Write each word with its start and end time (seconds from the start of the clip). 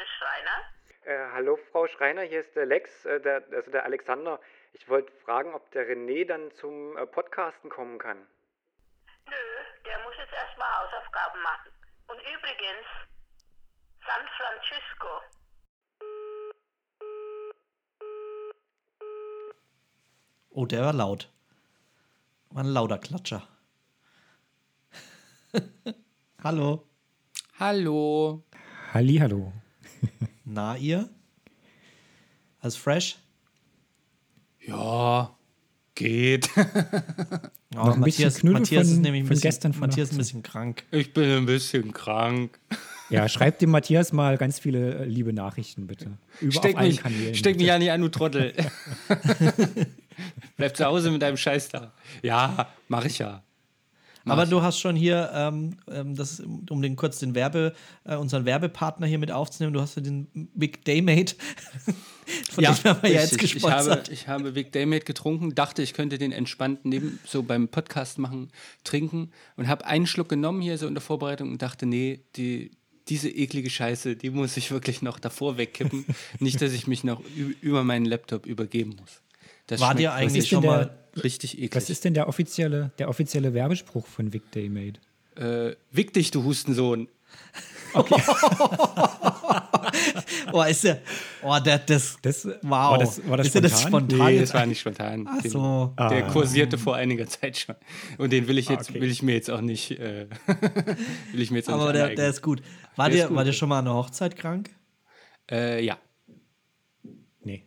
bitte, 0.00 0.10
Schreiner? 0.18 0.64
Äh, 1.04 1.32
hallo 1.32 1.58
Frau 1.70 1.86
Schreiner, 1.86 2.22
hier 2.22 2.40
ist 2.40 2.54
der 2.54 2.66
Lex, 2.66 3.04
äh, 3.04 3.20
der, 3.20 3.44
also 3.52 3.70
der 3.70 3.84
Alexander. 3.84 4.40
Ich 4.72 4.88
wollte 4.88 5.12
fragen, 5.24 5.54
ob 5.54 5.70
der 5.72 5.86
René 5.88 6.26
dann 6.26 6.50
zum 6.52 6.96
äh, 6.96 7.06
Podcasten 7.06 7.70
kommen 7.70 7.98
kann. 7.98 8.18
Nö, 9.26 9.34
der 9.84 9.98
muss 10.00 10.14
jetzt 10.18 10.32
erstmal 10.32 10.68
Hausaufgaben 10.78 11.42
machen. 11.42 11.72
Und 12.08 12.18
übrigens, 12.20 12.86
San 14.06 14.26
Francisco. 14.36 15.22
Oh, 20.50 20.66
der 20.66 20.82
war 20.82 20.92
laut. 20.92 21.30
War 22.50 22.64
ein 22.64 22.72
lauter 22.72 22.98
Klatscher. 22.98 23.46
Hallo. 26.42 26.86
Hallo. 27.58 28.42
Hallihallo. 28.92 29.52
Na, 30.44 30.76
ihr? 30.76 31.08
Alles 32.60 32.76
fresh? 32.76 33.18
Ja, 34.66 35.34
geht. 35.94 36.48
Oh, 37.72 37.84
Noch 37.86 37.94
ein 37.94 38.00
bisschen 38.02 38.24
Matthias, 38.24 38.42
Matthias 38.42 38.86
von- 38.88 38.94
ist 38.96 39.00
nämlich 39.02 39.22
ein 39.22 39.26
von 39.26 39.34
bisschen, 39.34 39.42
gestern 39.48 39.74
Matthias 39.78 40.08
ist 40.08 40.14
ein 40.14 40.18
bisschen 40.18 40.42
krank. 40.42 40.82
Ich 40.90 41.12
bin 41.12 41.30
ein 41.30 41.46
bisschen 41.46 41.92
krank. 41.92 42.58
Ja, 43.10 43.28
schreibt 43.28 43.62
dem 43.62 43.70
Matthias 43.70 44.12
mal 44.12 44.36
ganz 44.38 44.58
viele 44.58 44.96
äh, 44.96 45.04
liebe 45.04 45.32
Nachrichten, 45.32 45.86
bitte. 45.86 46.18
Über 46.40 46.50
Steck 46.50 46.74
auf 46.74 46.80
allen 46.80 46.88
mich, 46.88 47.00
Kanälen. 47.00 47.34
steck 47.36 47.52
mich 47.54 47.58
bitte. 47.58 47.68
ja 47.68 47.78
nicht 47.78 47.92
an, 47.92 48.00
du 48.00 48.08
Trottel. 48.08 48.52
Bleib 50.56 50.76
zu 50.76 50.84
Hause 50.84 51.12
mit 51.12 51.22
deinem 51.22 51.36
Scheiß 51.36 51.68
da. 51.68 51.92
Ja, 52.22 52.70
mach 52.88 53.04
ich 53.04 53.18
ja. 53.18 53.44
Aber 54.24 54.46
du 54.46 54.62
hast 54.62 54.78
schon 54.78 54.96
hier, 54.96 55.30
ähm, 55.34 55.76
ähm, 55.90 56.14
das, 56.14 56.40
um 56.40 56.82
den 56.82 56.96
kurz 56.96 57.18
den 57.18 57.34
Werbe, 57.34 57.74
äh, 58.04 58.16
unseren 58.16 58.44
Werbepartner 58.44 59.06
hier 59.06 59.18
mit 59.18 59.32
aufzunehmen, 59.32 59.72
du 59.72 59.80
hast 59.80 59.96
ja 59.96 60.02
den 60.02 60.28
Big 60.54 60.84
Daymate, 60.84 61.36
von 62.50 62.64
dem 62.64 62.74
haben 62.84 63.02
wir 63.02 63.10
ja 63.10 63.20
jetzt 63.20 63.34
richtig. 63.34 63.56
ich, 63.56 63.62
habe, 63.64 63.74
gesponsert. 63.74 64.08
ich 64.10 64.28
habe 64.28 64.52
Big 64.52 64.72
Daymate 64.72 65.04
getrunken, 65.04 65.54
dachte, 65.54 65.82
ich 65.82 65.94
könnte 65.94 66.18
den 66.18 66.32
entspannt 66.32 66.84
neben, 66.84 67.18
so 67.24 67.42
beim 67.42 67.68
Podcast 67.68 68.18
machen, 68.18 68.50
trinken 68.84 69.30
und 69.56 69.68
habe 69.68 69.86
einen 69.86 70.06
Schluck 70.06 70.28
genommen 70.28 70.60
hier 70.60 70.76
so 70.78 70.86
in 70.86 70.94
der 70.94 71.02
Vorbereitung 71.02 71.50
und 71.50 71.62
dachte, 71.62 71.86
nee, 71.86 72.20
die, 72.36 72.72
diese 73.08 73.28
eklige 73.28 73.70
Scheiße, 73.70 74.16
die 74.16 74.30
muss 74.30 74.56
ich 74.56 74.70
wirklich 74.70 75.02
noch 75.02 75.18
davor 75.18 75.56
wegkippen. 75.56 76.04
Nicht, 76.38 76.62
dass 76.62 76.72
ich 76.72 76.86
mich 76.86 77.02
noch 77.02 77.20
über 77.60 77.82
meinen 77.82 78.04
Laptop 78.04 78.46
übergeben 78.46 78.96
muss. 79.00 79.22
Das 79.66 79.80
War 79.80 79.88
schmeckt 79.88 80.00
dir 80.00 80.12
eigentlich 80.12 80.48
schon 80.48 80.64
mal. 80.64 80.99
Richtig 81.22 81.54
eklig. 81.58 81.74
Was 81.76 81.90
ist 81.90 82.04
denn 82.04 82.14
der 82.14 82.28
offizielle, 82.28 82.90
der 82.98 83.08
offizielle 83.08 83.54
Werbespruch 83.54 84.06
von 84.06 84.32
Vic 84.32 84.50
Daymate? 84.52 85.00
äh, 85.36 85.74
Wick 85.92 86.12
dich, 86.12 86.30
du 86.30 86.44
Hustensohn. 86.44 87.08
Oh, 90.52 90.62
ist 90.62 90.84
der. 90.84 91.00
Oh, 91.42 91.56
der, 91.64 91.78
das. 91.78 92.16
Das, 92.22 92.44
wow. 92.62 92.62
War 92.92 92.98
das, 92.98 93.28
war 93.28 93.36
das 93.36 93.48
ist 93.48 93.54
ja 93.54 93.60
das 93.60 93.80
spontan? 93.82 94.08
spontan? 94.10 94.32
Nee, 94.34 94.40
das 94.40 94.54
war 94.54 94.66
nicht 94.66 94.80
spontan. 94.80 95.26
Ach 95.28 95.42
Den- 95.42 95.50
so. 95.50 95.94
Der 95.98 96.26
kursierte 96.28 96.78
vor 96.78 96.96
einiger 96.96 97.26
Zeit 97.26 97.56
schon. 97.58 97.74
Und 98.18 98.32
den 98.32 98.48
will 98.48 98.58
ich 98.58 98.68
jetzt, 98.68 98.90
okay. 98.90 99.00
will 99.00 99.10
ich 99.10 99.22
mir 99.22 99.34
jetzt 99.34 99.50
auch 99.50 99.60
nicht, 99.60 99.92
äh, 99.92 100.26
will 101.32 101.40
ich 101.40 101.50
mir 101.50 101.58
jetzt 101.58 101.68
auch 101.68 101.74
Aber 101.74 101.92
nicht 101.92 101.96
der, 101.96 102.14
der 102.14 102.28
ist 102.30 102.42
gut. 102.42 102.62
War 102.96 103.08
Der 103.08 103.16
ist 103.16 103.22
dir, 103.24 103.28
gut. 103.28 103.36
war 103.36 103.44
dir 103.44 103.52
schon 103.52 103.68
mal 103.68 103.78
an 103.80 103.86
einer 103.86 103.96
Hochzeit 103.96 104.36
krank? 104.36 104.70
äh, 105.50 105.84
ja, 105.84 105.98
Nee. 107.42 107.64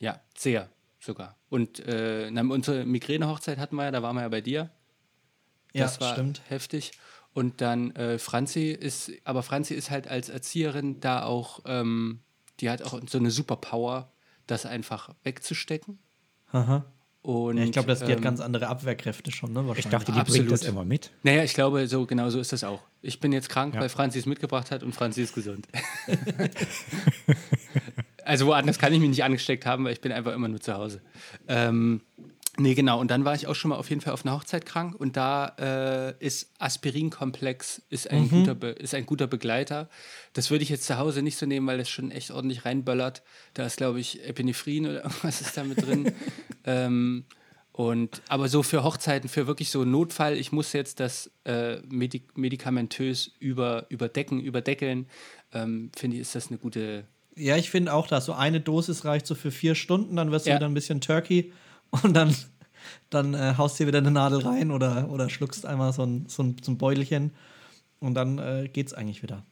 ja, 0.00 0.20
sehr 0.36 0.68
sogar. 1.06 1.36
Und 1.48 1.80
äh, 1.80 2.28
na, 2.30 2.42
unsere 2.42 2.84
Migräne-Hochzeit 2.84 3.56
hatten 3.58 3.76
wir 3.76 3.84
ja, 3.84 3.90
da 3.90 4.02
waren 4.02 4.16
wir 4.16 4.22
ja 4.22 4.28
bei 4.28 4.40
dir. 4.42 4.70
Das 5.72 6.00
war 6.00 6.12
stimmt. 6.14 6.42
heftig. 6.48 6.92
Und 7.32 7.60
dann 7.60 7.94
äh, 7.96 8.18
Franzi 8.18 8.70
ist, 8.70 9.10
aber 9.24 9.42
Franzi 9.42 9.74
ist 9.74 9.90
halt 9.90 10.08
als 10.08 10.28
Erzieherin 10.30 11.00
da 11.00 11.22
auch, 11.24 11.60
ähm, 11.66 12.20
die 12.60 12.70
hat 12.70 12.82
auch 12.82 12.98
so 13.06 13.18
eine 13.18 13.30
Superpower, 13.30 14.10
das 14.46 14.64
einfach 14.66 15.10
wegzustecken. 15.22 15.98
Aha. 16.52 16.84
Und, 17.20 17.58
Ja, 17.58 17.64
ich 17.64 17.72
glaube, 17.72 17.92
die 17.94 18.02
hat 18.04 18.10
ähm, 18.10 18.20
ganz 18.22 18.40
andere 18.40 18.68
Abwehrkräfte 18.68 19.32
schon, 19.32 19.52
ne? 19.52 19.60
Ich 19.60 19.66
Wahrscheinlich. 19.66 19.90
dachte, 19.90 20.12
die 20.12 20.18
Absolut. 20.18 20.42
bringt 20.46 20.52
das 20.52 20.62
immer 20.66 20.84
mit. 20.84 21.10
Naja, 21.24 21.42
ich 21.42 21.52
glaube, 21.54 21.86
so 21.88 22.06
genau 22.06 22.30
so 22.30 22.38
ist 22.38 22.52
das 22.52 22.62
auch. 22.64 22.80
Ich 23.02 23.18
bin 23.20 23.32
jetzt 23.32 23.48
krank, 23.48 23.74
Ja. 23.74 23.80
weil 23.80 23.88
Franzi 23.88 24.20
es 24.20 24.26
mitgebracht 24.26 24.70
hat 24.70 24.82
und 24.84 24.94
Franzi 24.94 25.22
ist 25.22 25.34
gesund. 25.34 25.66
also 28.26 28.46
woanders 28.46 28.78
kann 28.78 28.92
ich 28.92 29.00
mich 29.00 29.08
nicht 29.08 29.24
angesteckt 29.24 29.66
haben, 29.66 29.84
weil 29.84 29.92
ich 29.92 30.00
bin 30.00 30.12
einfach 30.12 30.34
immer 30.34 30.48
nur 30.48 30.60
zu 30.60 30.74
Hause. 30.74 31.00
Ähm, 31.48 32.02
nee, 32.58 32.74
genau. 32.74 33.00
Und 33.00 33.10
dann 33.10 33.24
war 33.24 33.34
ich 33.34 33.46
auch 33.46 33.54
schon 33.54 33.68
mal 33.68 33.76
auf 33.76 33.88
jeden 33.88 34.00
Fall 34.00 34.12
auf 34.12 34.24
einer 34.24 34.34
Hochzeit 34.34 34.66
krank 34.66 34.94
und 34.94 35.16
da 35.16 35.54
äh, 35.58 36.24
ist 36.24 36.52
Aspirinkomplex 36.58 37.82
ist 37.88 38.10
ein, 38.10 38.28
guter 38.28 38.54
Be 38.54 38.68
ist 38.68 38.94
ein 38.94 39.06
guter 39.06 39.26
Begleiter. 39.26 39.88
Das 40.32 40.50
würde 40.50 40.64
ich 40.64 40.68
jetzt 40.68 40.84
zu 40.84 40.98
Hause 40.98 41.22
nicht 41.22 41.38
so 41.38 41.46
nehmen, 41.46 41.66
weil 41.66 41.78
das 41.78 41.88
schon 41.88 42.10
echt 42.10 42.30
ordentlich 42.30 42.64
reinböllert. 42.64 43.22
Da 43.54 43.64
ist, 43.64 43.76
glaube 43.76 44.00
ich, 44.00 44.26
Epinephrin 44.26 44.86
oder 44.86 44.96
irgendwas 45.04 45.40
ist 45.40 45.56
da 45.56 45.64
mit 45.64 45.86
drin. 45.86 46.12
ähm, 46.64 47.24
und, 47.76 48.22
aber 48.28 48.48
so 48.48 48.62
für 48.62 48.84
Hochzeiten, 48.84 49.28
für 49.28 49.46
wirklich 49.46 49.70
so 49.70 49.84
Notfall, 49.84 50.38
ich 50.38 50.50
muss 50.50 50.72
jetzt 50.72 50.98
das 50.98 51.30
äh, 51.44 51.76
medik 51.86 52.38
medikamentös 52.38 53.32
über, 53.38 53.84
überdecken, 53.90 54.40
überdeckeln, 54.40 55.06
ähm, 55.52 55.90
finde 55.94 56.16
ich, 56.16 56.22
ist 56.22 56.34
das 56.34 56.48
eine 56.48 56.56
gute. 56.56 57.06
Ja, 57.36 57.56
ich 57.56 57.70
finde 57.70 57.92
auch, 57.92 58.06
dass 58.06 58.24
so 58.26 58.32
eine 58.32 58.60
Dosis 58.60 59.04
reicht 59.04 59.26
so 59.26 59.34
für 59.34 59.50
vier 59.50 59.74
Stunden, 59.74 60.16
dann 60.16 60.30
wirst 60.30 60.46
du 60.46 60.50
Ja. 60.50 60.56
wieder 60.56 60.66
ein 60.66 60.74
bisschen 60.74 61.00
Turkey 61.00 61.52
und 61.90 62.14
dann, 62.14 62.34
dann 63.10 63.34
äh, 63.34 63.54
haust 63.58 63.78
dir 63.78 63.86
wieder 63.86 63.98
eine 63.98 64.10
Nadel 64.10 64.40
rein 64.40 64.70
oder, 64.70 65.10
oder 65.10 65.28
schluckst 65.28 65.66
einmal 65.66 65.92
so 65.92 66.02
ein, 66.04 66.24
so 66.28 66.42
ein, 66.42 66.56
so 66.62 66.72
ein 66.72 66.78
Beutelchen 66.78 67.32
und 68.00 68.14
dann 68.14 68.38
äh, 68.38 68.68
geht's 68.72 68.94
eigentlich 68.94 69.22
wieder. 69.22 69.42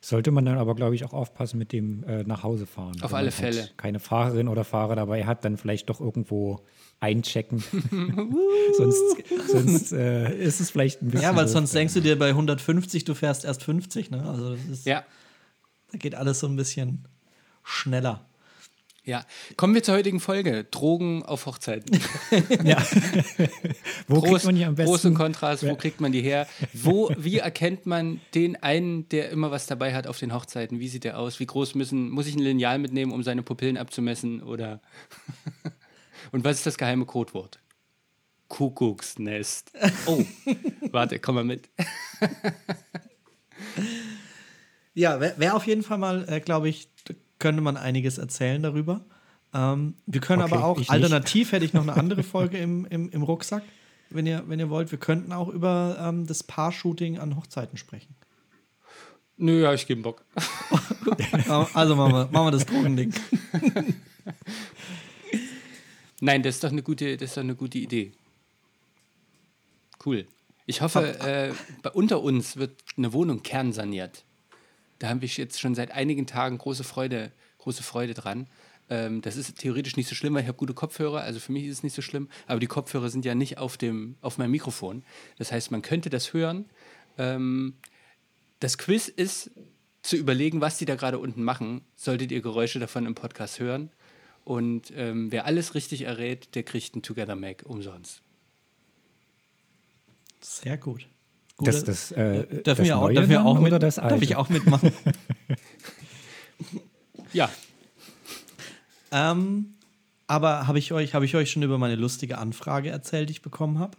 Sollte 0.00 0.32
man 0.32 0.44
dann 0.44 0.58
aber, 0.58 0.74
glaube 0.74 0.94
ich, 0.94 1.04
auch 1.04 1.14
aufpassen 1.14 1.56
mit 1.58 1.72
dem 1.72 2.04
äh, 2.04 2.24
nach 2.24 2.42
Hause 2.42 2.66
fahren. 2.66 2.96
Auf 3.00 3.12
Wenn 3.12 3.18
alle 3.18 3.30
man 3.30 3.38
halt 3.38 3.54
Fälle. 3.54 3.70
keine 3.78 4.00
Fahrerin 4.00 4.48
oder 4.48 4.62
Fahrer 4.64 4.96
dabei 4.96 5.24
hat, 5.24 5.44
dann 5.46 5.56
vielleicht 5.56 5.88
doch 5.88 5.98
irgendwo 6.00 6.60
einchecken. 7.00 7.62
sonst 8.76 9.02
sonst 9.48 9.92
äh, 9.92 10.36
ist 10.36 10.60
es 10.60 10.70
vielleicht 10.70 11.00
ein 11.00 11.08
bisschen. 11.08 11.22
Ja, 11.22 11.34
weil 11.36 11.48
sonst 11.48 11.74
denkst 11.74 11.94
du 11.94 12.00
dir 12.00 12.18
bei 12.18 12.28
150, 12.30 13.04
du 13.04 13.14
fährst 13.14 13.44
erst 13.46 13.62
50, 13.62 14.10
ne? 14.10 14.28
Also 14.28 14.50
das 14.56 14.64
ist, 14.66 14.86
Ja, 14.86 15.04
da 15.94 15.98
geht 15.98 16.16
alles 16.16 16.40
so 16.40 16.48
ein 16.48 16.56
bisschen 16.56 17.06
schneller. 17.62 18.26
ja. 19.04 19.24
Kommen 19.56 19.74
wir 19.74 19.82
zur 19.84 19.94
heutigen 19.94 20.18
Folge. 20.18 20.64
Drogen 20.64 21.22
auf 21.22 21.46
Hochzeiten. 21.46 21.96
Wo 24.08 24.20
Pros, 24.20 24.28
kriegt 24.28 24.44
man 24.44 24.56
die 24.56 24.64
am 24.64 24.74
besten? 24.74 24.90
Pros 24.90 25.04
und 25.04 25.14
Kontras, 25.14 25.64
wo 25.64 25.76
kriegt 25.76 26.00
man 26.00 26.10
die 26.10 26.20
her? 26.20 26.48
Wo, 26.72 27.12
wie 27.16 27.38
erkennt 27.38 27.86
man 27.86 28.20
den 28.34 28.60
einen, 28.60 29.08
der 29.10 29.30
immer 29.30 29.52
was 29.52 29.66
dabei 29.66 29.94
hat 29.94 30.08
auf 30.08 30.18
den 30.18 30.34
Hochzeiten? 30.34 30.80
Wie 30.80 30.88
sieht 30.88 31.04
der 31.04 31.16
aus? 31.16 31.38
Wie 31.38 31.46
groß 31.46 31.76
müssen, 31.76 32.10
muss 32.10 32.26
ich 32.26 32.34
ein 32.34 32.40
Lineal 32.40 32.80
mitnehmen, 32.80 33.12
um 33.12 33.22
seine 33.22 33.44
Pupillen 33.44 33.76
abzumessen? 33.76 34.42
Oder 34.42 34.80
und 36.32 36.42
was 36.42 36.56
ist 36.56 36.66
das 36.66 36.76
geheime 36.76 37.06
Codewort? 37.06 37.60
Kuckucksnest. 38.48 39.70
Oh, 40.06 40.24
warte, 40.90 41.20
komm 41.20 41.36
mal 41.36 41.44
mit. 41.44 41.68
Ja, 44.94 45.20
wäre 45.20 45.34
wär 45.38 45.56
auf 45.56 45.66
jeden 45.66 45.82
Fall 45.82 45.98
mal, 45.98 46.24
äh, 46.28 46.40
glaube 46.40 46.68
ich, 46.68 46.88
könnte 47.38 47.60
man 47.60 47.76
einiges 47.76 48.18
erzählen 48.18 48.62
darüber. 48.62 49.04
Ähm, 49.52 49.94
wir 50.06 50.20
können 50.20 50.42
Okay, 50.42 50.54
aber 50.54 50.64
auch, 50.64 50.78
nicht. 50.78 50.90
alternativ 50.90 51.52
hätte 51.52 51.64
ich 51.64 51.72
noch 51.72 51.82
eine 51.82 51.94
andere 51.96 52.22
Folge 52.22 52.58
im, 52.58 52.86
im, 52.86 53.10
im 53.10 53.22
Rucksack, 53.22 53.62
wenn 54.10 54.26
ihr, 54.26 54.44
wenn 54.46 54.58
ihr 54.58 54.70
wollt. 54.70 54.90
Wir 54.90 54.98
könnten 54.98 55.32
auch 55.32 55.48
über 55.48 55.96
ähm, 56.00 56.26
das 56.26 56.42
Paar-Shooting 56.42 57.18
an 57.18 57.36
Hochzeiten 57.36 57.76
sprechen. 57.76 58.14
Nö, 59.36 59.62
ja, 59.62 59.74
ich 59.74 59.86
gebe 59.86 60.02
Bock. 60.02 60.24
Also 61.74 61.96
machen 61.96 62.12
wir, 62.12 62.28
machen 62.30 62.46
wir 62.46 62.50
das 62.52 62.64
Drogending. 62.64 63.12
Nein, 66.20 66.42
das 66.42 66.54
ist 66.56 66.64
doch 66.64 66.70
eine 66.70 66.82
gute, 66.82 67.16
das 67.16 67.30
ist 67.30 67.36
doch 67.36 67.42
eine 67.42 67.54
gute 67.54 67.78
Idee. 67.78 68.12
Cool. 70.04 70.26
Ich 70.66 70.80
hoffe, 70.80 71.18
äh, 71.20 71.52
bei, 71.82 71.90
unter 71.90 72.22
uns 72.22 72.56
wird 72.56 72.82
eine 72.96 73.12
Wohnung 73.12 73.42
kernsaniert. 73.42 74.24
Da 74.98 75.08
haben 75.08 75.20
wir 75.20 75.28
jetzt 75.28 75.60
schon 75.60 75.74
seit 75.74 75.90
einigen 75.90 76.26
Tagen 76.26 76.58
große 76.58 76.84
Freude, 76.84 77.32
große 77.58 77.82
Freude 77.82 78.14
dran. 78.14 78.46
Ähm, 78.90 79.22
das 79.22 79.36
ist 79.36 79.58
theoretisch 79.58 79.96
nicht 79.96 80.08
so 80.08 80.14
schlimm, 80.14 80.34
weil 80.34 80.42
ich 80.42 80.48
habe 80.48 80.58
gute 80.58 80.74
Kopfhörer, 80.74 81.22
also 81.22 81.40
für 81.40 81.52
mich 81.52 81.64
ist 81.64 81.78
es 81.78 81.82
nicht 81.82 81.94
so 81.94 82.02
schlimm, 82.02 82.28
aber 82.46 82.60
die 82.60 82.66
Kopfhörer 82.66 83.08
sind 83.08 83.24
ja 83.24 83.34
nicht 83.34 83.58
auf, 83.58 83.76
dem, 83.76 84.16
auf 84.20 84.38
meinem 84.38 84.50
Mikrofon. 84.50 85.04
Das 85.38 85.52
heißt, 85.52 85.70
man 85.70 85.82
könnte 85.82 86.10
das 86.10 86.32
hören. 86.32 86.66
Ähm, 87.18 87.74
das 88.60 88.78
Quiz 88.78 89.08
ist 89.08 89.50
zu 90.02 90.16
überlegen, 90.16 90.60
was 90.60 90.78
die 90.78 90.84
da 90.84 90.96
gerade 90.96 91.18
unten 91.18 91.42
machen. 91.42 91.80
Solltet 91.96 92.30
ihr 92.30 92.42
Geräusche 92.42 92.78
davon 92.78 93.06
im 93.06 93.14
Podcast 93.14 93.58
hören. 93.58 93.90
Und 94.44 94.92
ähm, 94.94 95.32
wer 95.32 95.46
alles 95.46 95.74
richtig 95.74 96.02
errät, 96.02 96.54
der 96.54 96.62
kriegt 96.62 96.94
einen 96.94 97.02
Together 97.02 97.36
Mac 97.36 97.62
umsonst. 97.64 98.20
Sehr 100.40 100.76
gut. 100.76 101.08
Das, 101.60 101.84
das, 101.84 102.10
äh, 102.12 102.46
Dürfen 102.46 102.62
das 102.64 102.78
wir 102.78 102.96
auch, 102.96 103.02
Neue 103.02 103.14
dürfen 103.14 103.30
wir 103.30 103.44
auch 103.44 103.58
mit, 103.58 103.66
oder 103.68 103.78
das 103.78 103.98
Alte? 103.98 104.14
darf 104.14 104.22
ich 104.22 104.36
auch 104.36 104.48
mitmachen? 104.48 104.92
Ja, 107.32 107.50
ähm, 109.14 109.74
aber 110.26 110.66
habe 110.66 110.80
ich, 110.80 110.92
euch, 110.92 111.14
hab 111.14 111.22
ich 111.22 111.36
euch 111.36 111.48
schon 111.48 111.62
über 111.62 111.78
meine 111.78 111.94
lustige 111.94 112.38
Anfrage 112.38 112.90
erzählt, 112.90 113.28
die 113.28 113.32
ich 113.34 113.42
bekommen 113.42 113.78
habe? 113.78 113.96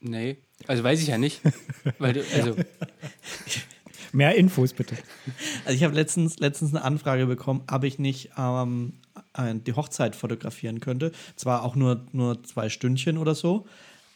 nee. 0.00 0.36
Also 0.66 0.82
weiß 0.82 1.00
ich 1.00 1.08
ja 1.08 1.18
nicht. 1.18 1.40
Weil 1.98 2.14
du, 2.14 2.24
also, 2.34 2.56
Mehr 4.12 4.34
Infos 4.34 4.72
bitte. 4.72 4.96
Also 5.64 5.76
ich 5.76 5.84
habe 5.84 5.94
letztens, 5.94 6.38
letztens 6.40 6.74
eine 6.74 6.84
Anfrage 6.84 7.26
bekommen, 7.26 7.62
ob 7.70 7.84
ich 7.84 7.98
nicht 8.00 8.30
ähm, 8.36 8.94
die 9.66 9.72
Hochzeit 9.72 10.16
fotografieren 10.16 10.80
könnte. 10.80 11.12
Zwar 11.36 11.62
auch 11.62 11.76
nur, 11.76 12.04
nur 12.12 12.42
zwei 12.42 12.68
Stündchen 12.68 13.16
oder 13.16 13.34
so, 13.34 13.66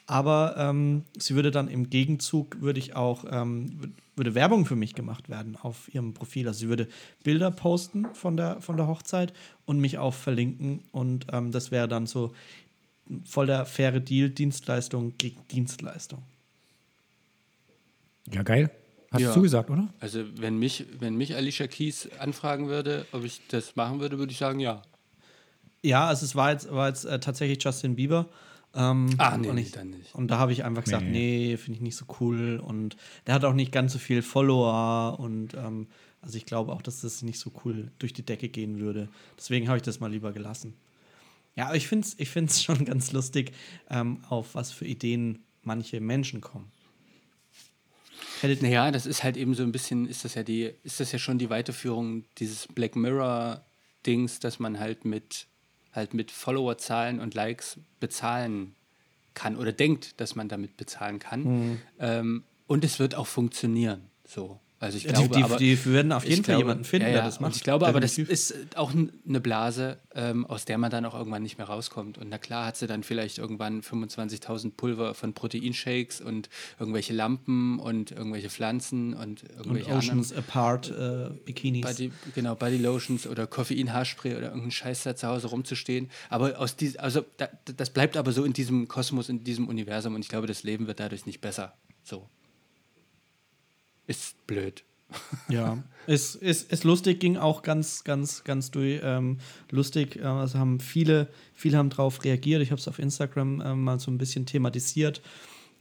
aber 0.06 0.54
ähm, 0.56 1.04
sie 1.18 1.34
würde 1.34 1.50
dann 1.50 1.68
im 1.68 1.90
Gegenzug, 1.90 2.60
würde 2.60 2.78
ich 2.78 2.94
auch, 2.94 3.24
ähm, 3.30 3.94
würde 4.14 4.34
Werbung 4.34 4.64
für 4.64 4.76
mich 4.76 4.94
gemacht 4.94 5.28
werden 5.28 5.56
auf 5.60 5.92
ihrem 5.92 6.14
Profil. 6.14 6.46
Also 6.46 6.60
sie 6.60 6.68
würde 6.68 6.88
Bilder 7.24 7.50
posten 7.50 8.06
von 8.14 8.36
der, 8.36 8.60
von 8.60 8.76
der 8.76 8.86
Hochzeit 8.86 9.32
und 9.64 9.80
mich 9.80 9.98
auch 9.98 10.14
verlinken 10.14 10.82
und 10.92 11.26
ähm, 11.32 11.50
das 11.50 11.70
wäre 11.70 11.88
dann 11.88 12.06
so 12.06 12.32
voll 13.24 13.46
der 13.46 13.66
faire 13.66 14.00
Deal, 14.00 14.30
Dienstleistung 14.30 15.14
gegen 15.18 15.40
Dienstleistung. 15.48 16.22
Ja, 18.32 18.42
geil. 18.42 18.70
Hast 19.10 19.20
Ja. 19.22 19.28
du 19.28 19.34
zugesagt, 19.34 19.70
oder? 19.70 19.88
Also 20.00 20.24
wenn 20.36 20.58
mich, 20.58 20.84
wenn 20.98 21.16
mich 21.16 21.34
Alicia 21.34 21.66
Keys 21.68 22.08
anfragen 22.18 22.68
würde, 22.68 23.06
ob 23.12 23.24
ich 23.24 23.40
das 23.48 23.76
machen 23.76 24.00
würde, 24.00 24.18
würde 24.18 24.32
ich 24.32 24.38
sagen, 24.38 24.60
ja. 24.60 24.82
Ja, 25.82 26.06
also 26.08 26.24
es 26.24 26.34
war 26.34 26.50
jetzt, 26.50 26.72
war 26.72 26.88
jetzt 26.88 27.04
äh, 27.04 27.20
tatsächlich 27.20 27.62
Justin 27.62 27.94
Bieber. 27.94 28.28
Ähm, 28.76 29.08
Ah, 29.18 29.36
nee, 29.38 29.48
und 29.48 29.54
nee, 29.56 29.62
ich, 29.62 29.72
dann 29.72 29.90
nicht. 29.90 30.14
Und 30.14 30.28
da 30.30 30.38
habe 30.38 30.52
ich 30.52 30.64
einfach 30.64 30.84
gesagt, 30.84 31.04
Nee. 31.04 31.48
nee, 31.50 31.56
finde 31.56 31.78
ich 31.78 31.82
nicht 31.82 31.96
so 31.96 32.04
cool. 32.20 32.60
Und 32.62 32.96
der 33.26 33.34
hat 33.34 33.44
auch 33.44 33.54
nicht 33.54 33.72
ganz 33.72 33.92
so 33.94 33.98
viel 33.98 34.22
Follower. 34.22 35.18
Und 35.18 35.54
ähm, 35.54 35.88
also 36.20 36.36
ich 36.36 36.44
glaube 36.46 36.72
auch, 36.72 36.82
dass 36.82 37.00
das 37.00 37.22
nicht 37.22 37.38
so 37.38 37.50
cool 37.64 37.90
durch 37.98 38.12
die 38.12 38.24
Decke 38.24 38.48
gehen 38.48 38.78
würde. 38.78 39.08
Deswegen 39.38 39.68
habe 39.68 39.78
ich 39.78 39.82
das 39.82 39.98
mal 40.00 40.10
lieber 40.10 40.32
gelassen. 40.32 40.74
Ja, 41.54 41.66
aber 41.68 41.76
ich 41.76 41.88
finde 41.88 42.06
es 42.06 42.14
ich 42.18 42.28
find's 42.28 42.62
schon 42.64 42.84
ganz 42.84 43.12
lustig, 43.12 43.52
ähm, 43.88 44.22
auf 44.28 44.54
was 44.54 44.72
für 44.72 44.84
Ideen 44.86 45.38
manche 45.62 46.00
Menschen 46.00 46.40
kommen. 46.40 46.70
Hättet, 48.42 48.60
Naja, 48.62 48.90
das 48.90 49.06
ist 49.06 49.24
halt 49.24 49.36
eben 49.38 49.54
so 49.54 49.62
ein 49.62 49.72
bisschen, 49.72 50.06
ist 50.06 50.24
das 50.24 50.34
ja 50.34 50.42
die, 50.42 50.70
ist 50.82 51.00
das 51.00 51.12
ja 51.12 51.18
schon 51.18 51.38
die 51.38 51.48
Weiterführung 51.48 52.24
dieses 52.38 52.66
Black 52.68 52.94
Mirror-Dings, 52.94 54.40
dass 54.40 54.58
man 54.58 54.78
halt 54.78 55.04
mit 55.06 55.46
halt 55.96 56.14
mit 56.14 56.30
Followerzahlen 56.30 57.20
und 57.20 57.34
Likes 57.34 57.78
bezahlen 58.00 58.74
kann 59.34 59.56
oder 59.56 59.72
denkt, 59.72 60.20
dass 60.20 60.34
man 60.34 60.48
damit 60.48 60.76
bezahlen 60.76 61.18
kann. 61.18 61.80
Ähm, 61.98 62.44
und 62.66 62.84
es 62.84 62.98
wird 62.98 63.14
auch 63.14 63.26
funktionieren. 63.26 64.02
So. 64.24 64.60
Also 64.78 64.98
ich 64.98 65.04
glaube, 65.06 65.28
die, 65.28 65.36
die, 65.36 65.42
aber, 65.42 65.56
die 65.56 65.84
werden 65.86 66.12
auf 66.12 66.24
jeden 66.26 66.44
Fall 66.44 66.56
glaube- 66.56 66.64
jemanden 66.64 66.84
finden, 66.84 67.06
ja, 67.06 67.12
der 67.12 67.20
ja, 67.20 67.24
das 67.26 67.36
und 67.38 67.42
macht. 67.42 67.56
Ich 67.56 67.62
glaube 67.62 67.86
aber, 67.86 67.98
das 67.98 68.16
Definitiv. 68.16 68.32
ist 68.32 68.76
auch 68.76 68.92
eine 68.92 69.40
Blase, 69.40 69.98
ähm, 70.14 70.44
aus 70.44 70.66
der 70.66 70.76
man 70.76 70.90
dann 70.90 71.06
auch 71.06 71.14
irgendwann 71.14 71.42
nicht 71.42 71.56
mehr 71.56 71.66
rauskommt. 71.66 72.18
Und 72.18 72.28
na 72.28 72.36
klar 72.36 72.66
hat 72.66 72.76
sie 72.76 72.86
dann 72.86 73.02
vielleicht 73.02 73.38
irgendwann 73.38 73.80
25.000 73.80 74.72
Pulver 74.76 75.14
von 75.14 75.32
Proteinshakes 75.32 76.20
und 76.20 76.50
irgendwelche 76.78 77.14
Lampen 77.14 77.78
und 77.78 78.10
irgendwelche 78.10 78.50
Pflanzen 78.50 79.14
und 79.14 79.44
Und 79.44 79.56
irgendwelche 79.56 79.92
Oceans 79.92 80.34
Apart 80.34 80.90
äh, 80.90 81.30
Bikinis. 81.46 81.80
Body, 81.86 82.12
genau, 82.34 82.54
Body 82.54 82.76
Lotions 82.76 83.26
oder 83.26 83.46
Koffein-Haarspray 83.46 84.32
oder 84.32 84.48
irgendeinen 84.48 84.72
Scheiß 84.72 85.04
da 85.04 85.16
zu 85.16 85.26
Hause 85.26 85.46
rumzustehen. 85.46 86.10
Aber 86.28 86.58
aus 86.58 86.76
dies, 86.76 86.96
also 86.96 87.24
da, 87.38 87.48
das 87.76 87.88
bleibt 87.88 88.18
aber 88.18 88.30
so 88.32 88.44
in 88.44 88.52
diesem 88.52 88.88
Kosmos, 88.88 89.30
in 89.30 89.42
diesem 89.42 89.68
Universum 89.68 90.14
und 90.14 90.20
ich 90.20 90.28
glaube, 90.28 90.46
das 90.46 90.64
Leben 90.64 90.86
wird 90.86 91.00
dadurch 91.00 91.24
nicht 91.24 91.40
besser. 91.40 91.72
So. 92.04 92.28
Ist 94.06 94.46
blöd. 94.46 94.84
Ja, 95.48 95.82
ist, 96.06 96.34
ist, 96.34 96.72
ist 96.72 96.84
lustig, 96.84 97.20
ging 97.20 97.36
auch 97.36 97.62
ganz, 97.62 98.04
ganz, 98.04 98.44
ganz 98.44 98.70
durch. 98.70 99.00
Ähm, 99.02 99.38
lustig, 99.70 100.16
äh, 100.16 100.22
also 100.22 100.58
haben 100.58 100.80
viele, 100.80 101.28
viele 101.54 101.78
haben 101.78 101.90
drauf 101.90 102.24
reagiert. 102.24 102.62
Ich 102.62 102.70
habe 102.70 102.80
es 102.80 102.88
auf 102.88 102.98
Instagram 102.98 103.62
ähm, 103.64 103.84
mal 103.84 104.00
so 104.00 104.10
ein 104.10 104.18
bisschen 104.18 104.46
thematisiert. 104.46 105.22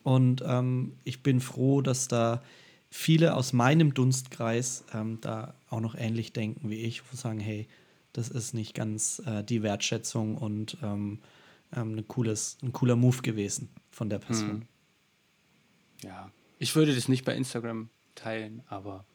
Und 0.04 0.44
ähm, 0.46 0.94
ich 1.04 1.24
bin 1.24 1.42
froh, 1.42 1.82
dass 1.82 2.08
da 2.08 2.44
viele 2.90 3.36
aus 3.36 3.54
meinem 3.54 3.94
Dunstkreis 3.94 4.86
ähm, 4.94 5.20
da 5.22 5.56
auch 5.70 5.82
noch 5.82 5.96
ähnlich 5.96 6.32
denken 6.32 6.70
wie 6.70 6.82
ich, 6.82 7.02
wo 7.12 7.18
sagen, 7.18 7.40
hey, 7.40 7.68
das 8.14 8.30
ist 8.30 8.54
nicht 8.54 8.74
ganz 8.76 9.22
äh, 9.26 9.44
die 9.44 9.64
Wertschätzung 9.64 10.38
und 10.38 10.78
ähm, 10.84 11.20
ähm, 11.76 11.98
ein, 11.98 12.08
cooles, 12.08 12.58
ein 12.62 12.72
cooler 12.72 12.96
Move 12.96 13.22
gewesen 13.22 13.70
von 13.90 14.10
der 14.10 14.20
Person. 14.20 14.68
Ja. 16.04 16.32
Ich 16.60 16.76
würde 16.76 16.96
das 16.96 17.10
nicht 17.10 17.26
bei 17.26 17.36
Instagram 17.36 17.90
teilen, 18.16 18.64
aber 18.68 19.06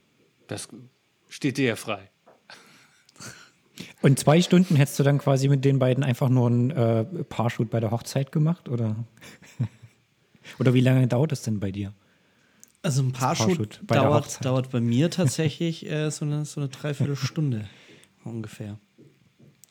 das 0.46 0.68
steht 1.28 1.58
dir 1.58 1.68
ja 1.68 1.76
frei. 1.76 2.10
Und 4.02 4.18
zwei 4.18 4.40
Stunden 4.42 4.76
hättest 4.76 4.98
du 4.98 5.02
dann 5.02 5.18
quasi 5.18 5.48
mit 5.48 5.64
den 5.64 5.78
beiden 5.78 6.04
einfach 6.04 6.28
nur 6.28 6.46
einen 6.48 6.70
äh, 6.70 7.04
Paarshoot 7.04 7.70
bei 7.70 7.80
der 7.80 7.90
Hochzeit 7.90 8.32
gemacht, 8.32 8.68
oder? 8.68 8.96
oder 10.58 10.74
wie 10.74 10.80
lange 10.80 11.06
dauert 11.06 11.32
das 11.32 11.42
denn 11.42 11.60
bei 11.60 11.70
dir? 11.70 11.94
Also 12.82 13.02
ein 13.02 13.12
Paarshoot 13.12 13.46
Paarshoot 13.46 13.80
bei 13.86 13.94
der 13.94 14.04
dauert, 14.04 14.24
Hochzeit. 14.24 14.44
dauert 14.44 14.70
bei 14.70 14.80
mir 14.80 15.10
tatsächlich 15.10 15.90
äh, 15.90 16.10
so, 16.10 16.24
eine, 16.24 16.44
so 16.44 16.60
eine 16.60 16.68
Dreiviertelstunde 16.68 17.68
ungefähr. 18.24 18.78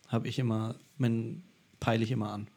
Habe 0.07 0.27
ich 0.27 0.39
immer, 0.39 0.75
mein, 0.97 1.43
peile 1.79 2.03
ich 2.03 2.11
immer 2.11 2.31
an. 2.31 2.47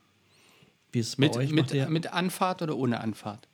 Wie 0.91 1.01
ist 1.01 1.09
es 1.09 1.17
bei 1.17 1.27
Mit, 1.27 1.37
euch? 1.37 1.51
mit, 1.53 1.91
mit 1.91 2.13
Anfahrt 2.13 2.63
oder 2.63 2.77
ohne 2.77 3.01
Anfahrt? 3.01 3.49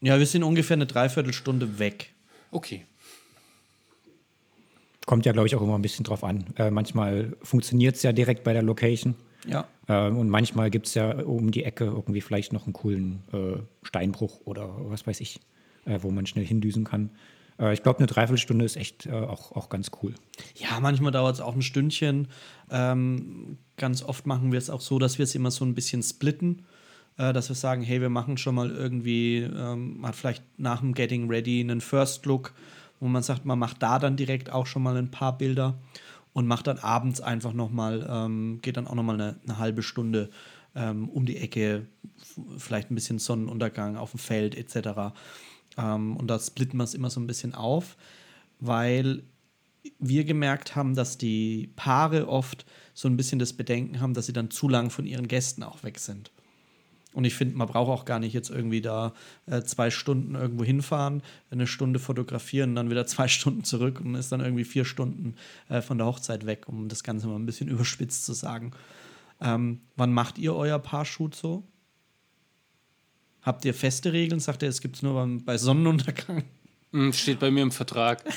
Ja, 0.00 0.18
wir 0.18 0.26
sind 0.26 0.42
ungefähr 0.42 0.76
eine 0.76 0.86
Dreiviertelstunde 0.86 1.78
weg. 1.78 2.12
Okay. 2.50 2.84
Kommt 5.06 5.24
ja, 5.26 5.32
glaube 5.32 5.48
ich, 5.48 5.56
auch 5.56 5.62
immer 5.62 5.76
ein 5.76 5.82
bisschen 5.82 6.04
drauf 6.04 6.22
an. 6.22 6.44
Äh, 6.56 6.70
manchmal 6.70 7.36
funktioniert 7.42 7.96
es 7.96 8.02
ja 8.02 8.12
direkt 8.12 8.44
bei 8.44 8.52
der 8.52 8.62
Location. 8.62 9.14
Ja. 9.46 9.66
Ähm, 9.88 10.18
und 10.18 10.28
manchmal 10.28 10.70
gibt 10.70 10.86
es 10.86 10.94
ja 10.94 11.20
um 11.20 11.50
die 11.50 11.64
Ecke 11.64 11.84
irgendwie 11.84 12.20
vielleicht 12.20 12.52
noch 12.52 12.64
einen 12.64 12.72
coolen 12.72 13.22
äh, 13.32 13.58
Steinbruch 13.82 14.40
oder 14.44 14.68
was 14.90 15.06
weiß 15.06 15.20
ich, 15.20 15.40
äh, 15.86 15.98
wo 16.02 16.10
man 16.10 16.26
schnell 16.26 16.44
hindüsen 16.44 16.84
kann. 16.84 17.10
Äh, 17.58 17.72
ich 17.72 17.82
glaube, 17.82 17.98
eine 17.98 18.06
Dreiviertelstunde 18.06 18.64
ist 18.64 18.76
echt 18.76 19.06
äh, 19.06 19.12
auch, 19.12 19.52
auch 19.52 19.68
ganz 19.68 19.90
cool. 20.02 20.14
Ja, 20.56 20.78
manchmal 20.80 21.12
dauert 21.12 21.36
es 21.36 21.40
auch 21.40 21.54
ein 21.54 21.62
Stündchen. 21.62 22.28
Ähm, 22.70 23.58
ganz 23.76 24.02
oft 24.02 24.26
machen 24.26 24.52
wir 24.52 24.58
es 24.58 24.70
auch 24.70 24.80
so, 24.80 24.98
dass 24.98 25.18
wir 25.18 25.24
es 25.24 25.34
immer 25.34 25.50
so 25.50 25.64
ein 25.64 25.74
bisschen 25.74 26.02
splitten. 26.02 26.66
Äh, 27.18 27.32
dass 27.32 27.48
wir 27.48 27.56
sagen, 27.56 27.82
hey, 27.82 28.00
wir 28.00 28.08
machen 28.08 28.38
schon 28.38 28.54
mal 28.54 28.70
irgendwie, 28.70 29.38
ähm, 29.38 30.06
hat 30.06 30.16
vielleicht 30.16 30.42
nach 30.58 30.80
dem 30.80 30.94
Getting 30.94 31.28
Ready 31.28 31.60
einen 31.60 31.80
First 31.80 32.24
Look, 32.24 32.54
wo 33.00 33.08
man 33.08 33.22
sagt, 33.22 33.44
man 33.44 33.58
macht 33.58 33.82
da 33.82 33.98
dann 33.98 34.16
direkt 34.16 34.50
auch 34.50 34.66
schon 34.66 34.82
mal 34.82 34.96
ein 34.96 35.10
paar 35.10 35.36
Bilder 35.36 35.78
und 36.32 36.46
macht 36.46 36.68
dann 36.68 36.78
abends 36.78 37.20
einfach 37.20 37.52
noch 37.52 37.70
mal, 37.70 38.06
ähm, 38.08 38.60
geht 38.62 38.76
dann 38.76 38.86
auch 38.86 38.94
noch 38.94 39.02
mal 39.02 39.14
eine, 39.14 39.36
eine 39.44 39.58
halbe 39.58 39.82
Stunde 39.82 40.30
ähm, 40.74 41.08
um 41.08 41.26
die 41.26 41.36
Ecke, 41.36 41.86
vielleicht 42.56 42.90
ein 42.90 42.94
bisschen 42.94 43.18
Sonnenuntergang 43.18 43.96
auf 43.96 44.12
dem 44.12 44.20
Feld 44.20 44.54
etc. 44.56 45.12
Ähm, 45.76 46.16
und 46.16 46.28
da 46.28 46.38
splitten 46.38 46.78
wir 46.78 46.84
es 46.84 46.94
immer 46.94 47.10
so 47.10 47.20
ein 47.20 47.26
bisschen 47.26 47.54
auf, 47.54 47.96
weil 48.60 49.22
wir 49.98 50.24
gemerkt 50.24 50.76
haben, 50.76 50.94
dass 50.94 51.18
die 51.18 51.70
Paare 51.74 52.28
oft 52.28 52.64
so 52.94 53.08
ein 53.08 53.16
bisschen 53.16 53.38
das 53.38 53.52
Bedenken 53.52 54.00
haben, 54.00 54.14
dass 54.14 54.26
sie 54.26 54.32
dann 54.32 54.50
zu 54.50 54.68
lang 54.68 54.90
von 54.90 55.06
ihren 55.06 55.26
Gästen 55.26 55.62
auch 55.62 55.82
weg 55.82 55.98
sind. 55.98 56.30
Und 57.14 57.24
ich 57.24 57.34
finde, 57.34 57.56
man 57.56 57.66
braucht 57.66 57.88
auch 57.88 58.04
gar 58.04 58.18
nicht 58.18 58.32
jetzt 58.34 58.50
irgendwie 58.50 58.80
da 58.80 59.14
äh, 59.46 59.62
zwei 59.62 59.90
Stunden 59.90 60.34
irgendwo 60.34 60.62
hinfahren, 60.64 61.22
eine 61.50 61.66
Stunde 61.66 61.98
fotografieren, 61.98 62.74
dann 62.74 62.90
wieder 62.90 63.06
zwei 63.08 63.28
Stunden 63.28 63.64
zurück 63.64 64.00
und 64.00 64.14
ist 64.14 64.30
dann 64.30 64.40
irgendwie 64.40 64.64
vier 64.64 64.84
Stunden 64.84 65.34
äh, 65.68 65.80
von 65.80 65.98
der 65.98 66.06
Hochzeit 66.06 66.46
weg, 66.46 66.68
um 66.68 66.88
das 66.88 67.02
Ganze 67.02 67.26
mal 67.26 67.36
ein 67.36 67.46
bisschen 67.46 67.68
überspitzt 67.70 68.24
zu 68.26 68.34
sagen. 68.34 68.72
Ähm, 69.40 69.80
wann 69.96 70.12
macht 70.12 70.38
ihr 70.38 70.54
euer 70.54 70.78
Paarshoot 70.78 71.34
so? 71.34 71.64
Habt 73.42 73.64
ihr 73.64 73.72
feste 73.72 74.12
Regeln? 74.12 74.40
Sagt 74.40 74.62
ihr, 74.62 74.68
es 74.68 74.80
gibt 74.80 74.96
es 74.96 75.02
nur 75.02 75.14
beim, 75.14 75.44
bei 75.44 75.56
Sonnenuntergang? 75.56 76.44
Hm, 76.92 77.12
Steht 77.12 77.38
bei 77.38 77.50
mir 77.50 77.62
im 77.62 77.70
Vertrag. 77.70 78.22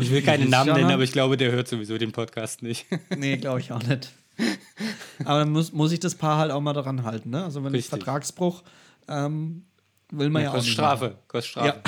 Ich 0.00 0.10
will 0.10 0.22
keine 0.22 0.46
Namen 0.46 0.74
nennen, 0.74 0.90
aber 0.90 1.02
ich 1.02 1.12
glaube, 1.12 1.36
der 1.36 1.52
hört 1.52 1.68
sowieso 1.68 1.98
den 1.98 2.12
Podcast 2.12 2.62
nicht. 2.62 2.86
Nee, 3.16 3.36
glaube 3.36 3.60
ich 3.60 3.72
auch 3.72 3.82
nicht. 3.82 4.12
Aber 5.24 5.40
dann 5.40 5.50
muss, 5.50 5.72
muss 5.72 5.90
ich 5.90 5.98
das 5.98 6.14
Paar 6.14 6.38
halt 6.38 6.52
auch 6.52 6.60
mal 6.60 6.72
daran 6.72 7.02
halten, 7.02 7.30
ne? 7.30 7.42
Also 7.42 7.64
wenn 7.64 7.68
es 7.68 7.78
Richtig. 7.78 7.90
Vertragsbruch 7.90 8.62
ähm, 9.08 9.64
will 10.12 10.30
man 10.30 10.42
ja, 10.42 10.50
auch 10.50 10.54
Kostet 10.54 10.68
nicht 10.68 10.74
Strafe. 10.74 11.18
Kostet 11.26 11.50
Strafe. 11.50 11.82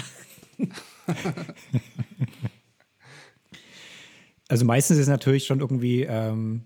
Also 4.51 4.65
meistens 4.65 4.99
ist 4.99 5.07
natürlich 5.07 5.47
schon 5.47 5.61
irgendwie 5.61 6.03
ähm, 6.03 6.65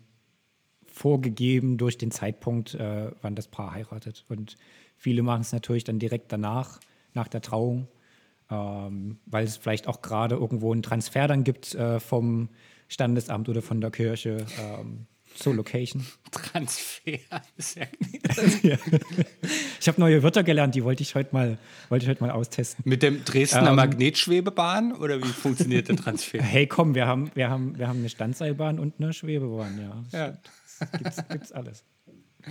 vorgegeben 0.87 1.77
durch 1.77 1.99
den 1.99 2.11
Zeitpunkt, 2.11 2.73
äh, 2.73 3.11
wann 3.21 3.35
das 3.35 3.47
Paar 3.47 3.75
heiratet. 3.75 4.25
Und 4.31 4.57
viele 4.97 5.23
machen 5.23 5.43
es 5.43 5.53
natürlich 5.53 5.85
dann 5.85 5.99
direkt 5.99 6.33
danach, 6.33 6.81
nach 7.13 7.29
der 7.29 7.43
Trauung, 7.43 7.87
ähm, 8.51 9.19
weil 9.27 9.45
es 9.45 9.57
vielleicht 9.57 9.89
auch 9.89 10.03
gerade 10.03 10.35
irgendwo 10.35 10.73
einen 10.73 10.83
Transfer 10.83 11.27
dann 11.29 11.45
gibt 11.45 11.75
äh, 11.75 12.01
vom 12.01 12.49
Standesamt 12.89 13.49
oder 13.49 13.63
von 13.63 13.81
der 13.81 13.91
Kirche 13.91 14.47
ähm, 14.61 15.07
zur 15.35 15.55
Location. 15.55 16.07
Transfer. 16.31 17.19
Ist 17.57 17.77
ja 18.63 18.77
Ich 19.81 19.89
habe 19.89 20.01
neue 20.01 20.23
Wörter 20.23 20.43
gelernt, 20.43 20.75
die 20.75 20.85
wollte 20.85 21.03
ich 21.03 21.15
heute 21.15 21.31
mal, 21.33 21.59
wollte 21.89 22.05
ich 22.05 22.09
heute 22.09 22.23
mal 22.23 22.31
austesten. 22.31 22.89
Mit 22.89 23.03
dem 23.03 23.25
Dresdner 23.25 23.71
Ähm. 23.71 23.77
Magnetschwebebahn 23.77 24.93
oder 24.93 25.21
wie 25.23 25.29
funktioniert 25.29 25.89
der 25.89 25.97
Transfer? 25.97 26.43
Hey, 26.43 26.67
komm, 26.67 26.95
wir 26.95 27.07
haben, 27.07 27.31
wir 27.35 27.51
haben, 27.51 27.79
wir 27.79 27.89
haben 27.89 27.99
eine 28.01 28.09
Standseilbahn 28.09 28.79
und 28.79 28.95
eine 28.99 29.13
Schwebebahn, 29.13 29.81
ja. 29.81 30.19
Ja. 30.19 30.39
Gibt's, 30.99 31.29
gibt's 31.29 31.53
alles. 31.53 31.85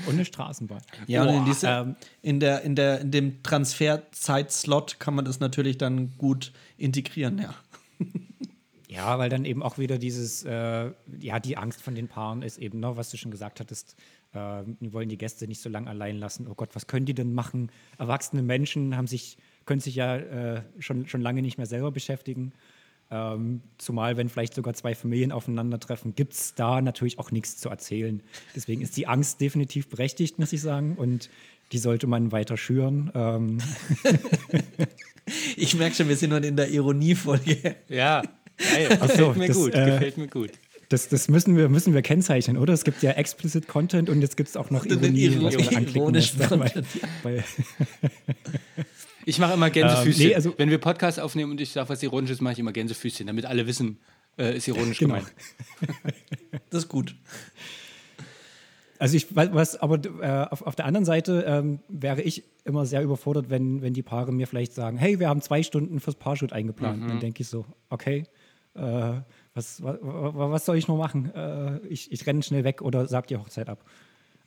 Und 0.08 0.16
eine 0.16 0.26
Straßenbahn. 0.26 0.82
Ja, 1.08 1.24
und 1.24 1.30
in, 1.30 1.46
diese, 1.46 1.68
ähm, 1.68 1.96
in, 2.22 2.40
der, 2.40 2.62
in, 2.62 2.76
der, 2.76 3.02
in 3.02 3.12
dem 3.12 3.44
Transferzeitslot 3.44 5.00
kann 5.00 5.16
man 5.16 5.26
das 5.26 5.40
natürlich 5.40 5.78
dann 5.78 6.18
gut 6.18 6.52
integrieren, 6.78 7.40
ja. 7.40 7.54
Ja, 8.94 9.18
weil 9.18 9.30
dann 9.30 9.44
eben 9.44 9.64
auch 9.64 9.80
wieder 9.80 9.98
dieses, 9.98 10.44
äh, 10.44 10.92
ja, 11.20 11.40
die 11.40 11.58
Angst 11.58 11.82
von 11.82 11.96
den 11.96 12.08
Paaren 12.08 12.44
ist 12.44 12.60
eben, 12.60 12.80
ne, 12.80 12.96
was 12.96 13.10
du 13.10 13.18
schon 13.18 13.32
gesagt 13.32 13.60
hattest, 13.60 13.96
äh, 14.34 14.62
die 14.82 14.94
wollen 14.94 15.10
die 15.10 15.18
Gäste 15.18 15.48
nicht 15.48 15.62
so 15.62 15.70
lange 15.70 15.90
allein 15.90 16.18
lassen. 16.18 16.48
Oh 16.48 16.54
Gott, 16.54 16.70
was 16.74 16.86
können 16.86 17.08
die 17.08 17.16
denn 17.16 17.34
machen? 17.34 17.72
Erwachsene 17.98 18.44
Menschen 18.44 18.96
haben 18.96 19.08
sich, 19.08 19.38
können 19.66 19.80
sich 19.80 19.96
ja 19.96 20.18
äh, 20.18 20.62
schon, 20.78 21.08
schon 21.08 21.22
lange 21.22 21.42
nicht 21.42 21.58
mehr 21.58 21.66
selber 21.66 21.92
beschäftigen. 21.92 22.54
Ähm, 23.12 23.62
zumal, 23.78 24.18
wenn 24.18 24.28
vielleicht 24.30 24.56
sogar 24.56 24.74
zwei 24.74 24.96
Familien 24.96 25.32
aufeinandertreffen, 25.32 26.16
gibt 26.16 26.34
es 26.34 26.56
da 26.56 26.82
natürlich 26.82 27.20
auch 27.20 27.32
nichts 27.32 27.58
zu 27.58 27.70
erzählen. 27.70 28.24
Deswegen 28.56 28.82
ist 28.82 28.98
die 28.98 29.06
Angst 29.08 29.40
definitiv 29.42 29.88
berechtigt, 29.90 30.40
muss 30.40 30.52
ich 30.54 30.62
sagen. 30.62 30.96
Und 30.96 31.30
die 31.72 31.78
sollte 31.78 32.08
man 32.08 32.32
weiter 32.32 32.58
schüren. 32.58 33.12
Ähm, 33.14 33.58
Ich 35.56 35.74
merke 35.76 35.96
schon, 35.96 36.10
wir 36.10 36.18
sind 36.18 36.34
heute 36.34 36.48
in 36.48 36.58
der 36.58 36.70
Ironiefolge. 36.70 37.78
Ja, 37.88 38.24
geil. 38.58 38.90
Ach 39.00 39.08
Gefällt 39.08 39.18
so, 39.18 39.34
mir 39.40 39.48
das, 39.48 39.56
gut, 39.58 39.74
äh, 39.74 39.86
gefällt 39.86 40.18
mir 40.18 40.28
gut. 40.28 40.52
das 40.90 41.08
das 41.08 41.30
müssen, 41.30 41.56
wir, 41.56 41.70
müssen 41.70 41.94
wir 41.94 42.02
kennzeichnen, 42.02 42.58
oder? 42.58 42.74
Es 42.74 42.84
gibt 42.84 43.02
ja 43.04 43.12
explicit 43.12 43.68
Content 43.70 44.10
und 44.10 44.20
jetzt 44.22 44.36
gibt 44.36 44.50
es 44.50 44.58
auch 44.58 44.70
noch 44.70 44.86
Ironie, 44.86 45.28
Iro- 45.28 45.44
was 45.46 45.56
man 45.56 45.76
anklicken 45.78 46.12
muss. 46.12 46.36
Content. 46.50 46.86
Ich 49.26 49.40
mache 49.40 49.54
immer 49.54 49.70
Gänsefüßchen. 49.70 50.22
Ähm, 50.24 50.30
nee, 50.30 50.36
also- 50.36 50.54
Wenn 50.58 50.70
wir 50.70 50.78
Podcasts 50.80 51.20
aufnehmen 51.20 51.52
und 51.52 51.62
ich 51.62 51.72
sage 51.72 51.90
was 51.90 52.04
Ironisches, 52.04 52.42
mache 52.42 52.54
ich 52.54 52.60
immer 52.60 52.72
Gänsefüßchen, 52.74 53.28
damit 53.28 53.46
alle 53.46 53.68
wissen, 53.68 54.00
äh, 54.38 54.56
ist 54.58 54.68
ironisch 54.68 55.00
Genau. 55.00 55.16
gemeint. 55.16 55.34
Das 56.70 56.84
ist 56.84 56.90
gut. 56.90 57.16
Also 59.00 59.18
ich 59.18 59.36
weiß, 59.36 59.50
was, 59.54 59.76
aber 59.76 60.00
äh, 60.22 60.48
auf, 60.50 60.62
auf 60.62 60.76
der 60.76 60.86
anderen 60.86 61.04
Seite 61.06 61.44
ähm, 61.48 61.80
wäre 61.90 62.22
ich 62.22 62.44
immer 62.64 62.86
sehr 62.86 63.02
überfordert, 63.04 63.50
wenn, 63.50 63.82
wenn 63.82 63.94
die 63.94 64.02
Paare 64.02 64.32
mir 64.32 64.48
vielleicht 64.48 64.74
sagen, 64.74 64.98
hey, 64.98 65.20
wir 65.20 65.28
haben 65.30 65.42
zwei 65.42 65.62
Stunden 65.62 66.00
fürs 66.00 66.16
Paarshoot 66.16 66.54
eingeplant. 66.54 67.04
Mhm. 67.04 67.08
Dann 67.10 67.20
denke 67.20 67.42
ich 67.42 67.48
so, 67.50 67.66
okay, 67.90 68.26
äh, 68.76 68.82
was, 69.54 69.84
was, 69.84 69.98
was 70.02 70.66
soll 70.66 70.78
ich 70.78 70.88
noch 70.88 70.98
machen? 70.98 71.34
Äh, 71.36 71.80
ich, 71.88 72.12
ich 72.12 72.26
renne 72.26 72.42
schnell 72.44 72.64
weg 72.64 72.82
oder 72.82 73.08
sag 73.08 73.28
die 73.28 73.38
Hochzeit 73.38 73.68
ab. 73.70 73.84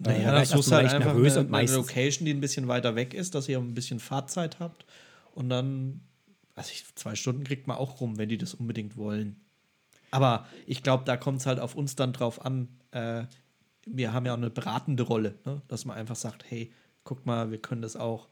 Äh, 0.01 0.09
Naja, 0.09 0.33
da 0.33 0.41
das 0.41 0.53
erstmal 0.53 0.85
halt 0.85 0.95
einfach 0.95 1.15
nervös 1.15 1.37
eine, 1.37 1.47
und 1.47 1.55
eine 1.55 1.73
Location, 1.73 2.27
die 2.27 2.33
ein 2.33 2.41
bisschen 2.41 2.69
weiter 2.69 2.95
weg 2.97 3.15
ist, 3.15 3.35
dass 3.35 3.49
ihr 3.49 3.59
ein 3.59 3.75
bisschen 3.75 4.01
Fahrzeit 4.01 4.59
habt. 4.61 4.87
Und 5.35 5.49
dann, 5.49 6.01
also 6.55 6.71
ich, 6.73 6.85
zwei 6.95 7.15
Stunden 7.15 7.45
kriegt 7.45 7.67
man 7.67 7.77
auch 7.77 8.01
rum, 8.01 8.19
wenn 8.19 8.29
die 8.29 8.39
das 8.39 8.55
unbedingt 8.55 8.97
wollen. 8.97 9.41
Aber 10.11 10.47
ich 10.67 10.83
glaube, 10.83 11.05
da 11.05 11.17
kommt 11.17 11.41
es 11.41 11.47
halt 11.47 11.61
auf 11.61 11.75
uns 11.75 11.97
dann 11.97 12.13
drauf 12.13 12.45
an. 12.45 12.69
Äh, 12.93 13.25
wir 13.87 14.13
haben 14.13 14.27
ja 14.27 14.33
auch 14.33 14.39
eine 14.39 14.51
beratende 14.51 15.03
Rolle, 15.03 15.39
ne? 15.45 15.63
dass 15.69 15.85
man 15.85 15.97
einfach 15.97 16.17
sagt, 16.17 16.45
hey, 16.49 16.73
guck 17.05 17.25
mal, 17.27 17.51
wir 17.51 17.59
können 17.59 17.83
das 17.83 17.97
auch 17.97 18.29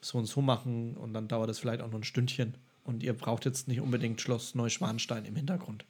so 0.00 0.18
und 0.18 0.26
so 0.26 0.40
machen 0.42 0.96
und 0.96 1.14
dann 1.14 1.28
dauert 1.28 1.50
es 1.50 1.58
vielleicht 1.58 1.80
auch 1.80 1.90
nur 1.90 2.00
ein 2.00 2.04
Stündchen. 2.04 2.56
Und 2.84 3.02
ihr 3.02 3.14
braucht 3.14 3.44
jetzt 3.44 3.66
nicht 3.66 3.80
unbedingt 3.80 4.20
Schloss 4.20 4.54
Neuschwanstein 4.54 5.24
im 5.24 5.34
Hintergrund. 5.34 5.84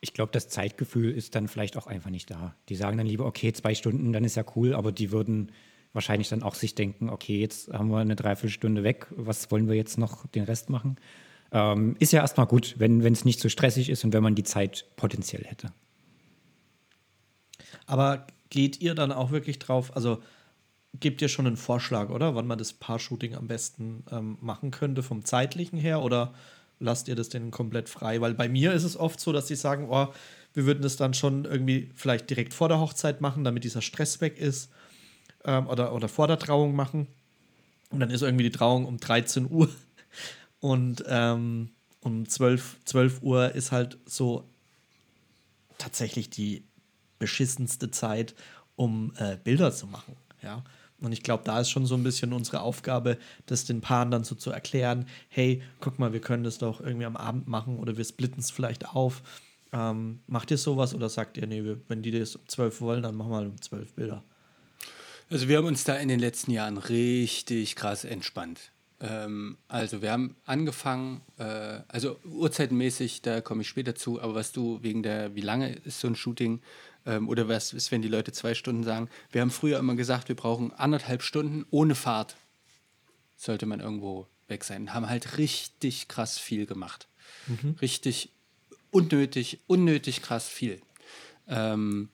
Ich 0.00 0.14
glaube, 0.14 0.32
das 0.32 0.48
Zeitgefühl 0.48 1.12
ist 1.12 1.34
dann 1.34 1.48
vielleicht 1.48 1.76
auch 1.76 1.86
einfach 1.86 2.10
nicht 2.10 2.30
da. 2.30 2.54
Die 2.68 2.76
sagen 2.76 2.98
dann 2.98 3.06
lieber, 3.06 3.26
okay, 3.26 3.52
zwei 3.52 3.74
Stunden, 3.74 4.12
dann 4.12 4.24
ist 4.24 4.36
ja 4.36 4.44
cool, 4.54 4.74
aber 4.74 4.92
die 4.92 5.12
würden 5.12 5.52
wahrscheinlich 5.92 6.28
dann 6.28 6.42
auch 6.42 6.54
sich 6.54 6.74
denken, 6.74 7.08
okay, 7.08 7.40
jetzt 7.40 7.72
haben 7.72 7.88
wir 7.90 7.98
eine 7.98 8.16
Dreiviertelstunde 8.16 8.84
weg, 8.84 9.06
was 9.10 9.50
wollen 9.50 9.68
wir 9.68 9.74
jetzt 9.74 9.98
noch 9.98 10.26
den 10.26 10.44
Rest 10.44 10.68
machen? 10.68 10.96
Ähm, 11.52 11.96
ist 11.98 12.12
ja 12.12 12.20
erstmal 12.20 12.46
gut, 12.46 12.74
wenn 12.78 13.00
es 13.00 13.24
nicht 13.24 13.40
so 13.40 13.48
stressig 13.48 13.88
ist 13.88 14.04
und 14.04 14.12
wenn 14.12 14.22
man 14.22 14.34
die 14.34 14.44
Zeit 14.44 14.86
potenziell 14.96 15.44
hätte. 15.44 15.72
Aber 17.86 18.26
geht 18.50 18.80
ihr 18.80 18.94
dann 18.94 19.12
auch 19.12 19.30
wirklich 19.30 19.58
drauf, 19.58 19.94
also 19.96 20.22
gebt 20.94 21.22
ihr 21.22 21.28
schon 21.28 21.46
einen 21.46 21.56
Vorschlag, 21.56 22.10
oder? 22.10 22.34
Wann 22.34 22.46
man 22.46 22.58
das 22.58 22.72
Paar-Shooting 22.72 23.34
am 23.34 23.48
besten 23.48 24.04
ähm, 24.10 24.38
machen 24.40 24.70
könnte, 24.70 25.02
vom 25.02 25.24
zeitlichen 25.24 25.78
her, 25.78 26.02
oder 26.02 26.34
lasst 26.78 27.08
ihr 27.08 27.14
das 27.14 27.28
denn 27.28 27.50
komplett 27.50 27.88
frei? 27.88 28.20
Weil 28.20 28.34
bei 28.34 28.48
mir 28.48 28.72
ist 28.72 28.84
es 28.84 28.96
oft 28.96 29.20
so, 29.20 29.32
dass 29.32 29.48
sie 29.48 29.56
sagen, 29.56 29.88
oh, 29.90 30.08
wir 30.54 30.66
würden 30.66 30.82
das 30.82 30.96
dann 30.96 31.14
schon 31.14 31.44
irgendwie 31.44 31.90
vielleicht 31.94 32.30
direkt 32.30 32.54
vor 32.54 32.68
der 32.68 32.80
Hochzeit 32.80 33.20
machen, 33.20 33.44
damit 33.44 33.64
dieser 33.64 33.82
Stress 33.82 34.20
weg 34.20 34.38
ist, 34.38 34.70
ähm, 35.44 35.66
oder, 35.66 35.92
oder 35.92 36.08
vor 36.08 36.26
der 36.26 36.38
Trauung 36.38 36.74
machen. 36.74 37.06
Und 37.90 38.00
dann 38.00 38.10
ist 38.10 38.22
irgendwie 38.22 38.44
die 38.44 38.56
Trauung 38.56 38.86
um 38.86 38.98
13 38.98 39.50
Uhr. 39.50 39.68
Und 40.60 41.04
ähm, 41.06 41.70
um 42.00 42.28
12, 42.28 42.78
12 42.84 43.22
Uhr 43.22 43.52
ist 43.54 43.72
halt 43.72 43.98
so 44.06 44.48
tatsächlich 45.78 46.30
die 46.30 46.64
beschissenste 47.18 47.90
Zeit, 47.90 48.34
um 48.76 49.12
äh, 49.16 49.36
Bilder 49.36 49.72
zu 49.72 49.86
machen. 49.86 50.16
Ja. 50.42 50.64
Und 51.00 51.12
ich 51.12 51.22
glaube, 51.22 51.44
da 51.44 51.60
ist 51.60 51.70
schon 51.70 51.86
so 51.86 51.94
ein 51.94 52.02
bisschen 52.02 52.32
unsere 52.32 52.60
Aufgabe, 52.60 53.18
das 53.46 53.64
den 53.64 53.80
Paaren 53.80 54.10
dann 54.10 54.24
so 54.24 54.34
zu 54.34 54.50
erklären, 54.50 55.06
hey, 55.28 55.62
guck 55.80 55.98
mal, 55.98 56.12
wir 56.12 56.20
können 56.20 56.44
das 56.44 56.58
doch 56.58 56.80
irgendwie 56.80 57.06
am 57.06 57.16
Abend 57.16 57.48
machen 57.48 57.78
oder 57.78 57.96
wir 57.96 58.04
splitten 58.04 58.40
es 58.40 58.50
vielleicht 58.50 58.88
auf. 58.88 59.22
Ähm, 59.72 60.20
macht 60.26 60.50
ihr 60.50 60.58
sowas 60.58 60.94
oder 60.94 61.08
sagt 61.08 61.36
ihr, 61.36 61.46
nee, 61.46 61.62
wenn 61.88 62.02
die 62.02 62.12
das 62.12 62.36
um 62.36 62.48
12 62.48 62.80
wollen, 62.80 63.02
dann 63.02 63.14
machen 63.14 63.30
wir 63.30 63.36
halt 63.36 63.48
um 63.48 63.60
12 63.60 63.94
Bilder? 63.94 64.22
Also 65.28 65.48
wir 65.48 65.58
haben 65.58 65.66
uns 65.66 65.84
da 65.84 65.96
in 65.96 66.08
den 66.08 66.20
letzten 66.20 66.52
Jahren 66.52 66.78
richtig 66.78 67.74
krass 67.76 68.04
entspannt. 68.04 68.70
Ähm, 69.00 69.58
also 69.68 70.00
wir 70.00 70.12
haben 70.12 70.36
angefangen, 70.44 71.20
äh, 71.38 71.80
also 71.88 72.18
uhrzeitenmäßig, 72.24 73.22
da 73.22 73.40
komme 73.40 73.62
ich 73.62 73.68
später 73.68 73.94
zu, 73.94 74.20
aber 74.20 74.34
was 74.34 74.52
du 74.52 74.82
wegen 74.82 75.02
der, 75.02 75.34
wie 75.34 75.40
lange 75.42 75.74
ist 75.74 76.00
so 76.00 76.08
ein 76.08 76.16
Shooting 76.16 76.60
ähm, 77.06 77.28
oder 77.28 77.48
was 77.48 77.72
ist, 77.72 77.90
wenn 77.92 78.02
die 78.02 78.08
Leute 78.08 78.32
zwei 78.32 78.54
Stunden 78.54 78.84
sagen, 78.84 79.08
wir 79.30 79.40
haben 79.40 79.50
früher 79.50 79.78
immer 79.78 79.94
gesagt, 79.94 80.28
wir 80.28 80.36
brauchen 80.36 80.72
anderthalb 80.72 81.22
Stunden 81.22 81.64
ohne 81.70 81.94
Fahrt, 81.94 82.36
sollte 83.36 83.66
man 83.66 83.80
irgendwo 83.80 84.26
weg 84.48 84.64
sein. 84.64 84.92
Haben 84.92 85.08
halt 85.08 85.38
richtig 85.38 86.08
krass 86.08 86.38
viel 86.38 86.66
gemacht. 86.66 87.08
Richtig 87.80 88.30
unnötig, 88.90 89.60
unnötig 89.66 90.22
krass 90.22 90.48
viel. 90.48 90.80
Ähm, 91.48 92.08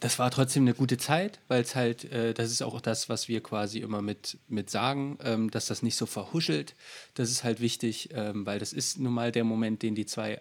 das 0.00 0.18
war 0.18 0.30
trotzdem 0.30 0.62
eine 0.62 0.74
gute 0.74 0.96
Zeit, 0.96 1.40
weil 1.48 1.60
es 1.62 1.76
halt, 1.76 2.04
äh, 2.10 2.32
das 2.32 2.50
ist 2.50 2.62
auch 2.62 2.80
das, 2.80 3.08
was 3.10 3.28
wir 3.28 3.42
quasi 3.42 3.80
immer 3.80 4.00
mit, 4.00 4.38
mit 4.48 4.70
sagen, 4.70 5.18
ähm, 5.22 5.50
dass 5.50 5.66
das 5.66 5.82
nicht 5.82 5.96
so 5.96 6.06
verhuschelt. 6.06 6.74
Das 7.14 7.30
ist 7.30 7.44
halt 7.44 7.60
wichtig, 7.60 8.08
ähm, 8.14 8.46
weil 8.46 8.58
das 8.58 8.72
ist 8.72 8.98
nun 8.98 9.12
mal 9.12 9.30
der 9.30 9.44
Moment, 9.44 9.82
den 9.82 9.94
die 9.94 10.06
zwei 10.06 10.40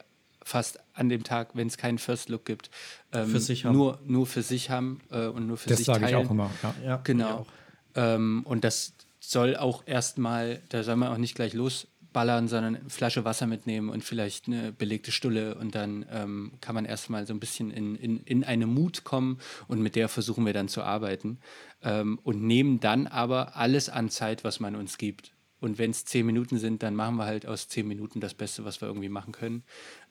fast 0.50 0.80
an 0.94 1.10
dem 1.10 1.24
Tag, 1.24 1.50
wenn 1.54 1.68
es 1.68 1.78
keinen 1.78 2.00
First 2.00 2.30
Look 2.30 2.44
gibt, 2.46 2.70
ähm, 3.14 3.28
Für 3.30 3.40
sich 3.40 3.66
haben. 3.66 3.76
Nur, 3.76 4.00
nur 4.06 4.26
für 4.26 4.42
sich 4.42 4.70
haben 4.70 5.00
äh, 5.12 5.28
und 5.28 5.48
nur 5.48 5.58
für 5.58 5.70
Das 5.70 5.78
sich 5.78 5.86
sage 5.86 6.06
ich 6.06 6.12
teilen. 6.12 6.26
auch 6.28 6.32
immer. 6.32 6.50
Ja. 6.64 6.76
Ja, 6.84 6.98
Genau. 7.04 7.46
Ähm, 7.96 8.42
und 8.46 8.64
das 8.64 8.94
soll 9.20 9.56
auch 9.56 9.84
erstmal, 9.86 10.62
da 10.70 10.84
soll 10.84 10.96
man 10.96 11.10
auch 11.10 11.18
nicht 11.18 11.36
gleich 11.36 11.54
losballern, 11.54 12.48
sondern 12.48 12.76
eine 12.78 12.90
Flasche 12.90 13.26
Wasser 13.26 13.46
mitnehmen 13.48 13.90
und 13.90 14.04
vielleicht 14.04 14.48
eine 14.48 14.72
belegte 14.72 15.12
Stulle 15.12 15.56
und 15.56 15.76
dann 15.76 16.06
ähm, 16.12 16.54
kann 16.62 16.74
man 16.76 16.86
erstmal 16.86 17.26
so 17.28 17.34
ein 17.34 17.40
bisschen 17.40 17.70
in, 17.72 17.96
in, 17.96 18.18
in 18.24 18.44
eine 18.44 18.66
Mut 18.68 19.04
kommen 19.04 19.40
und 19.68 19.82
mit 19.82 19.96
der 19.96 20.08
versuchen 20.10 20.46
wir 20.46 20.54
dann 20.54 20.68
zu 20.68 20.82
arbeiten 20.84 21.40
ähm, 21.84 22.20
und 22.24 22.42
nehmen 22.42 22.80
dann 22.80 23.06
aber 23.08 23.56
alles 23.56 23.90
an 23.90 24.10
Zeit, 24.10 24.44
was 24.44 24.60
man 24.60 24.76
uns 24.76 24.98
gibt. 24.98 25.32
Und 25.60 25.78
wenn 25.78 25.92
es 25.92 26.06
zehn 26.06 26.26
Minuten 26.26 26.58
sind, 26.58 26.84
dann 26.84 26.96
machen 26.96 27.18
wir 27.18 27.26
halt 27.26 27.46
aus 27.46 27.68
zehn 27.68 27.88
Minuten 27.88 28.22
das 28.22 28.34
Beste, 28.34 28.64
was 28.64 28.82
wir 28.82 28.88
irgendwie 28.88 29.10
machen 29.10 29.34
können. 29.34 29.64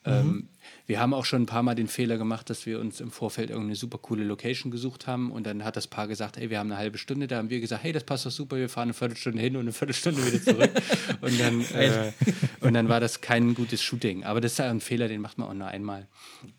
Ähm, 0.04 0.48
wir 0.86 1.00
haben 1.00 1.12
auch 1.12 1.24
schon 1.24 1.42
ein 1.42 1.46
paar 1.46 1.62
Mal 1.62 1.74
den 1.74 1.88
Fehler 1.88 2.18
gemacht, 2.18 2.48
dass 2.50 2.66
wir 2.66 2.80
uns 2.80 3.00
im 3.00 3.10
Vorfeld 3.10 3.50
irgendeine 3.50 3.74
super 3.74 3.98
coole 3.98 4.24
Location 4.24 4.70
gesucht 4.70 5.06
haben 5.06 5.32
und 5.32 5.46
dann 5.46 5.64
hat 5.64 5.76
das 5.76 5.86
Paar 5.86 6.06
gesagt, 6.06 6.36
ey, 6.36 6.50
wir 6.50 6.58
haben 6.58 6.70
eine 6.70 6.78
halbe 6.78 6.98
Stunde. 6.98 7.26
Da 7.26 7.38
haben 7.38 7.50
wir 7.50 7.60
gesagt, 7.60 7.82
hey, 7.82 7.92
das 7.92 8.04
passt 8.04 8.24
doch 8.26 8.30
super, 8.30 8.56
wir 8.56 8.68
fahren 8.68 8.84
eine 8.84 8.94
Viertelstunde 8.94 9.40
hin 9.40 9.56
und 9.56 9.62
eine 9.62 9.72
Viertelstunde 9.72 10.24
wieder 10.24 10.42
zurück. 10.42 10.70
und, 11.20 11.40
dann, 11.40 11.60
äh, 11.74 12.12
und 12.60 12.74
dann 12.74 12.88
war 12.88 13.00
das 13.00 13.20
kein 13.20 13.54
gutes 13.54 13.82
Shooting. 13.82 14.24
Aber 14.24 14.40
das 14.40 14.52
ist 14.52 14.58
ja 14.58 14.70
ein 14.70 14.80
Fehler, 14.80 15.08
den 15.08 15.20
macht 15.20 15.38
man 15.38 15.48
auch 15.48 15.54
nur 15.54 15.68
einmal. 15.68 16.06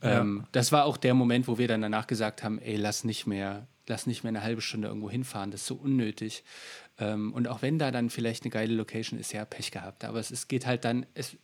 Ähm, 0.02 0.46
das 0.52 0.72
war 0.72 0.86
auch 0.86 0.98
der 0.98 1.14
Moment, 1.14 1.48
wo 1.48 1.58
wir 1.58 1.68
dann 1.68 1.82
danach 1.82 2.08
gesagt 2.08 2.44
haben, 2.44 2.60
ey, 2.60 2.76
lass 2.76 3.04
nicht 3.04 3.26
mehr, 3.26 3.68
lass 3.88 4.06
nicht 4.06 4.24
mehr 4.24 4.30
eine 4.30 4.44
halbe 4.44 4.62
Stunde 4.62 4.88
irgendwo 4.88 5.10
hinfahren, 5.10 5.52
das 5.52 5.62
ist 5.62 5.68
so 5.68 5.76
unnötig. 5.76 6.44
Ähm, 7.00 7.34
und 7.34 7.48
auch 7.48 7.62
wenn 7.62 7.80
da 7.80 7.92
dann 7.92 8.10
vielleicht 8.10 8.44
eine 8.44 8.52
geile 8.52 8.74
Location 8.74 9.20
ist, 9.20 9.34
ja, 9.34 9.46
Pech 9.46 9.72
gehabt. 9.72 10.04
Aber 10.06 10.20
es, 10.20 10.32
es 10.32 10.48
geht 10.48 10.66
halt 10.66 10.86
dann, 10.86 11.06
es, 11.14 11.38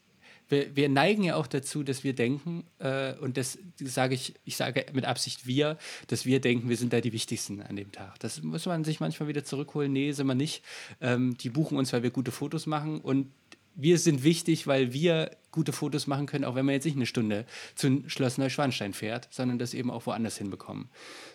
wir, 0.47 0.75
wir 0.75 0.89
neigen 0.89 1.23
ja 1.23 1.35
auch 1.35 1.47
dazu, 1.47 1.83
dass 1.83 2.03
wir 2.03 2.13
denken, 2.13 2.65
äh, 2.79 3.13
und 3.15 3.37
das 3.37 3.57
sage 3.79 4.13
ich, 4.13 4.35
ich 4.43 4.57
sage 4.57 4.85
mit 4.93 5.05
Absicht 5.05 5.47
wir, 5.47 5.77
dass 6.07 6.25
wir 6.25 6.39
denken, 6.39 6.69
wir 6.69 6.77
sind 6.77 6.93
da 6.93 7.01
die 7.01 7.13
Wichtigsten 7.13 7.61
an 7.61 7.75
dem 7.75 7.91
Tag. 7.91 8.19
Das 8.19 8.43
muss 8.43 8.65
man 8.65 8.83
sich 8.83 8.99
manchmal 8.99 9.27
wieder 9.27 9.43
zurückholen. 9.43 9.91
Nee, 9.91 10.11
sind 10.11 10.27
wir 10.27 10.35
nicht. 10.35 10.63
Ähm, 11.01 11.35
die 11.37 11.49
buchen 11.49 11.77
uns, 11.77 11.93
weil 11.93 12.03
wir 12.03 12.11
gute 12.11 12.31
Fotos 12.31 12.67
machen 12.67 13.01
und 13.01 13.31
wir 13.75 13.99
sind 13.99 14.23
wichtig, 14.23 14.67
weil 14.67 14.93
wir 14.93 15.31
gute 15.51 15.71
Fotos 15.71 16.07
machen 16.07 16.25
können, 16.25 16.43
auch 16.43 16.55
wenn 16.55 16.65
man 16.65 16.73
jetzt 16.73 16.85
nicht 16.85 16.97
eine 16.97 17.05
Stunde 17.05 17.45
zu 17.75 18.03
Schloss 18.07 18.37
Neuschwanstein 18.37 18.93
fährt, 18.93 19.27
sondern 19.31 19.57
das 19.57 19.73
eben 19.73 19.89
auch 19.89 20.05
woanders 20.05 20.37
hinbekommen. 20.37 20.89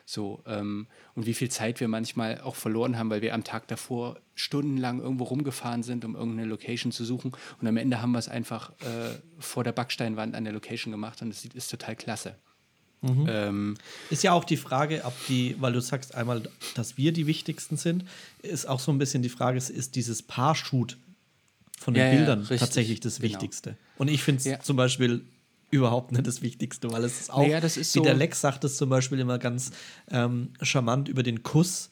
So, 0.05 0.43
ähm, 0.47 0.87
und 1.15 1.27
wie 1.27 1.35
viel 1.35 1.51
Zeit 1.51 1.81
wir 1.81 1.89
manchmal 1.89 2.41
auch 2.41 2.55
verloren 2.55 2.99
haben, 2.99 3.11
weil 3.11 3.23
wir 3.23 3.35
am 3.35 3.45
Tag 3.45 3.69
davor 3.69 4.21
stundenlang 4.35 5.01
irgendwo 5.01 5.25
rumgefahren 5.25 5.83
sind, 5.83 6.05
um 6.05 6.15
irgendeine 6.17 6.49
Location 6.49 6.93
zu 6.93 7.05
suchen. 7.05 7.33
Und 7.61 7.67
am 7.67 7.77
Ende 7.77 8.03
haben 8.03 8.13
wir 8.13 8.19
es 8.19 8.29
einfach 8.29 8.71
äh, 8.81 9.19
vor 9.39 9.65
der 9.65 9.73
Backsteinwand 9.73 10.35
an 10.35 10.45
der 10.45 10.53
Location 10.53 10.91
gemacht 10.93 11.23
und 11.23 11.31
es 11.31 11.45
ist 11.45 11.71
total 11.71 11.97
klasse. 11.97 12.37
Ähm, 13.03 13.77
Ist 14.11 14.23
ja 14.23 14.33
auch 14.33 14.45
die 14.45 14.59
Frage, 14.59 15.03
ob 15.05 15.15
die, 15.27 15.57
weil 15.59 15.73
du 15.73 15.81
sagst 15.81 16.15
einmal, 16.15 16.43
dass 16.75 16.99
wir 16.99 17.13
die 17.13 17.27
wichtigsten 17.27 17.79
sind, 17.79 18.05
ist 18.43 18.69
auch 18.69 18.81
so 18.81 18.93
ein 18.93 18.99
bisschen 18.99 19.23
die 19.23 19.31
Frage, 19.31 19.57
ist 19.57 19.97
dieses 19.97 20.23
Paar-Shoot 20.23 20.99
von 21.81 21.95
den 21.95 22.03
Ja, 22.03 22.11
ja, 22.11 22.17
Bildern 22.17 22.41
richtig, 22.41 22.61
tatsächlich 22.61 23.01
das 23.01 23.17
genau. 23.21 23.31
Wichtigste? 23.33 23.77
Und 23.97 24.09
ich 24.09 24.23
finde 24.23 24.39
es 24.41 24.45
Ja. 24.45 24.61
zum 24.61 24.77
Beispiel 24.77 25.25
überhaupt 25.71 26.13
nicht 26.13 26.27
das 26.27 26.43
Wichtigste, 26.43 26.91
weil 26.93 27.05
es 27.05 27.21
ist 27.21 27.31
auch, 27.33 27.39
Naja, 27.43 27.61
das 27.61 27.77
ist 27.77 27.95
wie 27.95 28.01
so- 28.01 28.05
der 28.05 28.15
Lex 28.15 28.41
sagt 28.41 28.65
es 28.65 28.77
zum 28.77 28.91
Beispiel 28.91 29.19
immer 29.19 29.39
ganz 29.39 29.71
ähm, 30.11 30.51
charmant 30.63 31.09
über 31.09 31.23
den 31.23 31.43
Kuss. 31.43 31.91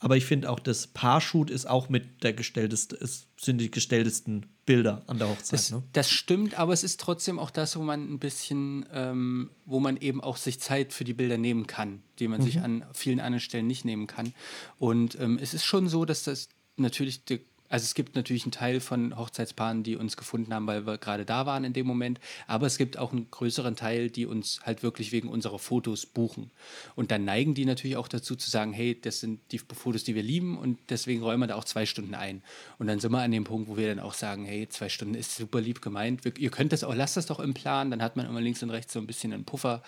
Aber 0.00 0.16
ich 0.16 0.24
finde 0.26 0.48
auch, 0.48 0.60
das 0.60 0.86
Paar-Shoot 0.86 1.50
ist 1.50 1.66
auch 1.68 1.88
mit 1.88 2.22
der 2.22 2.32
gestellteste, 2.32 2.96
es 3.00 3.26
sind 3.36 3.58
die 3.60 3.68
gestelltesten 3.70 4.46
Bilder 4.64 5.02
an 5.08 5.18
der 5.18 5.28
Hochzeit. 5.28 5.52
Das, 5.58 5.70
ne? 5.72 5.82
das 5.92 6.08
stimmt, 6.10 6.56
aber 6.56 6.72
es 6.72 6.84
ist 6.84 7.00
trotzdem 7.00 7.38
auch 7.40 7.50
das, 7.50 7.76
wo 7.76 7.82
man 7.82 8.08
ein 8.14 8.18
bisschen, 8.20 8.86
ähm, 8.92 9.50
wo 9.66 9.80
man 9.80 9.96
eben 9.96 10.20
auch 10.20 10.36
sich 10.36 10.60
Zeit 10.60 10.92
für 10.92 11.02
die 11.04 11.14
Bilder 11.14 11.36
nehmen 11.36 11.66
kann, 11.66 12.02
die 12.20 12.28
man 12.28 12.40
sich 12.42 12.60
an 12.60 12.84
vielen 12.92 13.18
anderen 13.18 13.40
Stellen 13.40 13.66
nicht 13.66 13.84
nehmen 13.84 14.06
kann. 14.06 14.32
Und 14.78 15.18
ähm, 15.20 15.36
es 15.42 15.52
ist 15.52 15.64
schon 15.64 15.88
so, 15.88 16.04
dass 16.04 16.22
das 16.22 16.48
natürlich, 16.76 17.24
die, 17.24 17.40
also 17.68 17.84
es 17.84 17.94
gibt 17.94 18.16
natürlich 18.16 18.44
einen 18.44 18.52
Teil 18.52 18.80
von 18.80 19.16
Hochzeitspaaren, 19.16 19.82
die 19.82 19.96
uns 19.96 20.16
gefunden 20.16 20.54
haben, 20.54 20.66
weil 20.66 20.86
wir 20.86 20.98
gerade 20.98 21.24
da 21.24 21.46
waren 21.46 21.64
in 21.64 21.72
dem 21.72 21.86
Moment, 21.86 22.20
aber 22.46 22.66
es 22.66 22.78
gibt 22.78 22.98
auch 22.98 23.12
einen 23.12 23.30
größeren 23.30 23.76
Teil, 23.76 24.10
die 24.10 24.26
uns 24.26 24.60
halt 24.64 24.82
wirklich 24.82 25.12
wegen 25.12 25.28
unserer 25.28 25.58
Fotos 25.58 26.06
buchen. 26.06 26.50
Und 26.94 27.10
dann 27.10 27.24
neigen 27.24 27.54
die 27.54 27.64
natürlich 27.64 27.96
auch 27.96 28.08
dazu 28.08 28.36
zu 28.36 28.50
sagen, 28.50 28.72
hey, 28.72 28.98
das 28.98 29.20
sind 29.20 29.40
die 29.52 29.58
Fotos, 29.58 30.04
die 30.04 30.14
wir 30.14 30.22
lieben 30.22 30.58
und 30.58 30.78
deswegen 30.88 31.22
räumen 31.22 31.42
wir 31.42 31.46
da 31.48 31.56
auch 31.56 31.64
zwei 31.64 31.86
Stunden 31.86 32.14
ein. 32.14 32.42
Und 32.78 32.86
dann 32.86 33.00
sind 33.00 33.12
wir 33.12 33.20
an 33.20 33.30
dem 33.30 33.44
Punkt, 33.44 33.68
wo 33.68 33.76
wir 33.76 33.88
dann 33.88 34.00
auch 34.00 34.14
sagen, 34.14 34.44
hey, 34.44 34.68
zwei 34.68 34.88
Stunden 34.88 35.14
ist 35.14 35.36
super 35.36 35.60
lieb 35.60 35.82
gemeint. 35.82 36.24
Wir, 36.24 36.36
ihr 36.38 36.50
könnt 36.50 36.72
das 36.72 36.84
auch, 36.84 36.94
lasst 36.94 37.16
das 37.16 37.26
doch 37.26 37.40
im 37.40 37.54
Plan, 37.54 37.90
dann 37.90 38.02
hat 38.02 38.16
man 38.16 38.26
immer 38.26 38.40
links 38.40 38.62
und 38.62 38.70
rechts 38.70 38.92
so 38.92 38.98
ein 38.98 39.06
bisschen 39.06 39.32
einen 39.32 39.44
Puffer. 39.44 39.82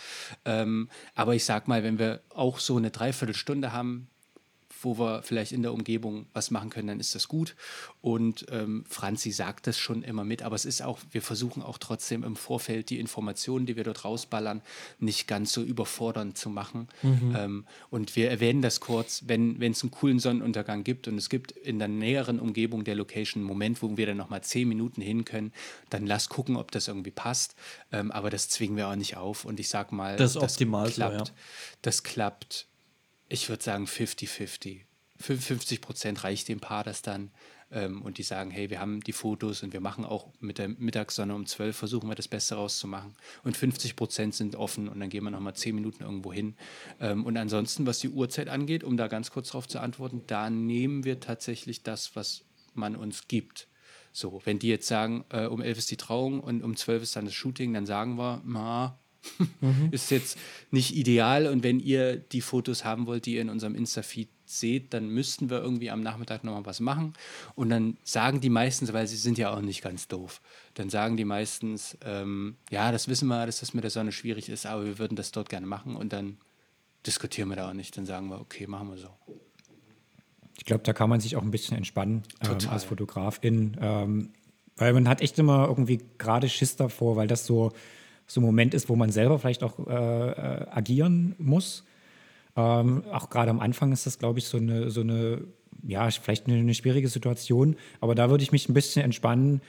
Ähm, 0.45 0.89
aber 1.15 1.35
ich 1.35 1.45
sag 1.45 1.69
mal, 1.69 1.83
wenn 1.83 1.99
wir 1.99 2.21
auch 2.31 2.59
so 2.59 2.77
eine 2.77 2.91
Dreiviertelstunde 2.91 3.73
haben, 3.73 4.09
wo 4.83 4.99
wir 4.99 5.23
vielleicht 5.23 5.53
in 5.53 5.63
der 5.63 5.73
Umgebung 5.73 6.27
was 6.33 6.51
machen 6.51 6.71
können, 6.71 6.89
dann 6.89 7.01
ist 7.01 7.15
das 7.15 7.29
gut. 7.29 7.55
Und 8.01 8.47
ähm, 8.51 8.85
Franzi 8.89 9.31
sagt 9.31 9.67
das 9.67 9.79
schon 9.79 10.03
immer 10.03 10.25
mit, 10.25 10.43
aber 10.43 10.57
es 10.57 10.65
ist 10.65 10.83
auch, 10.83 10.99
wir 11.11 11.23
versuchen 11.23 11.63
auch 11.63 11.79
trotzdem 11.79 12.25
im 12.25 12.37
Vorfeld 12.37 12.91
die 12.91 12.99
Informationen, 12.99 13.67
die 13.67 13.77
wir 13.77 13.85
dort 13.85 14.05
rausballern, 14.05 14.63
nicht 14.99 15.27
ganz 15.29 15.53
so 15.53 15.63
überfordernd 15.63 16.39
zu 16.39 16.51
machen. 16.51 16.89
Ähm, 17.03 17.67
und 17.91 18.17
wir 18.17 18.31
erwähnen 18.31 18.63
das 18.63 18.81
kurz, 18.81 19.25
wenn 19.27 19.61
es 19.63 19.83
einen 19.83 19.91
coolen 19.91 20.19
Sonnenuntergang 20.19 20.85
gibt 20.85 21.09
und 21.09 21.19
es 21.19 21.29
gibt 21.29 21.53
in 21.53 21.79
der 21.79 21.89
näheren 21.89 22.41
Umgebung 22.41 22.85
der 22.85 22.95
Location 22.95 23.43
einen 23.43 23.49
Moment, 23.49 23.83
wo 23.83 23.97
wir 23.97 24.07
dann 24.07 24.17
nochmal 24.17 24.43
zehn 24.43 24.69
Minuten 24.69 25.03
hin 25.03 25.25
können, 25.25 25.53
dann 25.91 26.07
lass 26.07 26.29
gucken, 26.29 26.57
ob 26.57 26.71
das 26.71 26.89
irgendwie 26.89 27.11
passt. 27.11 27.55
Ähm, 27.93 28.11
aber 28.11 28.31
das 28.31 28.49
zwingen 28.49 28.77
wir 28.77 28.89
auch 28.89 28.97
nicht 28.97 29.17
auf. 29.17 29.45
Und 29.45 29.61
ich 29.61 29.69
sag 29.69 29.93
mal, 29.93 30.17
Das 30.17 30.33
ist 30.33 30.37
optimal 30.37 30.87
so, 30.89 30.95
klappt. 30.95 31.29
ja. 31.29 31.35
Das 31.83 32.03
klappt 32.03 32.67
ich 33.31 33.49
würde 33.49 33.63
sagen 33.63 33.87
50-50. 33.87 34.81
50 35.19 35.81
Prozent 35.81 36.25
reicht 36.25 36.49
dem 36.49 36.61
Paar 36.61 36.85
das 36.85 37.01
dann. 37.03 37.31
Ähm, 37.73 38.03
und 38.03 38.19
die 38.19 38.25
sagen, 38.25 38.51
hey, 38.51 38.69
wir 38.69 38.81
haben 38.81 39.01
die 39.01 39.13
Fotos 39.13 39.63
und 39.63 39.73
wir 39.73 39.81
machen 39.81 40.05
auch 40.05 40.33
mit 40.41 40.59
der 40.59 40.69
Mittagssonne 40.69 41.35
um 41.35 41.47
12, 41.47 41.77
versuchen 41.77 42.09
wir 42.09 42.17
das 42.17 42.27
Beste 42.27 42.57
rauszumachen. 42.57 43.15
Und 43.45 43.57
50 43.57 43.95
Prozent 43.95 44.35
sind 44.35 44.57
offen 44.57 44.89
und 44.89 44.99
dann 44.99 45.09
gehen 45.09 45.23
wir 45.23 45.31
nochmal 45.31 45.55
10 45.55 45.77
Minuten 45.77 46.03
irgendwo 46.03 46.33
hin. 46.33 46.57
Ähm, 46.99 47.25
und 47.25 47.37
ansonsten, 47.37 47.87
was 47.87 48.01
die 48.01 48.09
Uhrzeit 48.09 48.49
angeht, 48.49 48.83
um 48.83 48.97
da 48.97 49.07
ganz 49.07 49.31
kurz 49.31 49.51
drauf 49.51 49.69
zu 49.69 49.79
antworten, 49.79 50.23
da 50.27 50.51
nehmen 50.51 51.05
wir 51.05 51.21
tatsächlich 51.21 51.85
das, 51.85 52.17
was 52.17 52.43
man 52.75 52.97
uns 52.97 53.29
gibt. 53.29 53.69
So, 54.13 54.43
wenn 54.45 54.59
die 54.59 54.69
jetzt 54.69 54.89
sagen, 54.89 55.25
äh, 55.29 55.47
um 55.47 55.63
11 55.63 55.79
ist 55.79 55.91
die 55.93 55.97
Trauung 55.97 56.41
und 56.41 56.65
um 56.65 56.77
12 56.77 57.05
ist 57.05 57.15
dann 57.15 57.27
das 57.27 57.35
Shooting, 57.35 57.73
dann 57.73 57.87
sagen 57.87 58.19
wir, 58.19 58.43
na, 58.45 58.99
ist 59.91 60.11
jetzt 60.11 60.39
nicht 60.71 60.97
ideal. 60.97 61.47
Und 61.47 61.63
wenn 61.63 61.81
ihr 61.81 62.17
die 62.17 62.41
Fotos 62.41 62.85
haben 62.85 63.07
wollt, 63.07 63.27
die 63.27 63.35
ihr 63.35 63.43
in 63.43 63.51
unserem 63.51 63.75
Insta-Feed 63.75 64.29
seht, 64.47 64.95
dann 64.95 65.09
müssten 65.09 65.51
wir 65.51 65.61
irgendwie 65.61 65.91
am 65.91 66.03
Nachmittag 66.03 66.45
nochmal 66.45 66.67
was 66.67 66.81
machen. 66.81 67.13
Und 67.55 67.71
dann 67.71 67.97
sagen 68.03 68.41
die 68.41 68.51
meistens, 68.51 68.93
weil 68.93 69.07
sie 69.07 69.17
sind 69.17 69.39
ja 69.39 69.55
auch 69.55 69.61
nicht 69.61 69.83
ganz 69.83 70.09
doof, 70.09 70.41
dann 70.75 70.91
sagen 70.91 71.17
die 71.17 71.25
meistens, 71.25 71.97
ähm, 72.05 72.57
ja, 72.71 72.91
das 72.93 73.09
wissen 73.09 73.29
wir, 73.29 73.47
dass 73.47 73.61
das 73.61 73.75
mit 73.75 73.85
der 73.85 73.91
Sonne 73.91 74.13
schwierig 74.13 74.49
ist, 74.49 74.67
aber 74.67 74.85
wir 74.85 74.99
würden 74.99 75.17
das 75.17 75.31
dort 75.33 75.49
gerne 75.49 75.67
machen. 75.67 75.97
Und 75.97 76.13
dann 76.13 76.39
diskutieren 77.07 77.49
wir 77.49 77.57
da 77.57 77.71
auch 77.71 77.75
nicht. 77.75 77.97
Dann 77.97 78.07
sagen 78.07 78.29
wir, 78.29 78.41
okay, 78.41 78.67
machen 78.67 78.91
wir 78.91 78.97
so. 78.97 79.09
Ich 80.57 80.65
glaube, 80.65 80.83
da 80.83 80.93
kann 80.93 81.09
man 81.09 81.21
sich 81.21 81.37
auch 81.37 81.43
ein 81.43 81.51
bisschen 81.51 81.77
entspannen 81.77 82.23
ähm, 82.43 82.59
als 82.69 82.85
Fotografin. 82.85 83.77
Ähm, 83.81 84.31
weil 84.77 84.93
man 84.93 85.09
hat 85.09 85.21
echt 85.21 85.39
immer 85.39 85.69
irgendwie 85.69 86.01
gerade 86.19 86.49
Schiss 86.49 86.77
davor, 86.77 87.17
weil 87.17 87.29
das 87.29 87.47
so, 87.47 87.73
so 88.31 88.41
ein 88.41 88.45
Moment 88.45 88.75
ist, 88.75 88.89
wo 88.89 88.95
man 88.95 89.11
selber 89.11 89.41
vielleicht 89.41 89.65
auch 89.65 89.89
äh, 89.89 89.93
äh, 89.93 90.67
agieren 90.71 91.35
muss. 91.39 91.85
Ähm, 92.57 93.03
auch 93.11 93.29
gerade 93.29 93.51
am 93.51 93.59
Anfang 93.59 93.91
ist 93.91 94.07
das, 94.07 94.21
glaube 94.21 94.39
ich, 94.39 94.45
so 94.45 94.59
eine, 94.59 94.91
so 94.91 95.01
eine, 95.01 95.43
ja, 95.83 96.09
vielleicht 96.11 96.47
eine, 96.47 96.59
eine 96.59 96.75
schwierige 96.75 97.09
Situation. 97.09 97.75
Aber 98.01 98.15
da 98.15 98.31
würde 98.31 98.45
ich 98.45 98.53
mich 98.53 98.69
ein 98.69 98.75
bisschen 98.75 99.03
entspannen. 99.03 99.63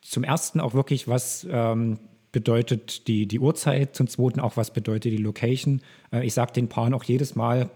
Zum 0.00 0.24
ersten 0.24 0.58
auch 0.58 0.72
wirklich, 0.72 1.06
was 1.06 1.46
ähm, 1.50 1.98
bedeutet 2.32 3.08
die, 3.08 3.26
die 3.26 3.40
Uhrzeit, 3.40 3.94
zum 3.94 4.08
zweiten 4.08 4.40
auch, 4.40 4.56
was 4.56 4.72
bedeutet 4.72 5.12
die 5.12 5.18
Location. 5.18 5.82
Äh, 6.10 6.24
ich 6.24 6.32
sage 6.32 6.52
den 6.52 6.68
Paaren 6.70 6.94
auch 6.94 7.04
jedes 7.04 7.34
Mal, 7.36 7.68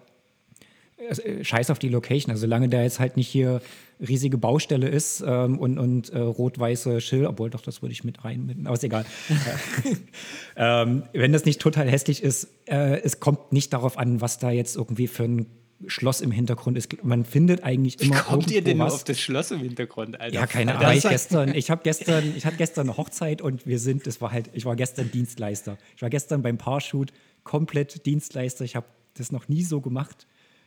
scheiß 1.42 1.70
auf 1.70 1.78
die 1.78 1.88
Location. 1.88 2.30
Also 2.30 2.42
solange 2.42 2.68
da 2.68 2.82
jetzt 2.82 3.00
halt 3.00 3.16
nicht 3.16 3.28
hier 3.28 3.60
riesige 4.00 4.38
Baustelle 4.38 4.88
ist 4.88 5.22
ähm, 5.26 5.58
und, 5.58 5.78
und 5.78 6.10
äh, 6.10 6.18
rot-weiße 6.18 7.00
Schilder, 7.00 7.30
obwohl 7.30 7.50
doch, 7.50 7.62
das 7.62 7.82
würde 7.82 7.92
ich 7.92 8.04
mit 8.04 8.24
rein, 8.24 8.62
aber 8.64 8.74
ist 8.74 8.84
egal. 8.84 9.04
ähm, 10.56 11.04
wenn 11.12 11.32
das 11.32 11.44
nicht 11.44 11.60
total 11.60 11.88
hässlich 11.88 12.22
ist, 12.22 12.48
äh, 12.66 13.00
es 13.00 13.20
kommt 13.20 13.52
nicht 13.52 13.72
darauf 13.72 13.98
an, 13.98 14.20
was 14.20 14.38
da 14.38 14.50
jetzt 14.50 14.76
irgendwie 14.76 15.06
für 15.06 15.24
ein 15.24 15.46
Schloss 15.86 16.20
im 16.20 16.30
Hintergrund 16.30 16.78
ist. 16.78 17.02
Man 17.04 17.24
findet 17.24 17.64
eigentlich 17.64 18.00
immer 18.00 18.20
Kommt 18.20 18.50
ihr 18.50 18.62
denn 18.62 18.78
was. 18.78 18.94
auf 18.94 19.04
das 19.04 19.20
Schloss 19.20 19.50
im 19.50 19.60
Hintergrund, 19.60 20.20
Alter? 20.20 20.34
Ja, 20.34 20.46
keine 20.46 20.76
Ahnung. 20.76 20.96
Ich 20.96 21.04
halt- 21.04 21.12
gestern, 21.12 21.54
ich 21.54 21.70
habe 21.70 21.82
gestern, 21.82 22.34
ich 22.36 22.46
hatte 22.46 22.56
gestern 22.56 22.88
eine 22.88 22.96
Hochzeit 22.96 23.42
und 23.42 23.66
wir 23.66 23.78
sind, 23.78 24.06
es 24.06 24.20
war 24.20 24.30
halt, 24.30 24.50
ich 24.52 24.64
war 24.64 24.76
gestern 24.76 25.10
Dienstleister. 25.10 25.78
Ich 25.96 26.02
war 26.02 26.10
gestern 26.10 26.42
beim 26.42 26.58
Paarshoot 26.58 27.12
komplett 27.42 28.06
Dienstleister. 28.06 28.64
Ich 28.64 28.76
habe 28.76 28.86
das 29.14 29.32
noch 29.32 29.48
nie 29.48 29.62
so 29.62 29.80
gemacht. 29.80 30.26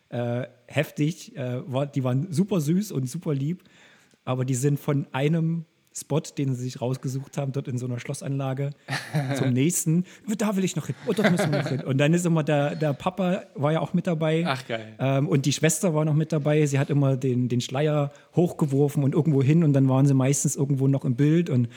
Äh, 0.09 0.47
heftig. 0.67 1.35
Äh, 1.35 1.61
war, 1.71 1.87
die 1.87 2.03
waren 2.03 2.31
super 2.31 2.61
süß 2.61 2.91
und 2.91 3.09
super 3.09 3.33
lieb, 3.33 3.63
aber 4.23 4.45
die 4.45 4.55
sind 4.55 4.79
von 4.79 5.07
einem 5.11 5.65
Spot, 5.97 6.19
den 6.19 6.53
sie 6.53 6.63
sich 6.63 6.81
rausgesucht 6.81 7.37
haben, 7.37 7.53
dort 7.53 7.69
in 7.69 7.77
so 7.77 7.85
einer 7.85 7.99
Schlossanlage, 7.99 8.71
zum 9.37 9.51
nächsten. 9.51 10.03
Da 10.37 10.55
will 10.57 10.65
ich 10.65 10.75
noch 10.75 10.87
hin. 10.87 10.95
Oh, 11.07 11.13
dort 11.13 11.31
müssen 11.31 11.51
wir 11.51 11.61
noch 11.61 11.69
hin. 11.69 11.81
Und 11.81 11.97
dann 11.99 12.13
ist 12.13 12.25
immer 12.25 12.43
der, 12.43 12.75
der 12.75 12.93
Papa, 12.93 13.43
war 13.55 13.71
ja 13.71 13.79
auch 13.79 13.93
mit 13.93 14.05
dabei. 14.05 14.43
Ach, 14.45 14.67
geil. 14.67 14.93
Ähm, 14.99 15.29
und 15.29 15.45
die 15.45 15.53
Schwester 15.53 15.93
war 15.93 16.03
noch 16.03 16.13
mit 16.13 16.33
dabei. 16.33 16.65
Sie 16.65 16.79
hat 16.79 16.89
immer 16.89 17.15
den, 17.15 17.47
den 17.47 17.61
Schleier 17.61 18.11
hochgeworfen 18.35 19.03
und 19.03 19.13
irgendwo 19.13 19.41
hin 19.41 19.63
und 19.63 19.71
dann 19.71 19.87
waren 19.87 20.05
sie 20.05 20.13
meistens 20.13 20.57
irgendwo 20.57 20.89
noch 20.89 21.05
im 21.05 21.15
Bild. 21.15 21.49
Und 21.49 21.69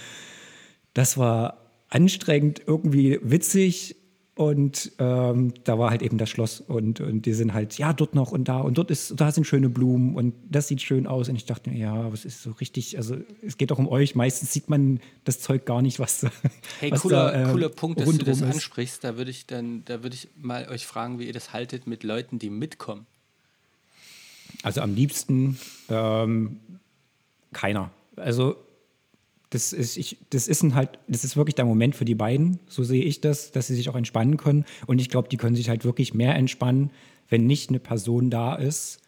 das 0.94 1.16
war 1.16 1.58
anstrengend, 1.88 2.60
irgendwie 2.66 3.20
witzig. 3.22 3.94
Und 4.38 4.92
ähm, 5.00 5.52
da 5.64 5.80
war 5.80 5.90
halt 5.90 6.00
eben 6.00 6.16
das 6.16 6.30
Schloss 6.30 6.60
und, 6.60 7.00
und 7.00 7.26
die 7.26 7.32
sind 7.32 7.54
halt, 7.54 7.76
ja, 7.76 7.92
dort 7.92 8.14
noch 8.14 8.30
und 8.30 8.46
da 8.46 8.60
und 8.60 8.78
dort 8.78 8.88
ist, 8.92 9.14
da 9.20 9.32
sind 9.32 9.48
schöne 9.48 9.68
Blumen 9.68 10.14
und 10.14 10.32
das 10.48 10.68
sieht 10.68 10.80
schön 10.80 11.08
aus. 11.08 11.28
Und 11.28 11.34
ich 11.34 11.44
dachte, 11.44 11.70
mir, 11.70 11.76
ja, 11.78 11.92
aber 11.92 12.14
es 12.14 12.24
ist 12.24 12.44
so 12.44 12.52
richtig, 12.52 12.96
also 12.96 13.16
es 13.42 13.58
geht 13.58 13.72
doch 13.72 13.80
um 13.80 13.88
euch. 13.88 14.14
Meistens 14.14 14.52
sieht 14.52 14.68
man 14.70 15.00
das 15.24 15.40
Zeug 15.40 15.66
gar 15.66 15.82
nicht, 15.82 15.98
was, 15.98 16.20
da- 16.20 16.30
Hey, 16.78 16.92
was 16.92 17.00
cooler, 17.00 17.32
da, 17.32 17.48
äh, 17.48 17.50
cooler 17.50 17.68
Punkt, 17.68 17.98
dass 17.98 18.08
du 18.16 18.24
das 18.24 18.36
ist. 18.36 18.44
ansprichst. 18.44 19.02
Da 19.02 19.16
würde 19.16 19.32
ich 19.32 19.46
dann, 19.46 19.82
da 19.86 20.04
würde 20.04 20.14
ich 20.14 20.28
mal 20.40 20.68
euch 20.68 20.86
fragen, 20.86 21.18
wie 21.18 21.24
ihr 21.26 21.32
das 21.32 21.52
haltet 21.52 21.88
mit 21.88 22.04
Leuten, 22.04 22.38
die 22.38 22.48
mitkommen. 22.48 23.06
Also 24.62 24.82
am 24.82 24.94
liebsten 24.94 25.58
ähm, 25.88 26.60
keiner. 27.52 27.90
Also 28.14 28.54
das 29.50 29.72
ist, 29.72 29.96
ich, 29.96 30.18
das 30.30 30.48
ist 30.48 30.62
ein 30.62 30.74
halt, 30.74 30.98
das 31.08 31.24
ist 31.24 31.36
wirklich 31.36 31.54
der 31.54 31.64
Moment 31.64 31.96
für 31.96 32.04
die 32.04 32.14
beiden, 32.14 32.60
so 32.68 32.82
sehe 32.82 33.02
ich 33.02 33.20
das, 33.20 33.50
dass 33.50 33.66
sie 33.66 33.74
sich 33.74 33.88
auch 33.88 33.96
entspannen 33.96 34.36
können. 34.36 34.64
Und 34.86 35.00
ich 35.00 35.08
glaube, 35.08 35.28
die 35.28 35.36
können 35.36 35.56
sich 35.56 35.68
halt 35.68 35.84
wirklich 35.84 36.14
mehr 36.14 36.34
entspannen, 36.34 36.90
wenn 37.28 37.46
nicht 37.46 37.70
eine 37.70 37.80
Person 37.80 38.30
da 38.30 38.54
ist, 38.54 39.00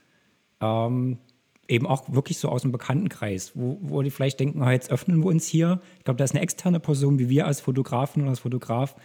ähm, 0.61 1.19
eben 1.69 1.87
auch 1.87 2.13
wirklich 2.13 2.39
so 2.39 2.49
aus 2.49 2.63
dem 2.63 2.73
Bekanntenkreis, 2.73 3.53
wo, 3.55 3.79
wo 3.81 4.03
die 4.03 4.11
vielleicht 4.11 4.41
denken, 4.41 4.63
ah, 4.63 4.73
jetzt 4.73 4.91
öffnen 4.91 5.23
wir 5.23 5.27
uns 5.27 5.47
hier. 5.47 5.81
Ich 5.99 6.05
glaube, 6.05 6.19
da 6.19 6.25
ist 6.25 6.33
eine 6.33 6.43
externe 6.43 6.81
Person 6.81 7.19
wie 7.19 7.29
wir 7.29 7.47
als 7.47 7.61
Fotografen 7.61 8.23
oder 8.23 8.31
als 8.31 8.41
Fotograf 8.41 8.97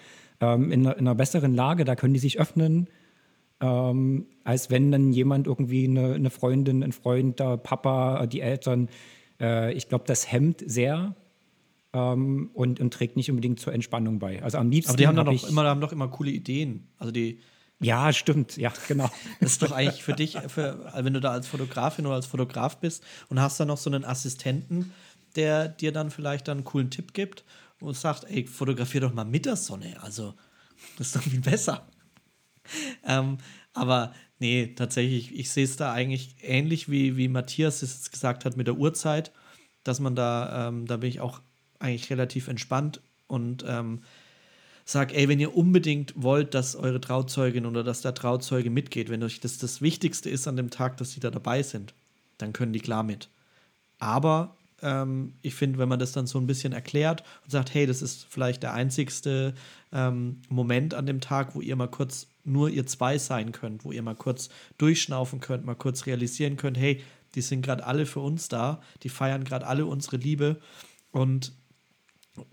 ähm, 0.41 0.71
in, 0.71 0.85
einer, 0.85 0.97
in 0.97 1.07
einer 1.07 1.15
besseren 1.15 1.53
Lage, 1.53 1.85
da 1.85 1.95
können 1.95 2.13
die 2.13 2.19
sich 2.19 2.39
öffnen 2.39 2.87
ähm, 3.61 4.27
als 4.43 4.69
wenn 4.69 4.91
dann 4.91 5.11
jemand 5.11 5.47
irgendwie 5.47 5.85
eine, 5.85 6.13
eine 6.13 6.29
Freundin, 6.29 6.83
ein 6.83 6.91
Freund, 6.91 7.39
der 7.39 7.57
Papa, 7.57 8.25
die 8.27 8.41
Eltern, 8.41 8.89
äh, 9.39 9.73
ich 9.73 9.89
glaube, 9.89 10.05
das 10.07 10.31
hemmt 10.31 10.63
sehr 10.65 11.15
ähm, 11.95 12.49
und, 12.53 12.81
und 12.81 12.93
trägt 12.93 13.15
nicht 13.15 13.29
unbedingt 13.29 13.59
zur 13.59 13.73
Entspannung 13.73 14.19
bei. 14.19 14.43
Also 14.43 14.57
am 14.57 14.69
liebsten 14.69 14.91
Aber 14.91 14.97
die 14.97 15.07
haben 15.07 15.17
hab 15.17 15.25
doch 15.27 15.49
immer, 15.49 15.63
haben 15.63 15.79
doch 15.79 15.93
immer 15.93 16.09
coole 16.09 16.29
Ideen. 16.29 16.89
Also 16.97 17.11
die, 17.11 17.39
Ja, 17.79 18.11
stimmt, 18.11 18.57
ja, 18.57 18.73
genau. 18.87 19.09
Das 19.39 19.53
ist 19.53 19.61
doch 19.61 19.71
eigentlich 19.71 20.03
für 20.03 20.13
dich, 20.13 20.37
für, 20.47 20.91
wenn 20.93 21.13
du 21.13 21.21
da 21.21 21.31
als 21.31 21.47
Fotografin 21.47 22.05
oder 22.05 22.15
als 22.15 22.25
Fotograf 22.25 22.79
bist 22.79 23.03
und 23.29 23.39
hast 23.39 23.59
dann 23.59 23.69
noch 23.69 23.77
so 23.77 23.89
einen 23.89 24.03
Assistenten, 24.03 24.91
der 25.37 25.69
dir 25.69 25.93
dann 25.93 26.11
vielleicht 26.11 26.49
dann 26.49 26.57
einen 26.57 26.65
coolen 26.65 26.91
Tipp 26.91 27.13
gibt 27.13 27.45
und 27.79 27.95
sagt, 27.95 28.25
ey, 28.25 28.45
fotografier 28.45 29.01
doch 29.01 29.13
mal 29.13 29.23
mit 29.23 29.45
der 29.45 29.55
Sonne. 29.55 29.95
Also, 30.01 30.33
das 30.97 31.07
ist 31.07 31.15
doch 31.15 31.21
viel 31.21 31.39
besser. 31.39 31.87
ähm, 33.05 33.37
aber 33.73 34.13
nee, 34.39 34.73
tatsächlich, 34.75 35.33
ich 35.33 35.49
sehe 35.49 35.63
es 35.63 35.77
da 35.77 35.93
eigentlich 35.93 36.35
ähnlich 36.41 36.89
wie, 36.89 37.15
wie 37.15 37.29
Matthias 37.29 37.81
es 37.83 38.11
gesagt 38.11 38.43
hat 38.43 38.57
mit 38.57 38.67
der 38.67 38.75
Uhrzeit, 38.75 39.31
dass 39.83 40.01
man 40.01 40.15
da, 40.15 40.67
ähm, 40.67 40.87
da 40.87 40.97
bin 40.97 41.09
ich 41.09 41.21
auch 41.21 41.41
eigentlich 41.79 42.09
relativ 42.09 42.47
entspannt 42.47 43.01
und 43.27 43.65
ähm, 43.67 44.01
sag, 44.85 45.13
ey, 45.15 45.27
wenn 45.27 45.39
ihr 45.39 45.55
unbedingt 45.55 46.13
wollt, 46.15 46.53
dass 46.53 46.75
eure 46.75 47.01
Trauzeugin 47.01 47.65
oder 47.65 47.83
dass 47.83 48.01
der 48.01 48.13
Trauzeuge 48.13 48.69
mitgeht, 48.69 49.09
wenn 49.09 49.23
euch 49.23 49.39
das 49.39 49.57
das 49.57 49.81
Wichtigste 49.81 50.29
ist 50.29 50.47
an 50.47 50.55
dem 50.55 50.69
Tag, 50.69 50.97
dass 50.97 51.11
sie 51.11 51.19
da 51.19 51.31
dabei 51.31 51.63
sind, 51.63 51.93
dann 52.37 52.53
können 52.53 52.73
die 52.73 52.79
klar 52.79 53.03
mit. 53.03 53.29
Aber 53.97 54.55
ähm, 54.81 55.33
ich 55.41 55.55
finde, 55.55 55.79
wenn 55.79 55.89
man 55.89 55.99
das 55.99 56.11
dann 56.11 56.27
so 56.27 56.39
ein 56.39 56.47
bisschen 56.47 56.73
erklärt 56.73 57.23
und 57.43 57.51
sagt, 57.51 57.73
hey, 57.73 57.87
das 57.87 58.01
ist 58.01 58.27
vielleicht 58.29 58.61
der 58.63 58.73
einzigste 58.73 59.55
ähm, 59.91 60.41
Moment 60.49 60.93
an 60.93 61.05
dem 61.05 61.21
Tag, 61.21 61.55
wo 61.55 61.61
ihr 61.61 61.75
mal 61.75 61.87
kurz 61.87 62.27
nur 62.43 62.69
ihr 62.69 62.85
zwei 62.85 63.17
sein 63.17 63.51
könnt, 63.51 63.85
wo 63.85 63.91
ihr 63.91 64.03
mal 64.03 64.15
kurz 64.15 64.49
durchschnaufen 64.77 65.39
könnt, 65.39 65.65
mal 65.65 65.75
kurz 65.75 66.05
realisieren 66.05 66.57
könnt, 66.57 66.77
hey, 66.77 67.01
die 67.33 67.41
sind 67.41 67.63
gerade 67.63 67.85
alle 67.85 68.05
für 68.05 68.19
uns 68.19 68.47
da, 68.47 68.81
die 69.01 69.09
feiern 69.09 69.43
gerade 69.43 69.65
alle 69.65 69.85
unsere 69.85 70.17
Liebe 70.17 70.61
und 71.11 71.53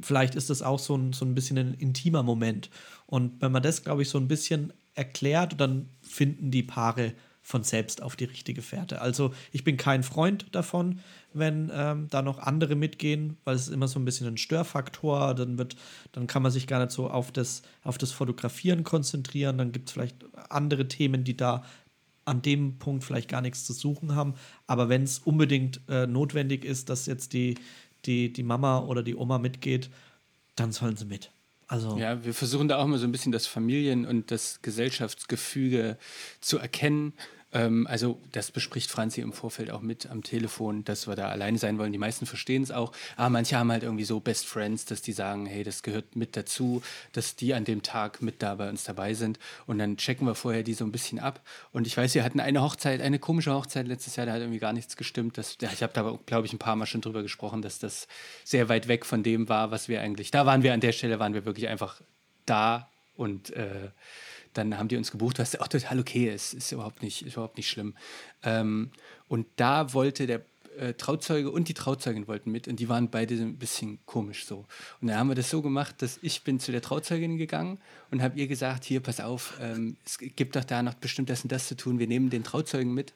vielleicht 0.01 0.35
ist 0.35 0.51
das 0.51 0.63
auch 0.63 0.79
so 0.79 0.97
ein, 0.97 1.13
so 1.13 1.25
ein 1.25 1.35
bisschen 1.35 1.59
ein 1.59 1.75
intimer 1.75 2.23
Moment. 2.23 2.71
Und 3.07 3.41
wenn 3.41 3.53
man 3.53 3.63
das, 3.63 3.83
glaube 3.83 4.03
ich, 4.03 4.09
so 4.09 4.19
ein 4.19 4.29
bisschen 4.29 4.73
erklärt, 4.95 5.61
dann 5.61 5.89
finden 6.03 6.51
die 6.51 6.63
Paare 6.63 7.15
von 7.45 7.65
selbst 7.65 8.03
auf 8.03 8.15
die 8.15 8.25
richtige 8.25 8.63
Fährte. 8.63 9.01
Also 9.01 9.35
ich 9.51 9.65
bin 9.65 9.77
kein 9.77 10.05
Freund 10.05 10.47
davon, 10.53 11.01
wenn 11.33 11.71
ähm, 11.75 12.07
da 12.09 12.23
noch 12.23 12.39
andere 12.39 12.77
mitgehen, 12.77 13.37
weil 13.45 13.57
es 13.57 13.63
ist 13.63 13.75
immer 13.75 13.89
so 13.89 13.99
ein 13.99 14.05
bisschen 14.05 14.29
ein 14.29 14.37
Störfaktor. 14.37 15.35
Dann 15.35 15.59
wird, 15.59 15.77
dann 16.13 16.29
kann 16.29 16.43
man 16.43 16.53
sich 16.53 16.69
gar 16.69 16.79
nicht 16.79 16.93
so 16.93 17.11
auf 17.11 17.33
das, 17.33 17.63
auf 17.83 17.99
das 17.99 18.13
Fotografieren 18.13 18.85
konzentrieren. 18.85 19.59
Dann 19.59 19.73
gibt 19.73 19.89
es 19.89 19.93
vielleicht 19.93 20.25
andere 20.51 20.87
Themen, 20.87 21.25
die 21.25 21.37
da 21.37 21.65
an 22.25 22.43
dem 22.43 22.79
Punkt 22.79 23.03
vielleicht 23.03 23.29
gar 23.29 23.41
nichts 23.41 23.65
zu 23.65 23.73
suchen 23.73 24.15
haben. 24.15 24.35
Aber 24.69 24.89
wenn 24.89 25.03
es 25.03 25.19
unbedingt 25.19 25.81
äh, 25.89 26.07
notwendig 26.07 26.65
ist, 26.65 26.89
dass 26.89 27.07
jetzt 27.07 27.33
die, 27.33 27.57
die, 28.05 28.33
die 28.33 28.43
Mama 28.43 28.81
oder 28.81 29.03
die 29.03 29.17
Oma 29.17 29.39
mitgeht, 29.39 29.91
dann 30.57 30.73
sollen 30.73 30.97
sie 30.97 31.05
mit. 31.05 31.31
Also 31.69 31.97
ja, 31.97 32.23
wir 32.25 32.35
versuchen 32.35 32.69
da 32.69 32.79
auch 32.79 32.87
mal 32.87 32.99
so 32.99 33.07
ein 33.07 33.13
bisschen 33.13 33.33
das 33.33 33.47
Familien- 33.47 34.05
und 34.05 34.31
das 34.31 34.61
Gesellschaftsgefüge 34.61 35.97
zu 36.41 36.59
erkennen 36.59 37.15
ähm, 37.53 37.87
also 37.87 38.19
das 38.33 38.51
bespricht 38.51 38.91
Franzi 38.91 39.21
im 39.21 39.33
Vorfeld 39.33 39.71
auch 39.71 39.81
mit 39.81 40.11
am 40.11 40.23
Telefon, 40.23 40.85
dass 40.85 41.07
wir 41.07 41.17
da 41.17 41.29
alleine 41.29 41.59
sein 41.59 41.79
wollen. 41.79 41.93
Die 41.93 41.99
meisten 41.99 42.27
verstehen 42.27 42.63
es 42.63 42.71
auch. 42.71 42.93
Aber 43.17 43.31
manche 43.31 43.57
haben 43.59 43.71
halt 43.71 43.83
irgendwie 43.83 44.05
so 44.05 44.21
Best 44.21 44.47
Friends, 44.47 44.85
dass 44.85 45.03
die 45.03 45.13
sagen, 45.13 45.47
hey, 45.47 45.63
das 45.63 45.83
gehört 45.83 46.17
mit 46.17 46.37
dazu, 46.37 46.83
dass 47.13 47.37
die 47.37 47.55
an 47.55 47.65
dem 47.65 47.83
Tag 47.83 48.23
mit 48.23 48.43
da 48.43 48.55
bei 48.55 48.69
uns 48.69 48.85
dabei 48.85 49.15
sind. 49.15 49.39
Und 49.67 49.79
dann 49.79 49.97
checken 49.97 50.27
wir 50.27 50.35
vorher 50.35 50.63
die 50.63 50.75
so 50.75 50.85
ein 50.85 50.93
bisschen 50.93 51.19
ab. 51.19 51.41
Und 51.73 51.87
ich 51.87 51.97
weiß, 51.97 52.15
wir 52.15 52.25
hatten 52.25 52.41
eine 52.41 52.63
Hochzeit, 52.63 53.01
eine 53.01 53.19
komische 53.19 53.53
Hochzeit 53.53 53.87
letztes 53.87 54.17
Jahr, 54.17 54.27
da 54.27 54.33
hat 54.33 54.41
irgendwie 54.41 54.59
gar 54.59 54.73
nichts 54.73 54.97
gestimmt. 54.97 55.37
Das, 55.39 55.57
ich 55.61 55.83
habe 55.83 55.93
da, 55.93 56.19
glaube 56.27 56.47
ich, 56.47 56.53
ein 56.53 56.59
paar 56.59 56.77
Mal 56.77 56.87
schon 56.87 57.01
drüber 57.01 57.23
gesprochen, 57.23 57.63
dass 57.63 57.79
das 57.79 58.09
sehr 58.45 58.69
weit 58.69 58.89
weg 58.89 59.05
von 59.05 59.23
dem 59.23 59.49
war, 59.49 59.71
was 59.71 59.89
wir 59.89 60.01
eigentlich. 60.01 60.31
Da 60.31 60.47
waren 60.47 60.63
wir 60.63 60.73
an 60.73 60.81
der 60.81 60.93
Stelle, 60.93 61.19
waren 61.19 61.35
wir 61.35 61.45
wirklich 61.45 61.69
einfach 61.69 62.01
da 62.47 62.89
und 63.15 63.51
äh, 63.51 63.91
dann 64.55 64.79
haben 64.79 64.89
die 64.89 64.97
uns 64.97 65.11
gebucht, 65.11 65.39
was 65.39 65.59
auch 65.59 65.69
total 65.69 66.01
okay 66.01 66.33
ist, 66.33 66.55
ist 66.55 66.73
überhaupt 66.73 67.03
nicht, 67.03 67.23
ist 67.27 67.35
überhaupt 67.35 67.57
nicht 67.57 67.69
schlimm. 67.69 67.95
Ähm, 68.43 68.91
und 69.29 69.47
da 69.57 69.95
wollte 69.95 70.27
der 70.27 70.43
äh, 70.79 70.95
Trauzeuge 70.95 71.51
und 71.51 71.69
die 71.69 71.75
Trauzeugin 71.75 72.27
wollten 72.29 72.51
mit 72.51 72.69
und 72.69 72.77
die 72.77 72.89
waren 72.89 73.11
beide 73.11 73.35
ein 73.35 73.57
bisschen 73.57 73.99
komisch 74.07 74.47
so. 74.47 74.65
Und 75.01 75.09
dann 75.09 75.19
haben 75.19 75.29
wir 75.29 75.35
das 75.35 75.51
so 75.51 75.63
gemacht, 75.63 75.97
dass 76.01 76.19
ich 76.23 76.45
bin 76.45 76.61
zu 76.61 76.73
der 76.73 76.83
Trauzeugin 76.83 77.37
gegangen 77.37 77.79
und 78.11 78.23
habe 78.23 78.39
ihr 78.39 78.47
gesagt, 78.47 78.85
hier, 78.85 79.01
pass 79.01 79.21
auf, 79.21 79.55
ähm, 79.61 79.97
es 80.05 80.19
gibt 80.19 80.57
doch 80.57 80.65
da 80.65 80.83
noch 80.83 80.95
bestimmt 80.95 81.31
das 81.31 81.43
und 81.43 81.53
das 81.53 81.69
zu 81.69 81.77
tun, 81.77 81.99
wir 81.99 82.07
nehmen 82.07 82.31
den 82.31 82.45
Trauzeugen 82.45 82.95
mit. 82.95 83.13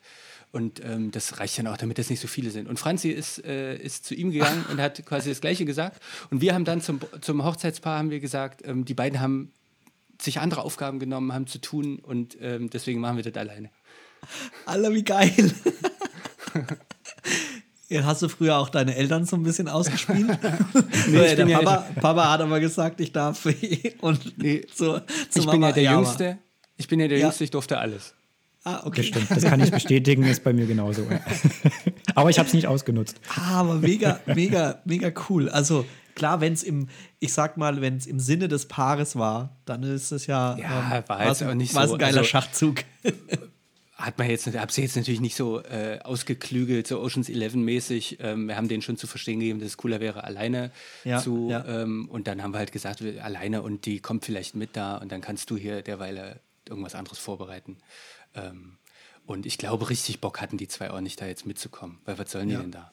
Und 0.52 0.82
ähm, 0.84 1.10
das 1.10 1.40
reicht 1.40 1.58
dann 1.58 1.66
auch, 1.66 1.76
damit 1.76 1.98
es 1.98 2.08
nicht 2.08 2.20
so 2.20 2.28
viele 2.28 2.50
sind. 2.50 2.68
Und 2.68 2.78
Franzi 2.78 3.10
ist, 3.10 3.44
äh, 3.44 3.76
ist 3.76 4.06
zu 4.06 4.14
ihm 4.14 4.30
gegangen 4.30 4.64
und 4.70 4.80
hat 4.80 5.04
quasi 5.04 5.28
das 5.28 5.40
Gleiche 5.40 5.64
gesagt. 5.64 6.00
Und 6.30 6.40
wir 6.40 6.54
haben 6.54 6.64
dann 6.64 6.80
zum, 6.80 7.00
zum 7.20 7.44
Hochzeitspaar 7.44 7.98
haben 7.98 8.10
wir 8.10 8.20
gesagt, 8.20 8.66
ähm, 8.66 8.84
die 8.84 8.94
beiden 8.94 9.20
haben 9.20 9.52
sich 10.20 10.40
andere 10.40 10.62
Aufgaben 10.62 10.98
genommen 10.98 11.32
haben 11.32 11.46
zu 11.46 11.60
tun 11.60 11.98
und 11.98 12.36
ähm, 12.40 12.70
deswegen 12.70 13.00
machen 13.00 13.16
wir 13.16 13.24
das 13.24 13.34
alleine. 13.34 13.70
Alter, 14.64 14.92
wie 14.92 15.04
geil. 15.04 15.52
Hast 18.02 18.22
du 18.22 18.28
früher 18.28 18.58
auch 18.58 18.68
deine 18.68 18.96
Eltern 18.96 19.24
so 19.26 19.36
ein 19.36 19.44
bisschen 19.44 19.68
ausgespielt? 19.68 20.26
nee, 21.08 21.34
der 21.36 21.46
ja 21.46 21.58
Papa, 21.58 21.86
Papa, 22.00 22.30
hat 22.32 22.40
aber 22.40 22.58
gesagt, 22.58 23.00
ich 23.00 23.12
darf 23.12 23.46
und 24.00 24.38
nee, 24.38 24.66
so, 24.74 25.00
ich 25.34 25.46
Mama, 25.46 25.52
bin 25.52 25.62
ja 25.62 25.72
der 25.72 25.82
ja, 25.82 25.94
Jüngste. 25.94 26.38
Ich 26.76 26.88
bin 26.88 26.98
ja 26.98 27.08
der 27.08 27.18
ja. 27.18 27.26
Jüngste, 27.26 27.44
ich 27.44 27.50
durfte 27.50 27.78
alles. 27.78 28.14
Ah, 28.64 28.82
okay. 28.84 29.02
Das 29.02 29.06
stimmt, 29.06 29.30
das 29.30 29.44
kann 29.44 29.60
ich 29.60 29.70
bestätigen, 29.70 30.24
ist 30.24 30.42
bei 30.42 30.52
mir 30.52 30.66
genauso. 30.66 31.06
aber 32.16 32.30
ich 32.30 32.38
habe 32.40 32.48
es 32.48 32.54
nicht 32.54 32.66
ausgenutzt. 32.66 33.20
Ah, 33.36 33.60
aber 33.60 33.74
mega, 33.76 34.18
mega, 34.26 34.80
mega 34.84 35.12
cool. 35.28 35.48
Also 35.48 35.86
klar, 36.16 36.40
wenn 36.40 36.52
es 36.52 36.64
im, 36.64 36.88
ich 37.20 37.32
sag 37.32 37.56
mal, 37.56 37.80
wenn 37.80 37.96
es 37.96 38.06
im 38.06 38.18
Sinne 38.18 38.48
des 38.48 38.66
Paares 38.66 39.14
war, 39.14 39.56
dann 39.64 39.84
ist 39.84 40.10
es 40.10 40.26
ja, 40.26 40.56
ja 40.58 40.96
ähm, 40.96 41.04
war 41.06 41.26
jetzt 41.26 41.44
auch 41.44 41.54
nicht 41.54 41.72
so. 41.72 41.78
ein 41.78 41.98
geiler 41.98 42.18
also, 42.18 42.24
Schachzug. 42.24 42.82
hat 43.96 44.18
man 44.18 44.28
jetzt, 44.28 44.46
hab 44.46 44.70
sie 44.70 44.82
jetzt 44.82 44.96
natürlich 44.96 45.20
nicht 45.20 45.36
so 45.36 45.62
äh, 45.62 46.00
ausgeklügelt, 46.02 46.86
so 46.86 47.00
Oceans 47.00 47.30
11 47.30 47.54
mäßig. 47.54 48.18
Ähm, 48.20 48.46
wir 48.48 48.56
haben 48.56 48.68
denen 48.68 48.82
schon 48.82 48.96
zu 48.96 49.06
verstehen 49.06 49.40
gegeben, 49.40 49.60
dass 49.60 49.68
es 49.68 49.76
cooler 49.76 50.00
wäre, 50.00 50.24
alleine 50.24 50.70
ja, 51.04 51.20
zu. 51.20 51.48
Ja. 51.50 51.64
Ähm, 51.64 52.08
und 52.10 52.26
dann 52.26 52.42
haben 52.42 52.52
wir 52.52 52.58
halt 52.58 52.72
gesagt, 52.72 53.02
wir, 53.02 53.24
alleine 53.24 53.62
und 53.62 53.86
die 53.86 54.00
kommt 54.00 54.24
vielleicht 54.24 54.54
mit 54.54 54.76
da 54.76 54.96
und 54.96 55.12
dann 55.12 55.22
kannst 55.22 55.50
du 55.50 55.56
hier 55.56 55.82
derweil 55.82 56.40
irgendwas 56.68 56.94
anderes 56.94 57.18
vorbereiten. 57.18 57.78
Ähm, 58.34 58.76
und 59.24 59.46
ich 59.46 59.58
glaube, 59.58 59.88
richtig 59.88 60.20
Bock 60.20 60.40
hatten 60.40 60.56
die 60.56 60.68
zwei 60.68 60.90
auch 60.90 61.00
nicht, 61.00 61.20
da 61.20 61.26
jetzt 61.26 61.46
mitzukommen. 61.46 61.98
Weil 62.04 62.18
was 62.18 62.30
sollen 62.30 62.50
ja. 62.50 62.58
die 62.58 62.62
denn 62.64 62.72
da? 62.72 62.92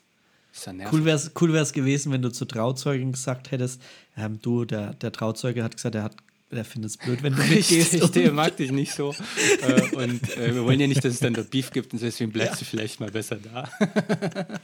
Cool 0.91 1.03
wäre 1.03 1.17
es 1.17 1.31
cool 1.41 1.51
wär's 1.51 1.73
gewesen, 1.73 2.11
wenn 2.11 2.21
du 2.21 2.31
zur 2.31 2.47
Trauzeugin 2.47 3.11
gesagt 3.11 3.51
hättest, 3.51 3.81
ähm, 4.15 4.39
du, 4.41 4.65
der, 4.65 4.93
der 4.93 5.11
Trauzeuge 5.11 5.63
hat 5.63 5.75
gesagt, 5.75 5.95
er 5.95 6.03
hat 6.03 6.15
der 6.53 6.65
findet 6.65 6.91
es 6.91 6.97
blöd, 6.97 7.23
wenn 7.23 7.35
du 7.35 7.41
mitgehst. 7.49 7.93
Richtig, 7.93 8.11
der 8.11 8.31
mag 8.31 8.55
dich 8.57 8.71
nicht 8.71 8.93
so. 8.93 9.15
äh, 9.61 9.95
und 9.95 10.37
äh, 10.37 10.53
wir 10.53 10.63
wollen 10.63 10.79
ja 10.79 10.87
nicht, 10.87 11.03
dass 11.03 11.15
es 11.15 11.19
dann 11.19 11.33
dort 11.33 11.49
Beef 11.49 11.71
gibt 11.71 11.93
und 11.93 12.01
deswegen 12.01 12.31
bleibst 12.31 12.55
ja. 12.55 12.59
du 12.59 12.65
vielleicht 12.65 12.99
mal 12.99 13.11
besser 13.11 13.37
da. 13.37 13.69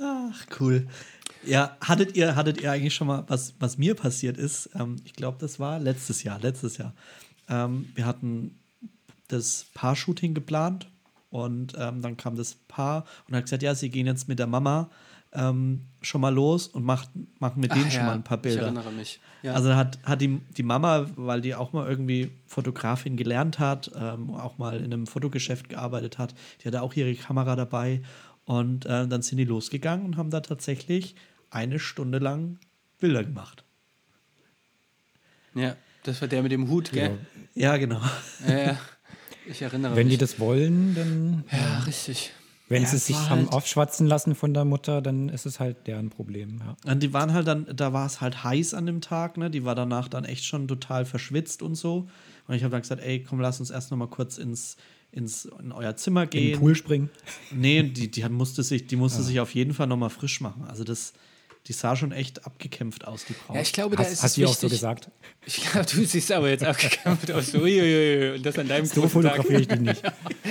Ach, 0.00 0.46
cool. 0.60 0.86
Ja, 1.44 1.76
hattet 1.80 2.16
ihr, 2.16 2.36
hattet 2.36 2.60
ihr 2.60 2.70
eigentlich 2.70 2.94
schon 2.94 3.06
mal, 3.06 3.24
was, 3.28 3.54
was 3.58 3.78
mir 3.78 3.94
passiert 3.94 4.36
ist? 4.36 4.70
Ähm, 4.74 4.96
ich 5.04 5.14
glaube, 5.14 5.38
das 5.40 5.58
war 5.58 5.78
letztes 5.78 6.22
Jahr, 6.22 6.38
letztes 6.40 6.76
Jahr. 6.76 6.94
Ähm, 7.48 7.88
wir 7.94 8.06
hatten 8.06 8.58
das 9.28 9.66
Paar-Shooting 9.74 10.34
geplant 10.34 10.88
und 11.30 11.74
ähm, 11.78 12.02
dann 12.02 12.16
kam 12.16 12.36
das 12.36 12.54
Paar 12.54 13.04
und 13.28 13.36
hat 13.36 13.44
gesagt, 13.44 13.62
ja, 13.62 13.74
sie 13.74 13.90
gehen 13.90 14.06
jetzt 14.06 14.28
mit 14.28 14.38
der 14.38 14.46
Mama 14.46 14.90
ähm, 15.32 15.82
schon 16.00 16.20
mal 16.20 16.32
los 16.34 16.68
und 16.68 16.84
macht, 16.84 17.10
machen 17.38 17.60
mit 17.60 17.72
denen 17.72 17.86
Ach, 17.88 17.92
schon 17.92 18.06
mal 18.06 18.14
ein 18.14 18.24
paar 18.24 18.38
Bilder. 18.38 18.60
Ich 18.60 18.64
erinnere 18.64 18.92
mich. 18.92 19.20
Ja. 19.42 19.52
Also 19.54 19.74
hat, 19.74 19.98
hat 20.04 20.20
die, 20.20 20.40
die 20.56 20.62
Mama, 20.62 21.06
weil 21.16 21.40
die 21.40 21.54
auch 21.54 21.72
mal 21.72 21.88
irgendwie 21.88 22.30
Fotografin 22.46 23.16
gelernt 23.16 23.58
hat, 23.58 23.90
ähm, 23.94 24.34
auch 24.34 24.58
mal 24.58 24.78
in 24.78 24.84
einem 24.84 25.06
Fotogeschäft 25.06 25.68
gearbeitet 25.68 26.18
hat, 26.18 26.34
die 26.60 26.68
hatte 26.68 26.82
auch 26.82 26.94
ihre 26.94 27.14
Kamera 27.14 27.56
dabei. 27.56 28.02
Und 28.44 28.86
äh, 28.86 29.06
dann 29.06 29.20
sind 29.20 29.36
die 29.36 29.44
losgegangen 29.44 30.06
und 30.06 30.16
haben 30.16 30.30
da 30.30 30.40
tatsächlich 30.40 31.14
eine 31.50 31.78
Stunde 31.78 32.18
lang 32.18 32.58
Bilder 32.98 33.22
gemacht. 33.22 33.64
Ja, 35.54 35.76
das 36.04 36.20
war 36.22 36.28
der 36.28 36.42
mit 36.42 36.52
dem 36.52 36.68
Hut, 36.68 36.92
gell? 36.92 37.18
Ja, 37.54 37.76
genau. 37.76 38.00
Ja, 38.46 38.58
ja. 38.58 38.78
Ich 39.50 39.62
erinnere 39.62 39.96
Wenn 39.96 40.06
mich. 40.06 40.14
die 40.14 40.18
das 40.18 40.38
wollen, 40.38 40.94
dann. 40.94 41.44
Ja, 41.50 41.80
richtig. 41.80 42.32
Wenn 42.68 42.82
ja, 42.82 42.88
sie 42.88 42.98
sich 42.98 43.16
haben 43.16 43.44
halt 43.44 43.52
aufschwatzen 43.52 44.06
lassen 44.06 44.34
von 44.34 44.52
der 44.52 44.66
Mutter, 44.66 45.00
dann 45.00 45.30
ist 45.30 45.46
es 45.46 45.58
halt 45.58 45.86
deren 45.86 46.10
Problem. 46.10 46.60
Ja. 46.60 46.92
Und 46.92 47.02
die 47.02 47.14
waren 47.14 47.32
halt 47.32 47.46
dann, 47.46 47.66
da 47.74 47.94
war 47.94 48.04
es 48.04 48.20
halt 48.20 48.44
heiß 48.44 48.74
an 48.74 48.84
dem 48.84 49.00
Tag, 49.00 49.38
ne? 49.38 49.50
Die 49.50 49.64
war 49.64 49.74
danach 49.74 50.08
dann 50.08 50.26
echt 50.26 50.44
schon 50.44 50.68
total 50.68 51.06
verschwitzt 51.06 51.62
und 51.62 51.76
so. 51.76 52.08
Und 52.46 52.54
ich 52.54 52.62
habe 52.62 52.72
dann 52.72 52.82
gesagt, 52.82 53.02
ey, 53.02 53.22
komm, 53.22 53.40
lass 53.40 53.58
uns 53.58 53.70
erst 53.70 53.90
noch 53.90 53.96
mal 53.96 54.08
kurz 54.08 54.36
ins, 54.36 54.76
ins 55.12 55.46
in 55.46 55.72
euer 55.72 55.96
Zimmer 55.96 56.26
gehen. 56.26 56.44
In 56.44 56.50
den 56.52 56.60
Pool 56.60 56.74
springen. 56.74 57.08
Nee, 57.50 57.84
die, 57.84 58.10
die 58.10 58.28
musste 58.28 58.62
sich, 58.62 58.86
die 58.86 58.96
musste 58.96 59.20
ja. 59.20 59.24
sich 59.24 59.40
auf 59.40 59.54
jeden 59.54 59.72
Fall 59.72 59.86
noch 59.86 59.96
mal 59.96 60.10
frisch 60.10 60.42
machen. 60.42 60.64
Also 60.68 60.84
das, 60.84 61.14
die 61.68 61.74
sah 61.74 61.94
schon 61.96 62.12
echt 62.12 62.46
abgekämpft 62.46 63.06
aus, 63.06 63.26
die 63.26 63.34
Braut. 63.34 63.56
Ja, 63.56 63.60
ich 63.60 63.74
glaube, 63.74 63.94
da 63.94 64.02
hast, 64.02 64.12
ist 64.12 64.22
hast 64.22 64.38
es 64.38 64.46
auch 64.46 64.54
so 64.54 64.70
gesagt? 64.70 65.10
Ich 65.44 65.56
glaube, 65.56 65.86
du 65.86 66.04
siehst 66.04 66.32
aber 66.32 66.48
jetzt 66.48 66.64
abgekämpft 66.64 67.30
aus. 67.30 67.54
Uiuiui, 67.54 68.36
und 68.36 68.46
das 68.46 68.58
an 68.58 68.68
deinem 68.68 68.86
So 68.86 69.06
fotografiere 69.06 69.60
ich 69.60 69.68
dich 69.68 69.80
nicht. 69.80 70.02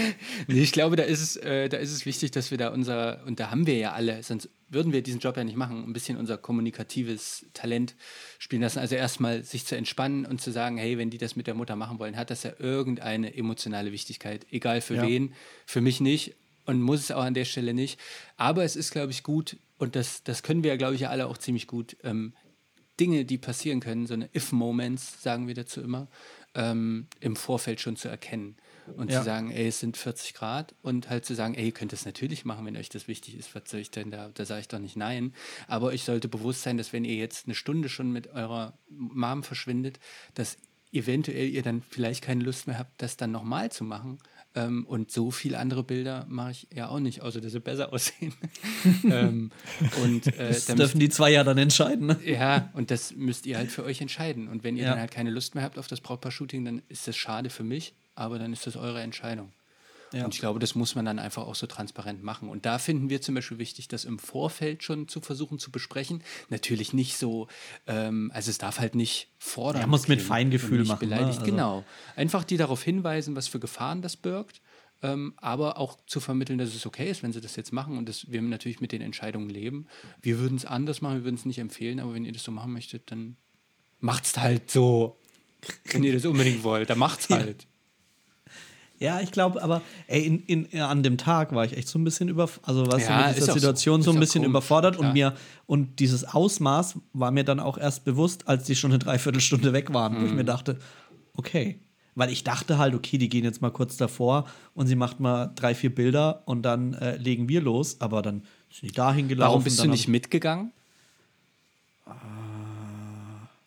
nee, 0.48 0.62
ich 0.62 0.72
glaube, 0.72 0.96
da 0.96 1.04
ist, 1.04 1.22
es, 1.22 1.36
äh, 1.38 1.70
da 1.70 1.78
ist 1.78 1.92
es 1.92 2.06
wichtig, 2.06 2.30
dass 2.32 2.52
wir 2.52 2.60
da 2.60 2.70
unser, 2.70 3.24
und 3.26 3.40
da 3.40 3.50
haben 3.50 3.66
wir 3.66 3.78
ja 3.78 3.94
alle, 3.94 4.22
sonst 4.22 4.48
würden 4.70 4.94
wir 4.94 5.02
diesen 5.02 5.20
Job 5.20 5.36
ja 5.38 5.44
nicht 5.44 5.58
machen, 5.58 5.84
ein 5.84 5.94
bisschen 5.94 6.18
unser 6.18 6.38
kommunikatives 6.38 7.48
Talent 7.54 7.96
spielen 8.38 8.62
lassen. 8.62 8.78
Also 8.78 8.96
erstmal 8.96 9.44
sich 9.44 9.66
zu 9.66 9.76
entspannen 9.76 10.24
und 10.26 10.40
zu 10.40 10.52
sagen, 10.52 10.78
hey, 10.78 11.00
wenn 11.00 11.10
die 11.10 11.18
das 11.18 11.36
mit 11.36 11.48
der 11.48 11.56
Mutter 11.56 11.76
machen 11.76 11.98
wollen, 11.98 12.16
hat 12.16 12.30
das 12.30 12.44
ja 12.44 12.52
irgendeine 12.60 13.36
emotionale 13.36 13.92
Wichtigkeit. 13.92 14.46
Egal 14.52 14.82
für 14.82 14.96
ja. 14.96 15.08
wen, 15.08 15.34
für 15.66 15.82
mich 15.82 16.00
nicht 16.00 16.36
und 16.66 16.82
muss 16.82 17.00
es 17.00 17.12
auch 17.12 17.24
an 17.24 17.34
der 17.34 17.46
Stelle 17.46 17.74
nicht. 17.74 18.00
Aber 18.36 18.64
es 18.64 18.76
ist, 18.76 18.92
glaube 18.92 19.12
ich, 19.12 19.24
gut, 19.24 19.58
und 19.78 19.96
das, 19.96 20.24
das 20.24 20.44
können 20.44 20.64
wir 20.64 20.72
ja, 20.72 20.78
glaube 20.78 20.96
ich, 20.96 21.02
ja 21.02 21.10
alle 21.10 21.28
auch 21.28 21.38
ziemlich 21.38 21.68
gut, 21.68 21.98
ähm, 22.04 22.34
Dinge, 23.00 23.26
die 23.26 23.38
passieren 23.38 23.80
können, 23.80 24.08
so 24.08 24.16
eine 24.16 24.30
If-Moments, 24.36 25.22
sagen 25.22 25.48
wir 25.48 25.54
dazu 25.54 25.82
immer, 25.82 26.08
ähm, 26.56 27.08
im 27.20 27.36
Vorfeld 27.36 27.80
schon 27.80 27.96
zu 27.96 28.08
erkennen. 28.08 28.58
Und 28.96 29.12
Ja. 29.12 29.20
zu 29.20 29.26
sagen, 29.26 29.52
ey, 29.52 29.68
es 29.68 29.80
sind 29.82 29.98
40 29.98 30.34
Grad 30.34 30.74
und 30.82 31.10
halt 31.10 31.26
zu 31.26 31.36
sagen, 31.36 31.56
ey, 31.56 31.66
ihr 31.66 31.72
könnt 31.74 31.92
das 31.92 32.06
natürlich 32.06 32.46
machen, 32.46 32.66
wenn 32.66 32.78
euch 32.78 32.88
das 32.90 33.08
wichtig 33.10 33.38
ist. 33.38 33.54
Was 33.54 33.64
soll 33.70 33.82
ich 33.82 33.92
denn 33.92 34.12
da? 34.12 34.30
Da 34.34 34.46
sage 34.46 34.62
ich 34.62 34.68
doch 34.70 34.80
nicht 34.80 34.96
nein. 34.96 35.34
Aber 35.68 35.88
euch 35.88 36.04
sollte 36.04 36.30
bewusst 36.30 36.64
sein, 36.64 36.78
dass 36.78 36.94
wenn 36.94 37.04
ihr 37.04 37.16
jetzt 37.16 37.48
eine 37.48 37.54
Stunde 37.54 37.90
schon 37.90 38.12
mit 38.12 38.28
eurer 38.28 38.78
Mom 38.90 39.44
verschwindet, 39.44 40.00
dass 40.36 40.58
eventuell 40.94 41.50
ihr 41.50 41.64
dann 41.64 41.82
vielleicht 41.82 42.24
keine 42.24 42.44
Lust 42.46 42.66
mehr 42.66 42.80
habt, 42.80 43.02
das 43.02 43.18
dann 43.18 43.32
nochmal 43.32 43.72
zu 43.72 43.84
machen. 43.84 44.20
Ähm, 44.56 44.86
und 44.88 45.12
so 45.12 45.30
viele 45.30 45.60
andere 45.60 45.84
Bilder 45.84 46.26
mache 46.30 46.52
ich 46.52 46.68
ja 46.74 46.88
auch 46.90 47.00
nicht, 47.00 47.22
außer 47.22 47.42
dass 47.42 47.52
sie 47.52 47.60
besser 47.60 47.94
aussehen. 47.94 48.34
ähm, 49.04 49.52
und 50.04 50.28
äh, 50.28 50.48
Das 50.50 50.66
dürfen 50.66 51.00
die 51.00 51.10
zwei 51.10 51.32
ja 51.32 51.44
dann 51.44 51.58
entscheiden. 51.58 52.08
Ne? 52.08 52.20
ja, 52.26 52.70
und 52.74 52.90
das 52.90 53.14
müsst 53.16 53.46
ihr 53.46 53.58
halt 53.58 53.72
für 53.72 53.84
euch 53.84 54.02
entscheiden. 54.02 54.48
Und 54.48 54.64
wenn 54.64 54.76
ihr 54.78 54.84
Ja. 54.84 54.90
dann 54.92 55.00
halt 55.00 55.12
keine 55.12 55.30
Lust 55.30 55.54
mehr 55.56 55.64
habt 55.64 55.78
auf 55.78 55.88
das 55.88 56.02
Brautpaar-Shooting, 56.02 56.66
dann 56.66 56.82
ist 56.90 57.08
das 57.08 57.16
schade 57.16 57.50
für 57.50 57.64
mich, 57.64 57.94
aber 58.16 58.40
dann 58.40 58.52
ist 58.54 58.66
das 58.66 58.76
eure 58.78 59.02
Entscheidung. 59.02 59.52
Ja. 60.14 60.24
Und 60.26 60.34
ich 60.34 60.40
glaube, 60.40 60.60
das 60.60 60.74
muss 60.76 60.96
man 60.96 61.04
dann 61.06 61.20
einfach 61.20 61.44
auch 61.46 61.56
so 61.56 61.68
transparent 61.68 62.24
machen. 62.24 62.48
Und 62.50 62.66
da 62.66 62.80
finden 62.80 63.10
wir 63.10 63.22
zum 63.22 63.36
Beispiel 63.36 63.58
wichtig, 63.58 63.88
das 63.90 64.06
im 64.06 64.20
Vorfeld 64.20 64.82
schon 64.84 65.08
zu 65.10 65.20
versuchen 65.20 65.60
zu 65.60 65.70
besprechen. 65.72 66.24
Natürlich 66.50 66.94
nicht 66.94 67.18
so, 67.18 67.48
ähm, 67.88 68.32
also 68.34 68.50
es 68.50 68.58
darf 68.58 68.80
halt 68.80 68.96
nicht 68.96 69.30
fordern. 69.38 69.82
Ja, 69.82 69.88
muss 69.88 70.08
mit 70.08 70.22
Feingefühl 70.22 70.86
machen, 70.86 71.10
ne? 71.10 71.16
Beleidigt. 71.16 71.40
Also- 71.40 71.52
Genau. 71.52 71.84
Einfach 72.16 72.44
die 72.46 72.56
darauf 72.58 72.82
hinweisen, 72.84 73.36
was 73.36 73.48
für 73.50 73.60
Gefahren 73.60 74.02
das 74.02 74.16
birgt. 74.16 74.62
Ähm, 75.04 75.34
aber 75.38 75.78
auch 75.78 75.96
zu 76.08 76.20
vermitteln, 76.20 76.58
dass 76.58 76.74
es 76.74 76.86
okay 76.88 77.08
ist, 77.12 77.22
wenn 77.22 77.32
sie 77.32 77.40
das 77.42 77.56
jetzt 77.56 77.72
machen 77.72 78.00
und 78.00 78.10
dass 78.10 78.32
wir 78.32 78.42
natürlich 78.42 78.80
mit 78.82 78.92
den 78.92 79.02
Entscheidungen 79.02 79.48
leben. 79.50 79.86
Wir 80.24 80.40
würden 80.40 80.58
es 80.58 80.66
anders 80.66 81.02
machen, 81.02 81.18
wir 81.18 81.24
würden 81.24 81.36
es 81.36 81.46
nicht 81.46 81.60
empfehlen, 81.60 82.00
aber 82.00 82.16
wenn 82.16 82.26
ihr 82.26 82.32
das 82.32 82.44
so 82.44 82.52
machen 82.52 82.74
möchtet, 82.74 83.12
dann 83.12 83.38
macht's 84.00 84.36
halt 84.38 84.72
so. 84.72 85.16
Wenn 85.92 86.04
ihr 86.04 86.14
das 86.14 86.26
unbedingt 86.26 86.64
wollt, 86.64 86.90
dann 86.90 86.98
macht's 86.98 87.30
halt. 87.30 87.68
Ja, 89.00 89.22
ich 89.22 89.32
glaube, 89.32 89.62
aber 89.62 89.82
ey, 90.08 90.26
in, 90.26 90.40
in, 90.46 90.82
an 90.82 91.04
dem 91.04 91.18
Tag 91.18 91.54
war 91.54 91.64
ich 91.66 91.78
echt 91.78 91.88
so 91.88 92.00
ein 92.00 92.04
bisschen 92.04 92.30
über, 92.30 92.50
also 92.64 92.88
was 92.88 93.04
Ja, 93.08 93.28
mit 93.28 93.36
dieser 93.36 93.46
so. 93.48 93.54
Situation 93.54 94.02
so 94.02 94.10
Ist 94.12 94.18
ein 94.18 94.20
bisschen 94.20 94.42
komisch, 94.42 94.50
überfordert 94.50 94.96
und 94.96 95.02
klar. 95.02 95.14
mir 95.14 95.34
und 95.68 96.00
dieses 96.00 96.24
Ausmaß 96.26 96.98
war 97.14 97.30
mir 97.32 97.44
dann 97.44 97.60
auch 97.60 97.78
erst 97.78 98.06
bewusst, 98.06 98.48
als 98.48 98.64
die 98.64 98.76
schon 98.76 98.92
eine 98.92 99.00
Dreiviertelstunde 99.00 99.72
weg 99.74 99.94
waren, 99.94 100.20
wo 100.20 100.26
ich 100.26 100.32
Mhm. 100.32 100.38
mir 100.38 100.46
dachte, 100.46 100.80
okay. 101.36 101.80
Weil 102.16 102.32
ich 102.32 102.44
dachte 102.44 102.80
halt, 102.80 102.96
okay, 102.96 103.20
die 103.20 103.30
gehen 103.30 103.44
jetzt 103.44 103.62
mal 103.62 103.70
kurz 103.70 103.96
davor 103.96 104.48
und 104.74 104.88
sie 104.88 104.96
macht 104.96 105.20
mal 105.20 105.52
drei, 105.54 105.76
vier 105.76 105.94
Bilder 105.94 106.42
und 106.46 106.64
dann 106.64 106.96
äh, 106.96 107.18
legen 107.18 107.48
wir 107.48 107.62
los, 107.62 108.02
aber 108.02 108.24
dann 108.24 108.42
sind 108.72 108.90
die 108.90 108.96
dahin 108.96 109.28
gelaufen. 109.28 109.50
Warum 109.52 109.64
bist 109.64 109.84
du 109.84 109.88
nicht 109.88 110.08
mitgegangen? 110.08 110.72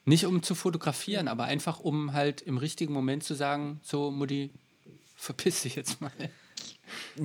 Nicht 0.05 0.27
um 0.27 0.43
zu 0.43 0.55
fotografieren, 0.57 1.29
aber 1.29 1.45
einfach 1.45 1.79
um 1.79 2.13
halt 2.13 2.41
im 2.41 2.59
richtigen 2.59 2.93
Moment 2.93 3.23
zu 3.23 3.35
sagen, 3.35 3.79
so 3.85 4.11
Mutti, 4.11 4.51
verpiss 5.21 5.63
dich 5.63 5.77
jetzt 5.77 6.01
mal. 6.01 6.11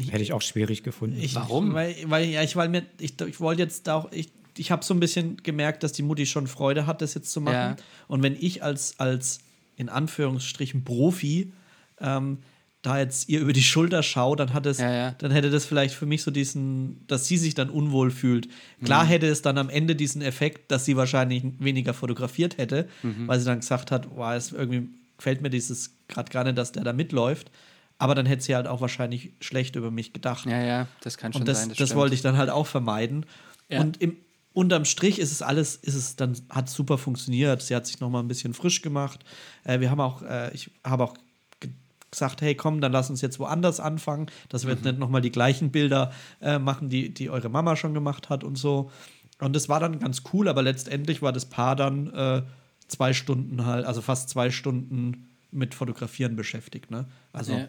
Hätte 0.09 0.21
ich 0.21 0.33
auch 0.33 0.41
schwierig 0.41 0.83
gefunden. 0.83 1.17
Ich, 1.19 1.35
Warum? 1.35 1.73
Weil, 1.73 1.95
weil, 2.05 2.25
ja, 2.29 2.43
ich, 2.43 2.55
weil 2.55 2.69
mir, 2.69 2.83
ich, 2.99 3.19
ich 3.21 3.39
wollte 3.39 3.63
jetzt 3.63 3.89
auch, 3.89 4.11
ich, 4.11 4.29
ich 4.57 4.71
habe 4.71 4.83
so 4.85 4.93
ein 4.93 4.99
bisschen 4.99 5.37
gemerkt, 5.37 5.83
dass 5.83 5.91
die 5.93 6.03
Mutti 6.03 6.25
schon 6.25 6.47
Freude 6.47 6.85
hat, 6.85 7.01
das 7.01 7.13
jetzt 7.13 7.31
zu 7.31 7.41
machen. 7.41 7.55
Ja. 7.55 7.75
Und 8.07 8.21
wenn 8.23 8.35
ich 8.39 8.63
als, 8.63 8.99
als 8.99 9.39
in 9.75 9.89
Anführungsstrichen 9.89 10.83
Profi 10.83 11.51
ähm, 11.99 12.39
da 12.83 12.99
jetzt 12.99 13.27
ihr 13.29 13.39
über 13.39 13.51
die 13.53 13.63
Schulter 13.63 14.03
schaue, 14.03 14.35
dann 14.35 14.53
hat 14.53 14.67
es, 14.67 14.77
Ja, 14.77 14.91
ja. 14.93 15.11
dann 15.17 15.31
hätte 15.31 15.49
das 15.49 15.65
vielleicht 15.65 15.95
für 15.95 16.05
mich 16.05 16.21
so 16.21 16.29
diesen, 16.29 17.05
dass 17.07 17.25
sie 17.27 17.37
sich 17.37 17.55
dann 17.55 17.71
unwohl 17.71 18.11
fühlt. 18.11 18.47
Klar 18.83 19.05
Mhm. 19.05 19.09
hätte 19.09 19.27
es 19.27 19.41
dann 19.41 19.57
am 19.57 19.69
Ende 19.69 19.95
diesen 19.95 20.21
Effekt, 20.21 20.71
dass 20.71 20.85
sie 20.85 20.95
wahrscheinlich 20.95 21.43
weniger 21.57 21.95
fotografiert 21.95 22.57
hätte, 22.59 22.87
Mhm. 23.01 23.27
weil 23.27 23.39
sie 23.39 23.45
dann 23.45 23.61
gesagt 23.61 23.89
hat, 23.89 24.07
wow, 24.15 24.33
es 24.35 24.51
irgendwie 24.51 24.89
gefällt 25.17 25.41
mir 25.41 25.49
dieses 25.49 25.95
gerade 26.07 26.31
gar 26.31 26.43
nicht, 26.43 26.57
dass 26.59 26.71
der 26.73 26.83
da 26.83 26.93
mitläuft. 26.93 27.49
Aber 27.97 28.13
dann 28.15 28.25
hätte 28.25 28.43
sie 28.43 28.55
halt 28.55 28.67
auch 28.67 28.81
wahrscheinlich 28.81 29.31
schlecht 29.39 29.75
über 29.77 29.89
mich 29.91 30.11
gedacht. 30.11 30.45
Ja, 30.45 30.61
ja, 30.61 30.87
das 31.01 31.17
kann 31.17 31.31
schon 31.31 31.43
Und 31.43 31.47
das, 31.47 31.61
sein. 31.61 31.73
das, 31.77 31.95
wollte 31.95 32.13
ich 32.15 32.21
dann 32.21 32.35
halt 32.37 32.49
auch 32.49 32.67
vermeiden. 32.67 33.25
Ja. 33.69 33.79
Und 33.81 34.01
im, 34.01 34.17
unterm 34.53 34.83
Strich 34.85 35.17
ist 35.19 35.31
es 35.31 35.41
alles, 35.41 35.77
ist 35.77 35.95
es 35.95 36.15
dann, 36.17 36.35
hat 36.49 36.69
super 36.69 36.97
funktioniert. 36.97 37.61
Sie 37.61 37.75
hat 37.75 37.87
sich 37.87 37.99
noch 38.01 38.09
mal 38.09 38.19
ein 38.19 38.27
bisschen 38.27 38.53
frisch 38.53 38.81
gemacht. 38.81 39.23
Äh, 39.63 39.79
wir 39.79 39.89
haben 39.91 40.01
auch, 40.01 40.21
äh, 40.23 40.53
ich 40.53 40.71
habe 40.83 41.05
auch 41.05 41.13
ge- 41.61 41.71
gesagt, 42.11 42.41
hey 42.41 42.53
komm, 42.55 42.81
dann 42.81 42.91
lass 42.91 43.09
uns 43.09 43.21
jetzt 43.21 43.39
woanders 43.39 43.79
anfangen, 43.79 44.27
dass 44.49 44.63
wir 44.65 44.71
Mhm. 44.71 44.75
jetzt 44.77 44.85
nicht 44.85 44.99
noch 44.99 45.09
mal 45.09 45.21
die 45.21 45.31
gleichen 45.31 45.71
Bilder 45.71 46.11
äh, 46.41 46.59
machen, 46.59 46.89
die, 46.89 47.13
die 47.13 47.29
eure 47.29 47.47
Mama 47.49 47.77
schon 47.77 47.93
gemacht 47.93 48.29
hat 48.29 48.43
und 48.43 48.57
so. 48.57 48.91
Und 49.39 49.55
das 49.55 49.67
war 49.69 49.79
dann 49.79 49.99
ganz 49.99 50.23
cool, 50.33 50.47
aber 50.49 50.61
letztendlich 50.63 51.21
war 51.21 51.31
das 51.33 51.45
Paar 51.45 51.75
dann 51.77 52.13
äh, 52.13 52.41
zwei 52.89 53.13
Stunden 53.13 53.65
halt, 53.65 53.85
also 53.85 54.01
fast 54.01 54.29
zwei 54.29 54.51
Stunden 54.51 55.29
mit 55.51 55.73
Fotografieren 55.73 56.35
beschäftigt. 56.35 56.91
Ne? 56.91 57.05
Also 57.33 57.53
Ja. 57.53 57.67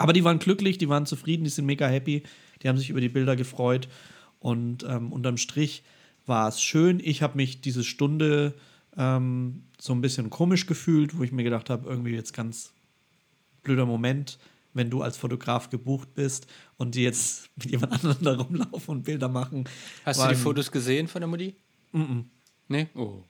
Aber 0.00 0.14
die 0.14 0.24
waren 0.24 0.38
glücklich, 0.38 0.78
die 0.78 0.88
waren 0.88 1.04
zufrieden, 1.04 1.44
die 1.44 1.50
sind 1.50 1.66
mega 1.66 1.86
happy, 1.86 2.22
die 2.62 2.68
haben 2.68 2.78
sich 2.78 2.88
über 2.88 3.02
die 3.02 3.10
Bilder 3.10 3.36
gefreut. 3.36 3.86
Und 4.38 4.82
ähm, 4.84 5.12
unterm 5.12 5.36
Strich 5.36 5.82
war 6.24 6.48
es 6.48 6.62
schön. 6.62 7.00
Ich 7.04 7.20
habe 7.20 7.36
mich 7.36 7.60
diese 7.60 7.84
Stunde 7.84 8.54
ähm, 8.96 9.64
so 9.78 9.92
ein 9.92 10.00
bisschen 10.00 10.30
komisch 10.30 10.64
gefühlt, 10.64 11.18
wo 11.18 11.22
ich 11.22 11.32
mir 11.32 11.44
gedacht 11.44 11.68
habe, 11.68 11.86
irgendwie 11.86 12.14
jetzt 12.14 12.32
ganz 12.32 12.72
blöder 13.62 13.84
Moment, 13.84 14.38
wenn 14.72 14.88
du 14.88 15.02
als 15.02 15.18
Fotograf 15.18 15.68
gebucht 15.68 16.14
bist 16.14 16.46
und 16.78 16.94
die 16.94 17.02
jetzt 17.02 17.50
mit 17.56 17.70
jemand 17.70 17.92
anderem 17.92 18.24
da 18.24 18.36
rumlaufen 18.36 18.96
und 18.96 19.02
Bilder 19.02 19.28
machen. 19.28 19.68
Hast 20.06 20.22
du 20.22 20.28
die 20.28 20.34
Fotos 20.34 20.72
gesehen 20.72 21.08
von 21.08 21.20
der 21.20 21.28
Mutti? 21.28 21.54
Mhm. 21.92 22.30
Nee? 22.68 22.86
Oh. 22.94 23.22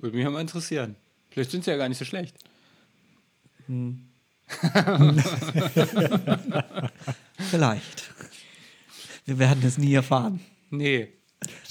Würde 0.00 0.16
mich 0.16 0.26
mal 0.26 0.40
interessieren. 0.40 0.96
Vielleicht 1.30 1.52
sind 1.52 1.62
sie 1.62 1.70
ja 1.70 1.76
gar 1.76 1.88
nicht 1.88 1.98
so 1.98 2.04
schlecht. 2.04 2.36
Vielleicht. 7.38 8.12
Wir 9.24 9.38
werden 9.38 9.62
es 9.64 9.78
nie 9.78 9.92
erfahren. 9.94 10.40
Nee. 10.70 11.08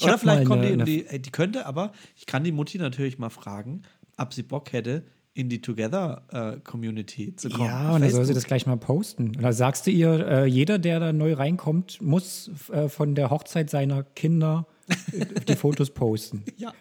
Oder 0.00 0.12
hab 0.12 0.20
vielleicht 0.20 0.44
kommt 0.46 0.64
eine- 0.64 0.84
die, 0.84 1.04
die, 1.04 1.06
äh, 1.06 1.18
die 1.18 1.30
könnte, 1.30 1.66
aber 1.66 1.92
ich 2.16 2.26
kann 2.26 2.44
die 2.44 2.52
Mutti 2.52 2.78
natürlich 2.78 3.18
mal 3.18 3.30
fragen, 3.30 3.82
ob 4.16 4.32
sie 4.32 4.42
Bock 4.42 4.72
hätte, 4.72 5.04
in 5.34 5.48
die 5.50 5.60
Together-Community 5.60 7.36
zu 7.36 7.50
kommen. 7.50 7.66
Ja, 7.68 7.92
und 7.94 8.00
dann 8.00 8.10
soll 8.10 8.24
sie 8.24 8.32
das 8.32 8.44
gleich 8.44 8.66
mal 8.66 8.76
posten. 8.78 9.28
Und 9.36 9.42
da 9.42 9.52
sagst 9.52 9.86
du 9.86 9.90
ihr, 9.90 10.26
äh, 10.26 10.46
jeder, 10.46 10.78
der 10.78 10.98
da 10.98 11.12
neu 11.12 11.34
reinkommt, 11.34 12.00
muss 12.00 12.50
äh, 12.72 12.88
von 12.88 13.14
der 13.14 13.28
Hochzeit 13.28 13.68
seiner 13.68 14.02
Kinder 14.02 14.66
äh, 15.12 15.26
die 15.46 15.56
Fotos 15.56 15.90
posten. 15.90 16.42
Ja. 16.58 16.72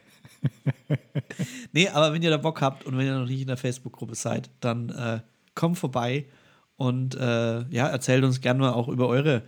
nee, 1.74 1.90
aber 1.90 2.14
wenn 2.14 2.22
ihr 2.22 2.30
da 2.30 2.38
Bock 2.38 2.62
habt 2.62 2.86
und 2.86 2.98
wenn 2.98 3.08
ihr 3.08 3.18
noch 3.18 3.26
nicht 3.28 3.42
in 3.42 3.48
der 3.48 3.58
Facebook-Gruppe 3.58 4.14
seid, 4.16 4.52
dann 4.60 4.90
äh, 4.90 5.20
kommt 5.56 5.78
vorbei 5.78 6.26
und 6.78 7.16
äh, 7.16 7.68
ja, 7.70 7.88
erzählt 7.88 8.24
uns 8.24 8.42
gerne 8.42 8.60
mal 8.60 8.74
auch 8.74 8.88
über 8.88 9.08
eure 9.08 9.44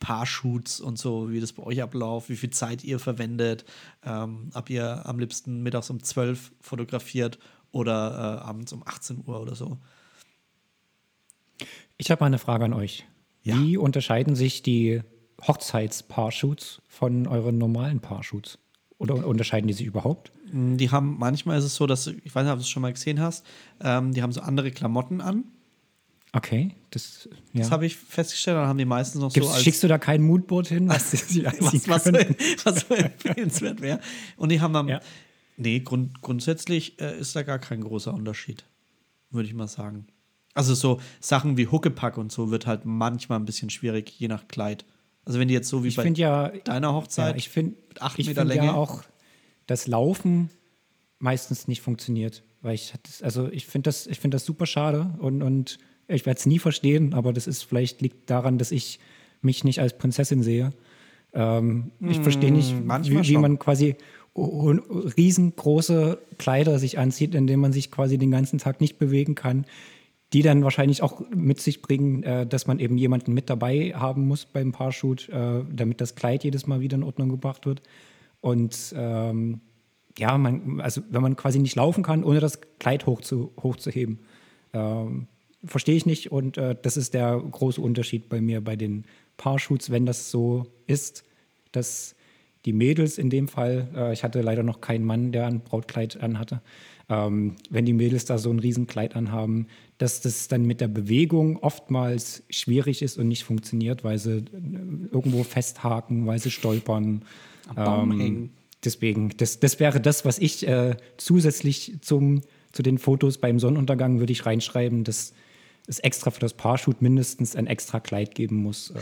Paar-Shoots 0.00 0.80
und 0.80 0.98
so, 0.98 1.30
wie 1.30 1.40
das 1.40 1.52
bei 1.52 1.62
euch 1.62 1.82
abläuft, 1.82 2.30
wie 2.30 2.36
viel 2.36 2.50
Zeit 2.50 2.82
ihr 2.82 2.98
verwendet, 2.98 3.66
ähm, 4.02 4.50
ob 4.54 4.70
ihr 4.70 5.06
am 5.06 5.18
liebsten 5.18 5.62
mittags 5.62 5.90
um 5.90 6.02
12 6.02 6.52
fotografiert 6.60 7.38
oder 7.70 8.40
äh, 8.42 8.46
abends 8.46 8.72
um 8.72 8.82
18 8.84 9.22
Uhr 9.26 9.40
oder 9.40 9.54
so. 9.54 9.78
Ich 11.98 12.10
habe 12.10 12.20
mal 12.20 12.26
eine 12.26 12.38
Frage 12.38 12.64
an 12.64 12.72
euch. 12.72 13.06
Ja. 13.42 13.56
Wie 13.58 13.76
unterscheiden 13.76 14.34
sich 14.34 14.62
die 14.62 15.02
Hochzeitspaarshoots 15.46 16.82
von 16.88 17.26
euren 17.26 17.58
normalen 17.58 18.00
Paarshoots? 18.00 18.58
Oder 19.00 19.26
unterscheiden 19.26 19.66
die 19.66 19.72
sich 19.72 19.86
überhaupt? 19.86 20.30
Mm, 20.52 20.76
Die 20.76 20.90
haben, 20.90 21.16
manchmal 21.18 21.58
ist 21.58 21.64
es 21.64 21.74
so, 21.74 21.86
dass, 21.86 22.06
ich 22.06 22.34
weiß 22.34 22.44
nicht, 22.44 22.52
ob 22.52 22.58
du 22.58 22.62
es 22.62 22.68
schon 22.68 22.82
mal 22.82 22.92
gesehen 22.92 23.18
hast, 23.18 23.44
ähm, 23.80 24.12
die 24.12 24.22
haben 24.22 24.30
so 24.30 24.40
andere 24.42 24.70
Klamotten 24.70 25.20
an. 25.20 25.44
Okay, 26.32 26.76
das, 26.90 27.28
ja. 27.52 27.60
Das 27.62 27.70
habe 27.72 27.86
ich 27.86 27.96
festgestellt, 27.96 28.56
dann 28.58 28.68
haben 28.68 28.78
die 28.78 28.84
meistens 28.84 29.20
noch 29.20 29.32
Gibt's, 29.32 29.48
so 29.48 29.54
als 29.54 29.64
schickst 29.64 29.82
du 29.82 29.88
da 29.88 29.98
kein 29.98 30.22
Moodboard 30.22 30.68
hin, 30.68 30.88
was 30.88 31.12
was, 31.14 31.88
was, 31.88 32.04
so, 32.04 32.12
was 32.64 32.80
so 32.88 32.94
empfehlenswert 32.94 33.80
wäre. 33.80 34.00
Und 34.36 34.50
die 34.52 34.60
haben 34.60 34.72
dann, 34.74 34.86
Ja. 34.86 35.00
nee, 35.56 35.80
grund, 35.80 36.20
grundsätzlich 36.22 37.00
äh, 37.00 37.18
ist 37.18 37.34
da 37.34 37.42
gar 37.42 37.58
kein 37.58 37.80
großer 37.80 38.14
Unterschied, 38.14 38.64
würde 39.30 39.48
ich 39.48 39.54
mal 39.54 39.66
sagen. 39.66 40.06
Also 40.54 40.74
so 40.74 41.00
Sachen 41.20 41.56
wie 41.56 41.66
Huckepack 41.68 42.16
und 42.18 42.30
so 42.30 42.50
wird 42.50 42.66
halt 42.66 42.84
manchmal 42.84 43.40
ein 43.40 43.44
bisschen 43.44 43.70
schwierig, 43.70 44.10
je 44.20 44.28
nach 44.28 44.46
Kleid. 44.46 44.84
Also 45.30 45.38
wenn 45.38 45.46
die 45.46 45.54
jetzt 45.54 45.68
so 45.68 45.84
wie 45.84 45.88
Ich 45.88 45.94
bei 45.94 46.02
finde 46.02 46.20
ja, 46.20 46.48
deiner 46.48 46.92
Hochzeit 46.92 47.34
ja, 47.34 47.38
ich 47.38 47.50
finde 47.50 47.76
mit 47.88 48.02
acht 48.02 48.18
ich 48.18 48.26
Meter 48.26 48.40
find 48.40 48.52
Länge. 48.52 48.66
ja 48.66 48.74
auch, 48.74 49.04
das 49.68 49.86
Laufen 49.86 50.50
meistens 51.20 51.68
nicht 51.68 51.82
funktioniert. 51.82 52.42
Weil 52.62 52.74
ich 52.74 52.92
also 53.22 53.48
ich 53.52 53.64
finde 53.64 53.90
das, 53.90 54.08
ich 54.08 54.18
finde 54.18 54.34
das 54.34 54.44
super 54.44 54.66
schade 54.66 55.14
und, 55.20 55.44
und 55.44 55.78
ich 56.08 56.26
werde 56.26 56.36
es 56.36 56.46
nie 56.46 56.58
verstehen, 56.58 57.14
aber 57.14 57.32
das 57.32 57.46
ist 57.46 57.62
vielleicht 57.62 58.00
liegt 58.00 58.28
daran, 58.28 58.58
dass 58.58 58.72
ich 58.72 58.98
mich 59.40 59.62
nicht 59.62 59.80
als 59.80 59.96
Prinzessin 59.96 60.42
sehe. 60.42 60.72
Ähm, 61.32 61.92
ich 62.00 62.18
verstehe 62.18 62.50
nicht, 62.50 62.74
wie, 63.04 63.28
wie 63.28 63.36
man 63.36 63.60
quasi 63.60 63.94
riesengroße 64.36 66.18
Kleider 66.38 66.80
sich 66.80 66.98
anzieht, 66.98 67.36
in 67.36 67.46
denen 67.46 67.62
man 67.62 67.72
sich 67.72 67.92
quasi 67.92 68.18
den 68.18 68.32
ganzen 68.32 68.58
Tag 68.58 68.80
nicht 68.80 68.98
bewegen 68.98 69.36
kann, 69.36 69.64
die 70.32 70.42
dann 70.42 70.62
wahrscheinlich 70.62 71.02
auch 71.02 71.22
mit 71.34 71.60
sich 71.60 71.82
bringen, 71.82 72.22
äh, 72.22 72.46
dass 72.46 72.66
man 72.66 72.78
eben 72.78 72.96
jemanden 72.98 73.34
mit 73.34 73.50
dabei 73.50 73.92
haben 73.94 74.26
muss 74.28 74.44
beim 74.44 74.72
Paarshoot, 74.72 75.28
äh, 75.28 75.62
damit 75.70 76.00
das 76.00 76.14
Kleid 76.14 76.44
jedes 76.44 76.66
Mal 76.66 76.80
wieder 76.80 76.96
in 76.96 77.02
Ordnung 77.02 77.28
gebracht 77.28 77.66
wird. 77.66 77.82
Und 78.40 78.94
ähm, 78.96 79.60
ja, 80.18 80.38
man, 80.38 80.80
also 80.80 81.02
wenn 81.10 81.22
man 81.22 81.36
quasi 81.36 81.58
nicht 81.58 81.76
laufen 81.76 82.02
kann, 82.02 82.24
ohne 82.24 82.40
das 82.40 82.60
Kleid 82.78 83.06
hoch 83.06 83.20
zu, 83.20 83.52
hochzuheben. 83.62 84.20
Ähm, 84.72 85.26
Verstehe 85.62 85.94
ich 85.94 86.06
nicht 86.06 86.32
und 86.32 86.56
äh, 86.56 86.74
das 86.80 86.96
ist 86.96 87.12
der 87.12 87.38
große 87.38 87.82
Unterschied 87.82 88.30
bei 88.30 88.40
mir 88.40 88.62
bei 88.62 88.76
den 88.76 89.04
Paarshoots, 89.36 89.90
wenn 89.90 90.06
das 90.06 90.30
so 90.30 90.66
ist, 90.86 91.22
dass 91.72 92.14
die 92.64 92.72
Mädels 92.72 93.18
in 93.18 93.28
dem 93.28 93.46
Fall, 93.46 93.88
äh, 93.94 94.12
ich 94.14 94.24
hatte 94.24 94.40
leider 94.40 94.62
noch 94.62 94.80
keinen 94.80 95.04
Mann, 95.04 95.32
der 95.32 95.46
ein 95.46 95.60
Brautkleid 95.60 96.22
anhatte, 96.22 96.62
ähm, 97.10 97.56
wenn 97.68 97.84
die 97.84 97.92
Mädels 97.92 98.24
da 98.24 98.38
so 98.38 98.50
ein 98.50 98.60
Riesenkleid 98.60 99.16
anhaben, 99.16 99.66
dass 99.98 100.20
das 100.20 100.48
dann 100.48 100.64
mit 100.64 100.80
der 100.80 100.88
Bewegung 100.88 101.58
oftmals 101.58 102.44
schwierig 102.48 103.02
ist 103.02 103.18
und 103.18 103.28
nicht 103.28 103.44
funktioniert, 103.44 104.04
weil 104.04 104.16
sie 104.16 104.38
äh, 104.38 104.42
irgendwo 105.12 105.42
festhaken, 105.42 106.26
weil 106.26 106.38
sie 106.38 106.50
stolpern. 106.50 107.22
Baum 107.74 108.12
Ähm, 108.12 108.20
hängen. 108.20 108.50
deswegen, 108.84 109.30
das, 109.36 109.60
das 109.60 109.78
wäre 109.80 110.00
das, 110.00 110.24
was 110.24 110.38
ich 110.38 110.66
äh, 110.66 110.96
zusätzlich 111.18 111.98
zum, 112.00 112.40
zu 112.72 112.82
den 112.82 112.98
Fotos 112.98 113.38
beim 113.38 113.58
Sonnenuntergang 113.58 114.18
würde 114.18 114.32
ich 114.32 114.46
reinschreiben, 114.46 115.04
dass 115.04 115.34
es 115.86 115.98
extra 115.98 116.30
für 116.30 116.40
das 116.40 116.54
Paarshoot 116.54 117.02
mindestens 117.02 117.56
ein 117.56 117.66
extra 117.66 118.00
Kleid 118.00 118.34
geben 118.34 118.56
muss, 118.56 118.90
äh, 118.90 118.96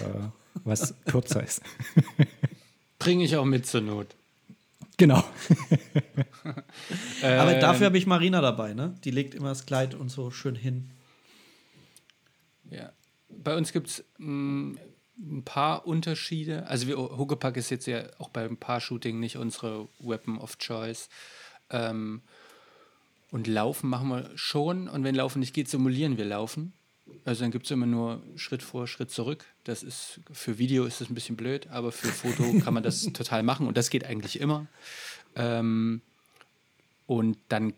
was 0.64 0.94
kürzer 1.04 1.42
ist. 1.42 1.62
Bringe 2.98 3.24
ich 3.24 3.36
auch 3.36 3.44
mit 3.44 3.66
zur 3.66 3.82
Not. 3.82 4.17
Genau. 4.98 5.24
Aber 7.22 7.54
Ähm, 7.54 7.60
dafür 7.60 7.86
habe 7.86 7.98
ich 7.98 8.06
Marina 8.06 8.40
dabei, 8.40 8.74
ne? 8.74 8.94
Die 9.04 9.10
legt 9.10 9.34
immer 9.34 9.48
das 9.48 9.64
Kleid 9.64 9.94
und 9.94 10.10
so 10.10 10.30
schön 10.30 10.56
hin. 10.56 10.90
Ja. 12.70 12.92
Bei 13.30 13.56
uns 13.56 13.72
gibt 13.72 13.88
es 13.88 14.04
ein 14.18 14.76
paar 15.44 15.86
Unterschiede. 15.86 16.66
Also 16.66 16.88
wir, 16.88 16.96
Huckepack 16.96 17.56
ist 17.56 17.70
jetzt 17.70 17.86
ja 17.86 18.04
auch 18.18 18.28
beim 18.30 18.56
Paar-Shooting 18.56 19.20
nicht 19.20 19.36
unsere 19.36 19.88
Weapon 20.00 20.38
of 20.38 20.58
Choice. 20.58 21.08
Ähm, 21.70 22.22
und 23.30 23.46
Laufen 23.46 23.90
machen 23.90 24.08
wir 24.08 24.30
schon. 24.34 24.88
Und 24.88 25.04
wenn 25.04 25.14
Laufen 25.14 25.38
nicht 25.38 25.54
geht, 25.54 25.68
simulieren 25.68 26.18
wir 26.18 26.24
Laufen. 26.24 26.72
Also 27.24 27.42
dann 27.42 27.50
gibt 27.50 27.66
es 27.66 27.70
immer 27.70 27.86
nur 27.86 28.22
Schritt 28.36 28.62
vor, 28.62 28.86
Schritt 28.86 29.10
zurück. 29.10 29.44
Das 29.64 29.82
ist 29.82 30.20
für 30.32 30.58
Video 30.58 30.84
ist 30.84 31.00
das 31.00 31.10
ein 31.10 31.14
bisschen 31.14 31.36
blöd, 31.36 31.66
aber 31.68 31.92
für 31.92 32.08
Foto 32.08 32.58
kann 32.64 32.74
man 32.74 32.82
das 32.82 33.02
total 33.12 33.42
machen 33.42 33.66
und 33.66 33.76
das 33.76 33.90
geht 33.90 34.04
eigentlich 34.04 34.40
immer. 34.40 34.66
Ähm, 35.36 36.00
und 37.06 37.38
dann, 37.48 37.74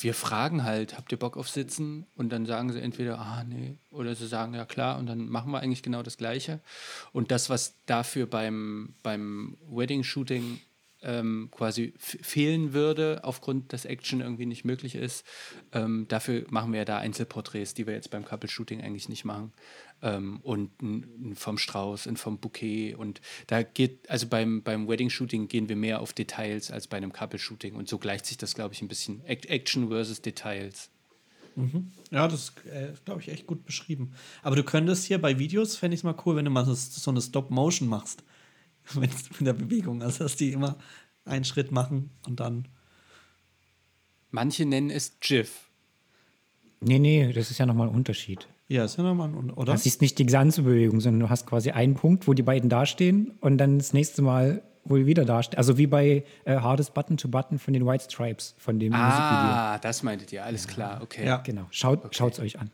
wir 0.00 0.14
fragen 0.14 0.64
halt, 0.64 0.96
habt 0.96 1.10
ihr 1.12 1.18
Bock 1.18 1.36
auf 1.36 1.48
Sitzen? 1.48 2.06
Und 2.16 2.30
dann 2.30 2.46
sagen 2.46 2.72
sie 2.72 2.80
entweder, 2.80 3.18
ah, 3.18 3.44
nee, 3.44 3.76
oder 3.90 4.14
sie 4.14 4.26
sagen, 4.26 4.54
ja 4.54 4.64
klar, 4.64 4.98
und 4.98 5.06
dann 5.06 5.28
machen 5.28 5.50
wir 5.50 5.60
eigentlich 5.60 5.82
genau 5.82 6.02
das 6.02 6.16
Gleiche. 6.16 6.60
Und 7.12 7.30
das, 7.30 7.50
was 7.50 7.74
dafür 7.86 8.26
beim, 8.26 8.94
beim 9.02 9.56
Wedding-Shooting 9.70 10.60
ähm, 11.02 11.48
quasi 11.50 11.94
fehlen 11.98 12.72
würde, 12.72 13.20
aufgrund 13.22 13.72
des 13.72 13.84
Action 13.84 14.20
irgendwie 14.20 14.46
nicht 14.46 14.64
möglich 14.64 14.94
ist, 14.94 15.24
ähm, 15.72 16.06
dafür 16.08 16.44
machen 16.50 16.72
wir 16.72 16.80
ja 16.80 16.84
da 16.84 16.98
Einzelporträts, 16.98 17.74
die 17.74 17.86
wir 17.86 17.94
jetzt 17.94 18.10
beim 18.10 18.24
Couple-Shooting 18.24 18.80
eigentlich 18.80 19.08
nicht 19.08 19.24
machen. 19.24 19.52
Ähm, 20.00 20.40
und 20.42 20.70
n, 20.80 21.06
n 21.22 21.34
vom 21.34 21.58
Strauß 21.58 22.06
und 22.06 22.18
vom 22.18 22.38
Bouquet. 22.38 22.94
Und 22.94 23.20
da 23.48 23.62
geht, 23.62 24.08
also 24.10 24.26
beim, 24.26 24.62
beim 24.62 24.88
Wedding-Shooting 24.88 25.48
gehen 25.48 25.68
wir 25.68 25.76
mehr 25.76 26.00
auf 26.00 26.12
Details 26.12 26.70
als 26.70 26.86
bei 26.86 26.96
einem 26.96 27.12
Couple-Shooting. 27.12 27.74
Und 27.74 27.88
so 27.88 27.98
gleicht 27.98 28.26
sich 28.26 28.36
das, 28.36 28.54
glaube 28.54 28.74
ich, 28.74 28.82
ein 28.82 28.88
bisschen 28.88 29.24
Act- 29.24 29.46
Action 29.46 29.88
versus 29.88 30.20
Details. 30.20 30.90
Ja, 32.12 32.28
das 32.28 32.40
ist, 32.44 32.66
äh, 32.66 32.92
glaube 33.04 33.20
ich, 33.20 33.28
echt 33.28 33.48
gut 33.48 33.64
beschrieben. 33.66 34.12
Aber 34.42 34.54
du 34.54 34.62
könntest 34.62 35.06
hier 35.06 35.20
bei 35.20 35.40
Videos, 35.40 35.74
fände 35.74 35.94
ich 35.94 36.00
es 36.00 36.04
mal 36.04 36.14
cool, 36.24 36.36
wenn 36.36 36.44
du 36.44 36.52
mal 36.52 36.64
so, 36.64 36.74
so 36.74 37.10
eine 37.10 37.20
Stop-Motion 37.20 37.88
machst. 37.88 38.22
Wenn's 38.94 39.28
mit 39.38 39.46
der 39.46 39.52
Bewegung. 39.54 40.02
Also, 40.02 40.24
dass 40.24 40.36
die 40.36 40.52
immer 40.52 40.76
einen 41.24 41.44
Schritt 41.44 41.72
machen 41.72 42.10
und 42.26 42.40
dann. 42.40 42.68
Manche 44.30 44.66
nennen 44.66 44.90
es 44.90 45.18
GIF. 45.20 45.68
Nee, 46.80 46.98
nee, 46.98 47.32
das 47.32 47.50
ist 47.50 47.58
ja 47.58 47.66
nochmal 47.66 47.88
ein 47.88 47.94
Unterschied. 47.94 48.46
Ja, 48.68 48.84
ist 48.84 48.98
ja 48.98 49.02
nochmal, 49.04 49.28
ein- 49.30 49.50
oder? 49.50 49.72
Das 49.72 49.86
ist 49.86 50.02
nicht 50.02 50.18
die 50.18 50.26
ganze 50.26 50.62
Bewegung, 50.62 51.00
sondern 51.00 51.20
du 51.20 51.30
hast 51.30 51.46
quasi 51.46 51.70
einen 51.70 51.94
Punkt, 51.94 52.28
wo 52.28 52.34
die 52.34 52.42
beiden 52.42 52.68
dastehen 52.68 53.32
und 53.40 53.56
dann 53.58 53.78
das 53.78 53.94
nächste 53.94 54.20
Mal 54.22 54.62
wohl 54.84 55.06
wieder 55.06 55.24
dastehen. 55.24 55.56
Also 55.58 55.78
wie 55.78 55.86
bei 55.86 56.24
äh, 56.44 56.56
Hardest 56.58 56.92
Button 56.94 57.16
to 57.16 57.28
Button 57.28 57.58
von 57.58 57.72
den 57.72 57.86
White 57.86 58.04
Stripes, 58.04 58.54
von 58.58 58.78
dem 58.78 58.92
Musikvideo. 58.92 59.18
Ah, 59.18 59.78
das 59.78 60.02
meintet 60.02 60.32
ihr, 60.32 60.44
alles 60.44 60.68
klar, 60.68 61.00
okay. 61.02 61.26
Ja. 61.26 61.38
Genau, 61.38 61.66
schaut 61.70 62.14
schaut's 62.14 62.38
euch 62.38 62.58
an. 62.58 62.70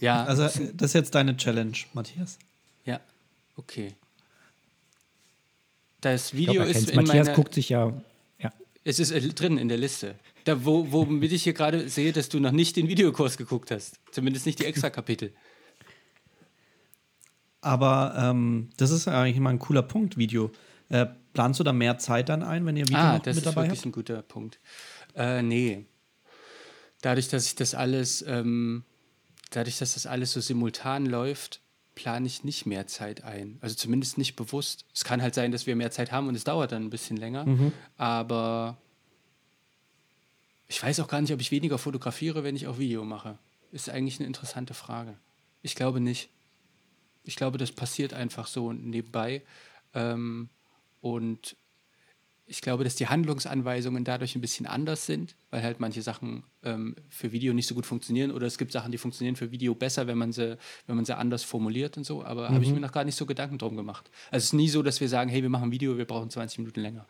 ja, 0.00 0.24
Also, 0.24 0.42
das 0.44 0.56
ist 0.58 0.94
jetzt 0.94 1.14
deine 1.14 1.36
Challenge, 1.36 1.76
Matthias. 1.92 2.38
ja, 2.84 3.00
okay. 3.56 3.94
Das 6.12 6.34
Video 6.34 6.62
glaub, 6.62 6.68
ist 6.68 6.90
in 6.90 6.96
Matthias 6.96 7.26
meiner, 7.26 7.36
guckt 7.36 7.52
sich 7.52 7.68
ja, 7.68 7.92
ja. 8.38 8.52
es 8.84 9.00
ist 9.00 9.10
äh, 9.10 9.20
drin 9.20 9.58
in 9.58 9.66
der 9.66 9.76
Liste. 9.76 10.14
Da, 10.44 10.64
wo, 10.64 10.92
womit 10.92 11.32
ich 11.32 11.42
hier 11.42 11.52
gerade 11.52 11.88
sehe, 11.88 12.12
dass 12.12 12.28
du 12.28 12.38
noch 12.38 12.52
nicht 12.52 12.76
den 12.76 12.86
Videokurs 12.86 13.36
geguckt 13.36 13.72
hast. 13.72 13.98
Zumindest 14.12 14.46
nicht 14.46 14.60
die 14.60 14.66
Extra-Kapitel. 14.66 15.32
Aber 17.60 18.14
ähm, 18.16 18.70
das 18.76 18.92
ist 18.92 19.08
eigentlich 19.08 19.40
mal 19.40 19.50
ein 19.50 19.58
cooler 19.58 19.82
Punkt, 19.82 20.16
Video. 20.16 20.52
Äh, 20.90 21.06
planst 21.32 21.58
du 21.58 21.64
da 21.64 21.72
mehr 21.72 21.98
Zeit 21.98 22.28
dann 22.28 22.44
ein, 22.44 22.64
wenn 22.66 22.76
ihr 22.76 22.86
Video 22.86 23.00
Ah, 23.00 23.18
das 23.18 23.34
mit 23.34 23.44
ist 23.44 23.46
dabei 23.46 23.62
wirklich 23.62 23.80
habt? 23.80 23.86
ein 23.86 23.92
guter 23.92 24.22
Punkt. 24.22 24.60
Äh, 25.16 25.42
nee. 25.42 25.86
Dadurch, 27.02 27.26
dass 27.26 27.46
ich 27.46 27.56
das 27.56 27.74
alles, 27.74 28.24
ähm, 28.28 28.84
dadurch, 29.50 29.78
dass 29.78 29.94
das 29.94 30.06
alles 30.06 30.32
so 30.32 30.40
simultan 30.40 31.04
läuft, 31.04 31.62
plane 31.96 32.26
ich 32.26 32.44
nicht 32.44 32.66
mehr 32.66 32.86
Zeit 32.86 33.24
ein. 33.24 33.58
Also 33.60 33.74
zumindest 33.74 34.18
nicht 34.18 34.36
bewusst. 34.36 34.84
Es 34.94 35.02
kann 35.02 35.20
halt 35.22 35.34
sein, 35.34 35.50
dass 35.50 35.66
wir 35.66 35.74
mehr 35.74 35.90
Zeit 35.90 36.12
haben 36.12 36.28
und 36.28 36.36
es 36.36 36.44
dauert 36.44 36.70
dann 36.70 36.84
ein 36.84 36.90
bisschen 36.90 37.16
länger. 37.16 37.44
Mhm. 37.44 37.72
Aber 37.96 38.76
ich 40.68 40.80
weiß 40.80 41.00
auch 41.00 41.08
gar 41.08 41.20
nicht, 41.20 41.32
ob 41.32 41.40
ich 41.40 41.50
weniger 41.50 41.78
fotografiere, 41.78 42.44
wenn 42.44 42.54
ich 42.54 42.68
auch 42.68 42.78
Video 42.78 43.04
mache. 43.04 43.38
Ist 43.72 43.88
eigentlich 43.88 44.20
eine 44.20 44.26
interessante 44.26 44.74
Frage. 44.74 45.16
Ich 45.62 45.74
glaube 45.74 45.98
nicht. 45.98 46.28
Ich 47.24 47.34
glaube, 47.34 47.58
das 47.58 47.72
passiert 47.72 48.12
einfach 48.12 48.46
so 48.46 48.72
nebenbei. 48.72 49.42
Ähm, 49.94 50.50
und 51.00 51.56
ich 52.48 52.60
glaube, 52.60 52.84
dass 52.84 52.94
die 52.94 53.08
Handlungsanweisungen 53.08 54.04
dadurch 54.04 54.36
ein 54.36 54.40
bisschen 54.40 54.66
anders 54.66 55.04
sind, 55.06 55.34
weil 55.50 55.62
halt 55.64 55.80
manche 55.80 56.00
Sachen 56.02 56.44
ähm, 56.62 56.94
für 57.08 57.32
Video 57.32 57.52
nicht 57.52 57.66
so 57.66 57.74
gut 57.74 57.86
funktionieren 57.86 58.30
oder 58.30 58.46
es 58.46 58.56
gibt 58.56 58.70
Sachen, 58.70 58.92
die 58.92 58.98
funktionieren 58.98 59.34
für 59.34 59.50
Video 59.50 59.74
besser, 59.74 60.06
wenn 60.06 60.16
man 60.16 60.32
sie, 60.32 60.56
wenn 60.86 60.94
man 60.96 61.04
sie 61.04 61.16
anders 61.16 61.42
formuliert 61.42 61.96
und 61.96 62.04
so. 62.04 62.24
Aber 62.24 62.48
habe 62.50 62.62
ich 62.62 62.70
mir 62.70 62.78
noch 62.80 62.92
gar 62.92 63.02
nicht 63.04 63.16
so 63.16 63.26
Gedanken 63.26 63.58
drum 63.58 63.76
gemacht. 63.76 64.10
Also 64.30 64.38
es 64.38 64.44
ist 64.44 64.52
nie 64.52 64.68
so, 64.68 64.82
dass 64.82 65.00
wir 65.00 65.08
sagen, 65.08 65.28
hey, 65.28 65.42
wir 65.42 65.48
machen 65.50 65.70
ein 65.70 65.72
Video, 65.72 65.98
wir 65.98 66.04
brauchen 66.04 66.30
20 66.30 66.58
Minuten 66.58 66.80
länger. 66.80 67.06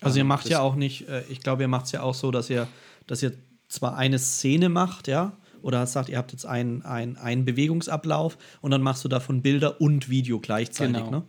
Also 0.00 0.18
ihr 0.18 0.20
Ähm, 0.20 0.28
macht 0.28 0.44
das- 0.44 0.52
ja 0.52 0.60
auch 0.60 0.76
nicht, 0.76 1.08
äh, 1.08 1.24
ich 1.28 1.40
glaube, 1.40 1.62
ihr 1.62 1.68
macht 1.68 1.86
es 1.86 1.92
ja 1.92 2.02
auch 2.02 2.14
so, 2.14 2.30
dass 2.30 2.48
ihr, 2.48 2.68
dass 3.08 3.22
ihr 3.24 3.32
zwar 3.68 3.96
eine 3.96 4.18
Szene 4.20 4.68
macht, 4.68 5.08
ja, 5.08 5.36
oder 5.62 5.84
sagt, 5.88 6.10
ihr 6.10 6.18
habt 6.18 6.30
jetzt 6.30 6.46
einen, 6.46 6.82
einen, 6.82 7.16
einen 7.16 7.44
Bewegungsablauf 7.44 8.38
und 8.60 8.70
dann 8.70 8.82
machst 8.82 9.02
du 9.04 9.08
davon 9.08 9.42
Bilder 9.42 9.80
und 9.80 10.08
Video 10.08 10.38
gleichzeitig, 10.38 10.94
Genau. 10.94 11.10
ne? 11.10 11.24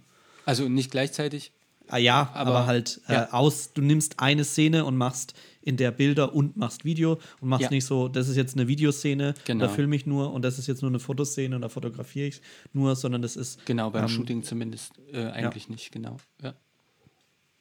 Also 0.46 0.70
nicht 0.70 0.92
gleichzeitig. 0.92 1.52
Ah, 1.90 1.98
ja, 1.98 2.30
aber, 2.34 2.52
Aber- 2.56 2.66
halt 2.68 3.02
äh, 3.08 3.14
ja. 3.14 3.34
aus, 3.34 3.74
du 3.74 3.82
nimmst 3.82 4.20
eine 4.20 4.44
Szene 4.44 4.86
und 4.86 4.98
machst 4.98 5.34
in 5.62 5.76
der 5.78 5.92
Bilder 5.92 6.34
und 6.34 6.56
machst 6.58 6.86
Video 6.86 7.20
und 7.42 7.50
machst 7.50 7.64
Ja. 7.64 7.70
nicht 7.70 7.86
so, 7.86 8.08
das 8.08 8.28
ist 8.30 8.38
jetzt 8.38 8.56
eine 8.56 8.68
Videoszene, 8.68 9.34
Genau. 9.46 9.66
da 9.66 9.70
filme 9.72 9.96
ich 9.96 10.06
nur 10.06 10.32
und 10.34 10.42
das 10.44 10.60
ist 10.60 10.68
jetzt 10.68 10.82
nur 10.82 10.92
eine 10.92 11.00
Fotoszene 11.00 11.56
und 11.56 11.62
da 11.62 11.70
fotografiere 11.70 12.28
ich 12.28 12.42
nur, 12.74 12.96
sondern 12.96 13.22
das 13.22 13.36
ist 13.36 13.66
Genau, 13.66 13.90
beim 13.90 14.04
Ähm, 14.04 14.10
Shooting 14.10 14.44
zumindest 14.44 14.94
äh, 15.12 15.26
eigentlich 15.28 15.68
nicht, 15.70 15.92
genau. 15.92 16.18
Ja. 16.42 16.54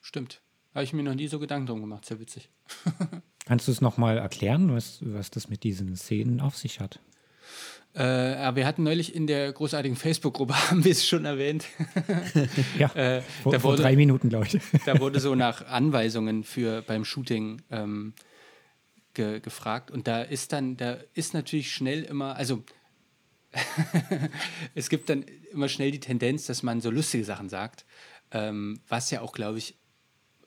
Stimmt. 0.00 0.40
Habe 0.74 0.84
ich 0.84 0.92
mir 0.92 1.02
noch 1.02 1.14
nie 1.14 1.26
so 1.28 1.38
Gedanken 1.38 1.66
drum 1.66 1.80
gemacht, 1.80 2.04
sehr 2.04 2.20
witzig. 2.20 2.48
Kannst 3.46 3.66
du 3.68 3.72
es 3.72 3.80
nochmal 3.80 4.18
erklären, 4.18 4.72
was, 4.74 4.98
was 5.02 5.30
das 5.30 5.48
mit 5.48 5.62
diesen 5.64 5.96
Szenen 5.96 6.40
auf 6.40 6.56
sich 6.56 6.80
hat? 6.80 7.00
Äh, 7.96 8.02
aber 8.02 8.56
wir 8.58 8.66
hatten 8.66 8.82
neulich 8.82 9.14
in 9.14 9.26
der 9.26 9.50
großartigen 9.52 9.96
Facebook-Gruppe, 9.96 10.54
haben 10.70 10.84
wir 10.84 10.92
es 10.92 11.06
schon 11.08 11.24
erwähnt, 11.24 11.64
Ja, 12.78 12.94
Äh, 12.94 13.22
vor, 13.42 13.52
da 13.52 13.58
vor 13.58 13.72
wurde- 13.72 13.82
drei 13.82 13.96
Minuten, 13.96 14.28
glaube 14.28 14.46
ich. 14.46 14.58
da 14.84 15.00
wurde 15.00 15.18
so 15.18 15.34
nach 15.46 15.66
Anweisungen 15.66 16.44
für 16.44 16.82
beim 16.82 17.04
Shooting 17.06 17.62
ähm, 17.70 18.12
ge 19.14 19.40
gefragt. 19.40 19.90
Und 19.90 20.06
da 20.08 20.20
ist 20.22 20.52
dann, 20.52 20.76
da 20.76 20.98
ist 21.14 21.32
natürlich 21.32 21.72
schnell 21.72 22.02
immer, 22.02 22.36
also 22.36 22.62
es 24.74 24.88
gibt 24.90 25.08
dann 25.08 25.24
immer 25.52 25.68
schnell 25.68 25.90
die 25.90 26.00
Tendenz, 26.00 26.46
dass 26.46 26.62
man 26.62 26.80
so 26.80 26.90
lustige 26.90 27.24
Sachen 27.24 27.48
sagt, 27.48 27.84
ähm, 28.30 28.80
was 28.88 29.10
ja 29.10 29.20
auch, 29.22 29.32
glaube 29.32 29.58
ich, 29.58 29.76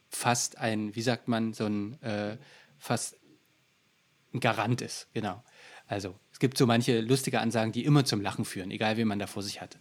fast 0.09 0.57
ein, 0.57 0.95
wie 0.95 1.01
sagt 1.01 1.27
man, 1.27 1.53
so 1.53 1.65
ein 1.65 2.01
äh, 2.03 2.37
fast 2.77 3.15
ein 4.33 4.39
Garant 4.39 4.81
ist, 4.81 5.07
genau. 5.13 5.43
Also 5.87 6.19
Es 6.39 6.41
gibt 6.41 6.57
so 6.57 6.65
manche 6.65 7.01
lustige 7.01 7.41
Ansagen, 7.41 7.73
die 7.73 7.83
immer 7.83 8.05
zum 8.05 8.21
Lachen 8.21 8.45
führen, 8.45 8.71
egal 8.71 8.95
wen 8.95 9.09
man 9.09 9.19
da 9.19 9.27
vor 9.27 9.43
sich 9.43 9.59
hat. 9.59 9.77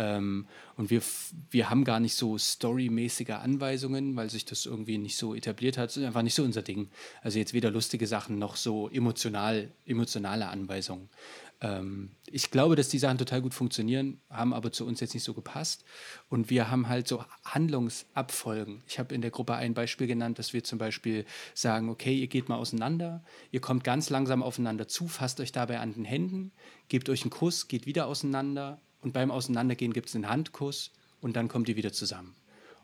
Ähm, 0.00 0.46
und 0.76 0.88
wir, 0.88 1.02
wir 1.50 1.68
haben 1.68 1.84
gar 1.84 2.00
nicht 2.00 2.14
so 2.14 2.38
storymäßige 2.38 3.30
Anweisungen, 3.30 4.16
weil 4.16 4.30
sich 4.30 4.46
das 4.46 4.64
irgendwie 4.64 4.96
nicht 4.96 5.18
so 5.18 5.34
etabliert 5.34 5.76
hat. 5.76 5.90
Das 5.90 5.98
ist 5.98 6.04
einfach 6.04 6.22
nicht 6.22 6.34
so 6.34 6.42
unser 6.42 6.62
Ding. 6.62 6.88
Also 7.20 7.38
jetzt 7.38 7.52
weder 7.52 7.70
lustige 7.70 8.06
Sachen 8.06 8.38
noch 8.38 8.56
so 8.56 8.88
emotional, 8.88 9.70
emotionale 9.84 10.48
Anweisungen. 10.48 11.10
Ähm, 11.60 12.12
ich 12.24 12.50
glaube, 12.50 12.76
dass 12.76 12.88
die 12.88 12.98
Sachen 12.98 13.18
total 13.18 13.42
gut 13.42 13.52
funktionieren, 13.52 14.22
haben 14.30 14.54
aber 14.54 14.72
zu 14.72 14.86
uns 14.86 15.00
jetzt 15.00 15.12
nicht 15.12 15.24
so 15.24 15.34
gepasst. 15.34 15.84
Und 16.30 16.48
wir 16.48 16.70
haben 16.70 16.88
halt 16.88 17.06
so 17.06 17.22
Handlungsabfolgen. 17.44 18.82
Ich 18.88 18.98
habe 18.98 19.14
in 19.14 19.20
der 19.20 19.30
Gruppe 19.30 19.56
ein 19.56 19.74
Beispiel 19.74 20.06
genannt, 20.06 20.38
dass 20.38 20.54
wir 20.54 20.64
zum 20.64 20.78
Beispiel 20.78 21.26
sagen, 21.52 21.90
okay, 21.90 22.14
ihr 22.14 22.28
geht 22.28 22.48
mal 22.48 22.56
auseinander, 22.56 23.22
ihr 23.50 23.60
kommt 23.60 23.84
ganz 23.84 24.08
langsam 24.08 24.42
aufeinander 24.42 24.88
zu, 24.88 25.08
fasst 25.08 25.40
euch 25.40 25.52
dabei 25.52 25.80
an 25.80 25.92
den 25.92 26.06
Händen, 26.06 26.52
gebt 26.88 27.10
euch 27.10 27.20
einen 27.20 27.30
Kuss, 27.30 27.68
geht 27.68 27.84
wieder 27.84 28.06
auseinander 28.06 28.80
und 29.00 29.12
beim 29.12 29.30
Auseinandergehen 29.30 29.92
gibt 29.92 30.08
es 30.08 30.14
einen 30.14 30.28
Handkuss 30.28 30.90
und 31.20 31.36
dann 31.36 31.48
kommt 31.48 31.68
ihr 31.68 31.76
wieder 31.76 31.92
zusammen. 31.92 32.34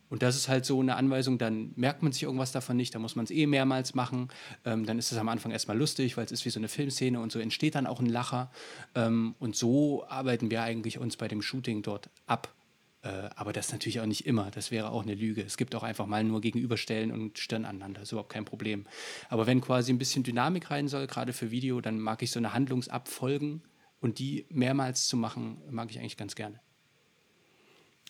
Und 0.09 0.23
das 0.23 0.37
ist 0.37 0.49
halt 0.49 0.65
so 0.65 0.81
eine 0.81 0.97
Anweisung, 0.97 1.37
dann 1.37 1.73
merkt 1.75 2.03
man 2.03 2.13
sich 2.13 2.23
irgendwas 2.23 2.53
davon 2.53 2.77
nicht, 2.77 2.95
dann 2.95 3.03
muss 3.03 3.17
man 3.17 3.25
es 3.25 3.31
eh 3.31 3.47
mehrmals 3.47 3.95
machen. 3.95 4.29
Ähm, 4.65 4.87
dann 4.87 4.99
ist 4.99 5.11
es 5.11 5.19
am 5.19 5.29
Anfang 5.29 5.51
erstmal 5.51 5.77
lustig, 5.77 6.17
weil 6.17 6.25
es 6.25 6.33
ist 6.33 6.45
wie 6.45 6.51
so 6.51 6.61
eine 6.61 6.69
Filmszene 6.69 7.19
und 7.19 7.33
so 7.33 7.41
entsteht 7.41 7.75
dann 7.75 7.87
auch 7.87 7.99
ein 7.99 8.07
Lacher. 8.07 8.51
Ähm, 8.95 9.35
und 9.41 9.57
so 9.57 10.07
arbeiten 10.07 10.51
wir 10.51 10.63
eigentlich 10.63 10.99
uns 10.99 11.17
bei 11.17 11.27
dem 11.27 11.43
Shooting 11.43 11.83
dort 11.83 12.09
ab. 12.27 12.55
Äh, 13.03 13.31
aber 13.35 13.53
das 13.53 13.73
natürlich 13.73 13.99
auch 14.01 14.07
nicht 14.07 14.27
immer, 14.27 14.51
das 14.53 14.71
wäre 14.71 14.91
auch 14.91 15.03
eine 15.03 15.15
Lüge. 15.15 15.43
Es 15.43 15.57
gibt 15.57 15.75
auch 15.75 15.83
einfach 15.83 16.07
mal 16.07 16.23
nur 16.23 16.41
Gegenüberstellen 16.41 17.11
und 17.11 17.41
Stirn 17.41 17.65
aneinander, 17.65 18.03
ist 18.03 18.13
überhaupt 18.13 18.33
kein 18.33 18.45
Problem. 18.45 18.87
Aber 19.29 19.49
wenn 19.49 19.61
quasi 19.61 19.93
ein 19.93 19.99
bisschen 19.99 20.23
Dynamik 20.23 20.71
rein 20.71 20.87
soll, 20.87 21.09
gerade 21.09 21.33
für 21.33 21.51
Video, 21.51 21.81
dann 21.81 21.99
mag 21.99 22.23
ich 22.23 22.31
so 22.31 22.39
eine 22.39 22.53
Handlungsabfolgen 22.53 23.63
und 24.07 24.21
die 24.21 24.47
mehrmals 24.51 25.09
zu 25.09 25.17
machen, 25.17 25.59
mag 25.69 25.91
ich 25.91 25.99
eigentlich 25.99 26.17
ganz 26.17 26.37
gerne. 26.37 26.61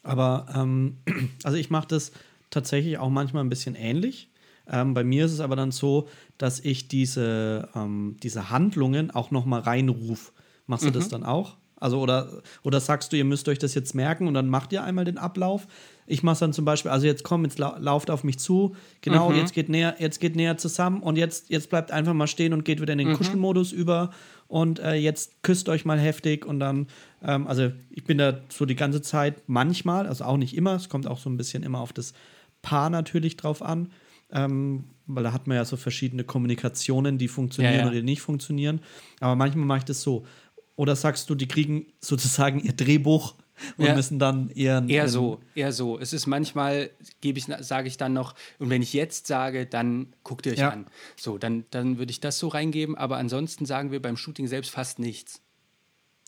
Aber 0.03 0.47
ähm, 0.55 0.99
also 1.43 1.57
ich 1.57 1.71
mache 1.71 1.89
das 1.89 2.13
tatsächlich 2.51 2.99
auch 2.99 3.09
manchmal 3.11 3.43
ein 3.43 3.49
bisschen 3.49 3.75
ähnlich. 3.75 4.29
Ähm, 4.69 4.95
bei 4.95 5.05
mir 5.05 5.25
ist 5.25 5.33
es 5.33 5.41
aber 5.41 5.57
dann 5.57 5.71
so, 5.73 6.09
dass 6.39 6.61
ich 6.61 6.89
diese, 6.89 7.69
ähm, 7.75 8.17
diese 8.23 8.51
Handlungen 8.51 9.11
auch 9.11 9.31
noch 9.31 9.47
mal 9.47 9.61
reinrufe. 9.61 10.33
Machst 10.67 10.85
du 10.85 10.91
Mhm. 10.91 10.95
das 10.95 11.09
dann 11.09 11.25
auch? 11.25 11.57
Also 11.79 12.01
oder, 12.01 12.43
oder 12.63 12.81
sagst 12.81 13.13
du, 13.13 13.17
ihr 13.17 13.25
müsst 13.25 13.49
euch 13.49 13.59
das 13.59 13.75
jetzt 13.75 13.95
merken 13.95 14.27
und 14.29 14.35
dann 14.35 14.49
macht 14.49 14.73
ihr 14.73 14.83
einmal 14.83 15.05
den 15.05 15.19
Ablauf? 15.19 15.67
Ich 16.07 16.23
mache 16.23 16.41
dann 16.41 16.53
zum 16.55 16.65
Beispiel, 16.65 16.91
also 16.91 17.07
jetzt 17.07 17.23
komm, 17.23 17.45
jetzt 17.45 17.59
lau 17.59 17.77
lauft 17.79 18.11
auf 18.11 18.25
mich 18.25 18.39
zu, 18.39 18.75
genau, 19.03 19.31
Mhm. 19.31 19.37
jetzt 19.37 19.53
geht 19.53 19.69
näher, 19.69 19.95
jetzt 19.99 20.19
geht 20.19 20.37
näher 20.37 20.57
zusammen 20.57 21.03
und 21.03 21.17
jetzt, 21.17 21.51
jetzt 21.51 21.69
bleibt 21.69 21.91
einfach 21.91 22.15
mal 22.15 22.29
stehen 22.29 22.53
und 22.55 22.65
geht 22.65 22.81
wieder 22.81 22.93
in 22.95 22.99
den 22.99 23.09
Mhm. 23.09 23.13
Kuschelmodus 23.13 23.73
über 23.73 24.11
und 24.49 24.79
äh, 24.79 24.95
jetzt 24.95 25.43
küsst 25.43 25.69
euch 25.69 25.85
mal 25.85 25.99
heftig 25.99 26.47
und 26.47 26.61
dann, 26.61 26.87
ähm, 27.23 27.47
also 27.47 27.73
ich 27.91 28.05
bin 28.05 28.19
da 28.19 28.41
so 28.49 28.65
die 28.65 28.77
ganze 28.77 29.03
Zeit 29.03 29.43
manchmal, 29.47 30.07
also 30.07 30.25
auch 30.25 30.37
nicht 30.37 30.57
immer, 30.57 30.75
es 30.75 30.89
kommt 30.89 31.07
auch 31.07 31.19
so 31.19 31.31
ein 31.31 31.37
bisschen 31.37 31.63
immer 31.63 31.81
auf 31.81 31.93
das 31.93 32.13
Paar 32.63 32.91
natürlich 32.91 33.37
drauf 33.37 33.63
an, 33.63 33.93
ähm, 34.33 34.85
weil 35.07 35.23
da 35.25 35.33
hat 35.33 35.47
man 35.47 35.57
ja 35.57 35.65
so 35.65 35.77
verschiedene 35.77 36.25
Kommunikationen, 36.25 37.19
die 37.19 37.29
funktionieren 37.29 37.75
Ja, 37.75 37.81
ja. 37.83 37.87
oder 37.87 37.97
die 37.97 38.03
nicht 38.03 38.23
funktionieren. 38.23 38.81
Aber 39.21 39.37
manchmal 39.37 39.67
mache 39.67 39.79
ich 39.79 39.85
das 39.85 40.03
so. 40.03 40.27
Oder 40.75 40.97
sagst 40.97 41.31
du, 41.31 41.35
die 41.35 41.47
kriegen 41.49 41.87
sozusagen 42.01 42.61
ihr 42.61 42.73
Drehbuch 42.73 43.35
und 43.77 43.85
Ja. 43.87 43.95
müssen 43.95 44.19
dann 44.19 44.51
ihren. 44.55 44.89
Eher 44.89 45.09
so, 45.09 45.41
eher 45.55 45.73
so. 45.73 45.99
Es 45.99 46.13
ist 46.13 46.27
manchmal, 46.27 46.91
gebe 47.21 47.39
ich, 47.39 47.47
sage 47.61 47.89
ich 47.89 47.97
dann 47.97 48.13
noch, 48.13 48.35
und 48.59 48.71
wenn 48.71 48.83
ich 48.83 48.93
jetzt 48.93 49.27
sage, 49.27 49.67
dann 49.67 50.13
guckt 50.25 50.47
ihr 50.47 50.53
euch 50.53 50.59
Ja. 50.59 50.71
an. 50.71 50.87
So, 51.17 51.39
dann, 51.39 51.65
dann 51.71 51.99
würde 51.99 52.11
ich 52.11 52.21
das 52.21 52.39
so 52.39 52.49
reingeben, 52.49 52.97
aber 52.97 53.17
ansonsten 53.17 53.67
sagen 53.67 53.91
wir 53.93 54.01
beim 54.03 54.17
Shooting 54.17 54.47
selbst 54.47 54.71
fast 54.71 54.99
nichts. 54.99 55.41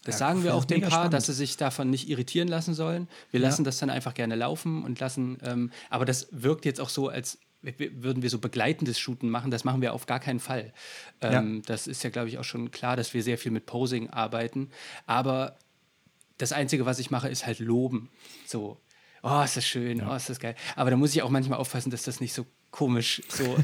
Das 0.04 0.14
Ja, 0.14 0.18
sagen 0.28 0.44
wir 0.44 0.54
auch 0.54 0.64
dem 0.64 0.80
Paar, 0.82 0.90
spannend. 0.90 1.14
dass 1.14 1.26
sie 1.26 1.32
sich 1.34 1.56
davon 1.56 1.90
nicht 1.90 2.08
irritieren 2.08 2.48
lassen 2.48 2.72
sollen. 2.72 3.08
Wir 3.30 3.40
lassen 3.40 3.64
das 3.64 3.78
dann 3.78 3.90
einfach 3.90 4.14
gerne 4.14 4.36
laufen 4.36 4.82
und 4.84 5.00
lassen, 5.00 5.38
ähm, 5.44 5.70
aber 5.90 6.04
das 6.04 6.28
wirkt 6.30 6.64
jetzt 6.64 6.80
auch 6.80 6.88
so, 6.88 7.08
als 7.08 7.38
würden 7.60 8.22
wir 8.22 8.30
so 8.30 8.38
begleitendes 8.38 9.00
Shooten 9.00 9.28
machen. 9.28 9.50
Das 9.50 9.64
machen 9.64 9.82
wir 9.82 9.92
auf 9.92 10.06
gar 10.06 10.20
keinen 10.20 10.38
Fall. 10.38 10.72
Ähm, 11.20 11.62
Das 11.66 11.88
ist 11.88 12.04
ja, 12.04 12.10
glaube 12.10 12.28
ich, 12.28 12.38
auch 12.38 12.44
schon 12.44 12.70
klar, 12.70 12.94
dass 12.96 13.12
wir 13.12 13.22
sehr 13.24 13.36
viel 13.36 13.50
mit 13.50 13.66
Posing 13.66 14.08
arbeiten. 14.10 14.70
Aber 15.06 15.56
das 16.38 16.52
Einzige, 16.52 16.86
was 16.86 16.98
ich 16.98 17.10
mache, 17.10 17.28
ist 17.28 17.46
halt 17.46 17.58
loben. 17.58 18.10
So, 18.46 18.80
oh, 19.22 19.42
ist 19.42 19.56
das 19.56 19.66
schön, 19.66 20.02
oh, 20.06 20.14
ist 20.14 20.30
das 20.30 20.40
geil. 20.40 20.54
Aber 20.76 20.90
da 20.90 20.96
muss 20.96 21.14
ich 21.14 21.22
auch 21.22 21.30
manchmal 21.30 21.58
aufpassen, 21.58 21.90
dass 21.90 22.02
das 22.02 22.20
nicht 22.20 22.32
so 22.32 22.46
komisch 22.70 23.22
so. 23.28 23.44
äh, 23.44 23.56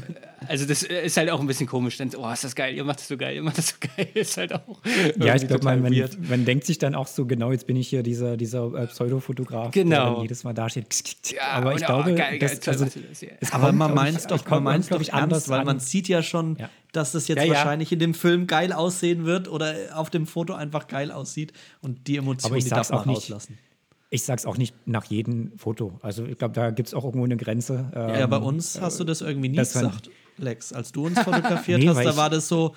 also, 0.47 0.65
das 0.65 0.83
äh, 0.83 1.05
ist 1.05 1.17
halt 1.17 1.29
auch 1.29 1.39
ein 1.39 1.47
bisschen 1.47 1.67
komisch. 1.67 1.97
Dann, 1.97 2.11
oh, 2.17 2.29
ist 2.31 2.43
das 2.43 2.55
geil, 2.55 2.75
ihr 2.75 2.83
macht 2.83 2.99
das 2.99 3.07
so 3.07 3.17
geil, 3.17 3.35
ihr 3.35 3.41
macht 3.43 3.57
das 3.57 3.69
so 3.69 3.75
geil. 3.79 4.07
Ist 4.13 4.37
halt 4.37 4.53
auch. 4.53 4.79
Ja, 5.17 5.35
ich 5.35 5.47
glaube, 5.47 5.63
man, 5.63 5.81
man, 5.81 5.93
man 6.27 6.45
denkt 6.45 6.65
sich 6.65 6.77
dann 6.77 6.93
auch 6.95 7.07
so, 7.07 7.25
genau, 7.25 7.51
jetzt 7.51 7.65
bin 7.67 7.75
ich 7.75 7.87
hier 7.87 8.03
dieser, 8.03 8.35
dieser 8.37 8.71
äh, 8.73 8.87
Pseudofotograf, 8.87 9.71
der 9.71 9.83
Genau. 9.83 10.13
dann 10.15 10.21
jedes 10.23 10.43
Mal 10.43 10.53
dasteht. 10.53 10.85
Ja, 11.31 11.41
Aber 11.53 11.73
ich 11.75 11.83
oh, 11.83 11.85
glaube, 11.85 12.13
geil, 12.15 12.37
geil, 12.37 12.39
das, 12.39 12.59
toll, 12.59 12.73
also, 12.73 12.85
es 13.39 13.51
Aber 13.53 13.71
man 13.71 13.93
meint 13.93 14.17
es 14.17 14.27
doch, 14.27 14.45
man 14.49 14.63
meint 14.63 14.91
doch 14.91 14.97
anders 15.13 15.13
ernst, 15.43 15.49
weil 15.49 15.59
an. 15.61 15.65
man 15.65 15.79
sieht 15.79 16.07
ja 16.07 16.21
schon, 16.21 16.57
Ja. 16.59 16.69
dass 16.91 17.13
das 17.13 17.27
jetzt 17.27 17.37
Ja, 17.39 17.43
ja. 17.45 17.53
wahrscheinlich 17.53 17.91
in 17.91 17.99
dem 17.99 18.13
Film 18.13 18.45
geil 18.47 18.71
aussehen 18.73 19.25
wird 19.25 19.47
oder 19.47 19.73
auf 19.95 20.09
dem 20.09 20.27
Foto 20.27 20.53
einfach 20.53 20.87
geil 20.87 21.11
aussieht 21.11 21.53
und 21.81 22.07
die 22.07 22.17
Emotionen, 22.17 22.51
Aber 22.51 22.57
ich 22.57 22.65
die 22.65 22.69
darf 22.69 22.89
man 22.89 22.99
auch 22.99 23.05
nicht. 23.05 23.17
rauslassen. 23.17 23.57
Ich 24.15 24.23
sag's 24.23 24.45
auch 24.45 24.57
nicht 24.57 24.73
nach 24.87 25.03
jedem 25.05 25.51
Foto. 25.57 25.99
Also 26.01 26.25
ich 26.25 26.37
glaube, 26.37 26.53
da 26.53 26.71
gibt 26.71 26.87
es 26.87 26.93
auch 26.93 27.03
irgendwo 27.03 27.25
eine 27.25 27.37
Grenze. 27.37 27.91
Ja, 27.93 28.15
Ähm, 28.23 28.29
bei 28.29 28.37
uns 28.37 28.79
hast 28.79 28.99
du 28.99 29.03
das 29.03 29.21
irgendwie 29.21 29.49
nie 29.49 29.57
das 29.57 29.73
gesagt, 29.73 30.09
Lex. 30.37 30.71
Als 30.73 30.91
du 30.91 31.05
uns 31.07 31.19
fotografiert 31.23 31.79
Nee, 31.81 31.89
hast, 31.89 32.03
da 32.03 32.15
war 32.17 32.29
das 32.29 32.47
so, 32.47 32.73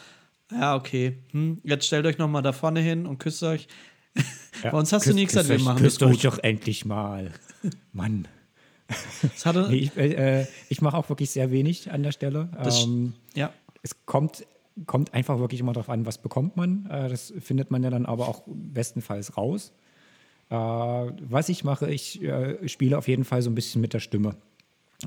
ja, 0.51 0.75
okay, 0.77 1.19
hm, 1.31 1.59
jetzt 1.63 1.87
stellt 1.87 2.07
euch 2.07 2.19
noch 2.19 2.29
mal 2.29 2.43
da 2.43 2.53
vorne 2.53 2.81
hin 2.81 3.07
und 3.07 3.19
küsst 3.19 3.43
euch. 3.43 3.69
ja, 4.65 4.71
bei 4.71 4.79
uns 4.79 4.93
hast 4.93 5.07
du 5.07 5.11
küsst- 5.11 5.15
nie 5.15 5.27
gesagt, 5.27 5.49
wir 5.49 5.57
euch- 5.57 5.65
machen 5.65 5.83
das 5.85 5.95
küsst 5.99 6.03
euch 6.03 6.23
gut. 6.23 6.25
doch 6.25 6.39
endlich 6.43 6.85
mal. 6.85 7.31
Mann. 7.93 8.27
Das 8.89 9.55
Nee, 9.69 9.77
ich 9.77 9.97
äh, 9.97 10.47
ich 10.71 10.81
mache 10.81 10.97
auch 10.97 11.09
wirklich 11.09 11.31
sehr 11.31 11.51
wenig 11.51 11.91
an 11.93 12.03
der 12.03 12.13
Stelle. 12.13 12.49
Das- 12.63 12.85
ähm, 12.85 13.13
ja. 13.35 13.53
es 13.83 14.05
kommt, 14.07 14.47
kommt 14.87 15.13
einfach 15.15 15.39
wirklich 15.39 15.61
immer 15.61 15.73
darauf 15.75 15.91
an, 15.91 16.07
was 16.07 16.19
bekommt 16.19 16.57
man. 16.57 16.87
Äh, 16.87 17.09
das 17.09 17.33
findet 17.39 17.71
man 17.71 17.83
ja 17.83 17.91
dann 17.91 18.07
aber 18.07 18.29
auch 18.29 18.43
bestenfalls 18.47 19.37
raus. 19.37 19.73
Äh, 20.51 20.55
was 20.55 21.49
ich 21.49 21.65
mache, 21.65 21.91
ich 21.91 22.23
äh, 22.23 22.69
spiele 22.69 22.97
auf 22.97 23.09
jeden 23.09 23.25
Fall 23.25 23.43
so 23.43 23.51
ein 23.51 23.55
bisschen 23.55 23.81
mit 23.81 23.93
der 23.93 24.01
Stimme. 24.01 24.37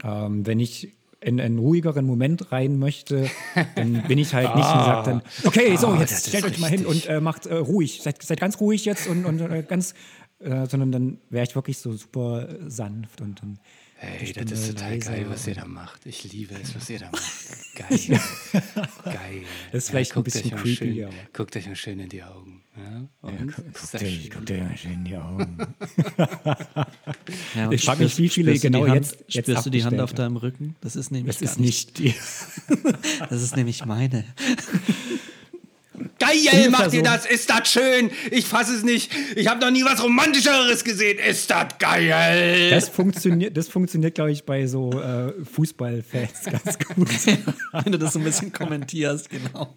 Ähm, 0.03 0.45
wenn 0.45 0.59
ich 0.59 0.93
in 1.19 1.39
einen 1.39 1.59
ruhigeren 1.59 2.05
Moment 2.05 2.51
rein 2.51 2.79
möchte, 2.79 3.29
dann 3.75 4.03
bin 4.07 4.17
ich 4.17 4.33
halt 4.33 4.55
nicht 4.55 4.65
und 4.65 4.83
sage 4.83 5.09
dann, 5.09 5.21
okay, 5.43 5.75
so, 5.77 5.87
Ah, 5.87 5.99
jetzt 5.99 6.11
ist 6.11 6.29
stellt 6.29 6.45
euch 6.45 6.57
mal 6.57 6.69
hin 6.69 6.85
und 6.85 7.07
äh, 7.07 7.21
macht 7.21 7.45
äh, 7.45 7.55
ruhig, 7.55 8.01
seid, 8.01 8.21
seid 8.23 8.39
ganz 8.39 8.59
ruhig 8.59 8.85
jetzt 8.85 9.07
und, 9.07 9.25
und 9.25 9.39
äh, 9.39 9.63
ganz, 9.67 9.93
äh, 10.43 10.65
sondern 10.67 10.91
dann 10.91 11.17
wäre 11.29 11.45
ich 11.45 11.55
wirklich 11.55 11.77
so 11.77 11.93
super 11.93 12.49
äh, 12.49 12.69
sanft 12.69 13.21
und 13.21 13.41
dann 13.41 13.59
Hey, 14.03 14.33
das 14.33 14.51
ist 14.51 14.69
total 14.69 14.93
leiser 14.95 15.11
geil, 15.11 15.25
was 15.29 15.45
ihr 15.45 15.53
da 15.53 15.65
macht. 15.65 16.07
Ich 16.07 16.23
liebe 16.23 16.55
es, 16.55 16.73
was 16.75 16.89
ihr 16.89 16.97
da 16.97 17.11
macht. 17.11 17.21
Geil. 17.75 18.19
Geil. 19.05 19.43
Das 19.71 19.83
ist 19.83 19.89
vielleicht 19.91 20.11
ein 20.11 20.15
guckt 20.15 20.25
bisschen 20.25 20.45
euch 20.47 20.51
mal 20.53 20.61
creepy, 20.63 20.75
schön, 20.75 21.03
aber- 21.05 21.13
Guckt 21.33 21.55
euch 21.55 21.67
mal 21.67 21.75
schön 21.75 21.99
in 21.99 22.09
die 22.09 22.23
Augen. 22.23 22.63
Ja? 22.77 23.07
Und? 23.21 23.53
guck, 23.53 23.65
Ist 23.67 23.73
guck, 23.81 23.91
das 23.91 24.01
dir, 24.01 24.07
schön? 24.09 24.29
guck 24.33 24.45
dir 24.47 24.63
mal 24.63 24.77
schön 24.77 24.91
in 24.93 25.03
die 25.03 25.17
Augen. 25.17 25.57
Ja, 27.55 27.71
Ich 27.71 27.83
frag 27.85 27.99
mich, 27.99 28.17
wie 28.17 28.29
viele 28.29 28.55
spürst 28.57 28.63
du 28.63 28.69
die 28.69 28.73
genau 28.73 28.87
Hand, 28.87 28.95
jetzt- 28.95 29.17
jetzt 29.27 29.45
Spürst 29.45 29.65
du 29.65 29.69
die 29.69 29.83
Hand 29.83 29.99
auf 29.99 30.13
deinem 30.13 30.37
Rücken? 30.37 30.75
Das 30.81 30.95
ist 30.95 31.11
nämlich 31.11 31.37
Das 31.37 31.45
gar 31.45 31.51
ist 31.51 31.59
nicht 31.59 31.99
die. 31.99 32.15
Das 33.29 33.41
ist 33.43 33.55
nämlich 33.55 33.85
meine. 33.85 34.25
Geil 36.19 36.69
macht 36.69 36.93
ihr 36.93 37.03
das, 37.03 37.25
ist 37.25 37.49
das 37.49 37.69
schön. 37.69 38.11
Ich 38.31 38.45
fasse 38.45 38.73
es 38.73 38.83
nicht. 38.83 39.11
Ich 39.35 39.47
habe 39.47 39.59
noch 39.59 39.71
nie 39.71 39.83
was 39.83 40.01
Romantischeres 40.01 40.83
gesehen. 40.83 41.19
Ist 41.19 41.51
das 41.51 41.77
geil. 41.79 42.69
Das 42.69 42.89
funktioniert, 42.89 43.57
das 43.57 43.67
funktioniert, 43.67 44.15
glaube 44.15 44.31
ich, 44.31 44.45
bei 44.45 44.67
so 44.67 44.91
äh, 45.01 45.33
Fußballfans 45.43 46.45
ganz 46.45 46.79
gut. 46.79 47.09
Wenn 47.83 47.91
du 47.91 47.99
das 47.99 48.13
so 48.13 48.19
ein 48.19 48.25
bisschen 48.25 48.53
kommentierst, 48.53 49.29
genau. 49.29 49.75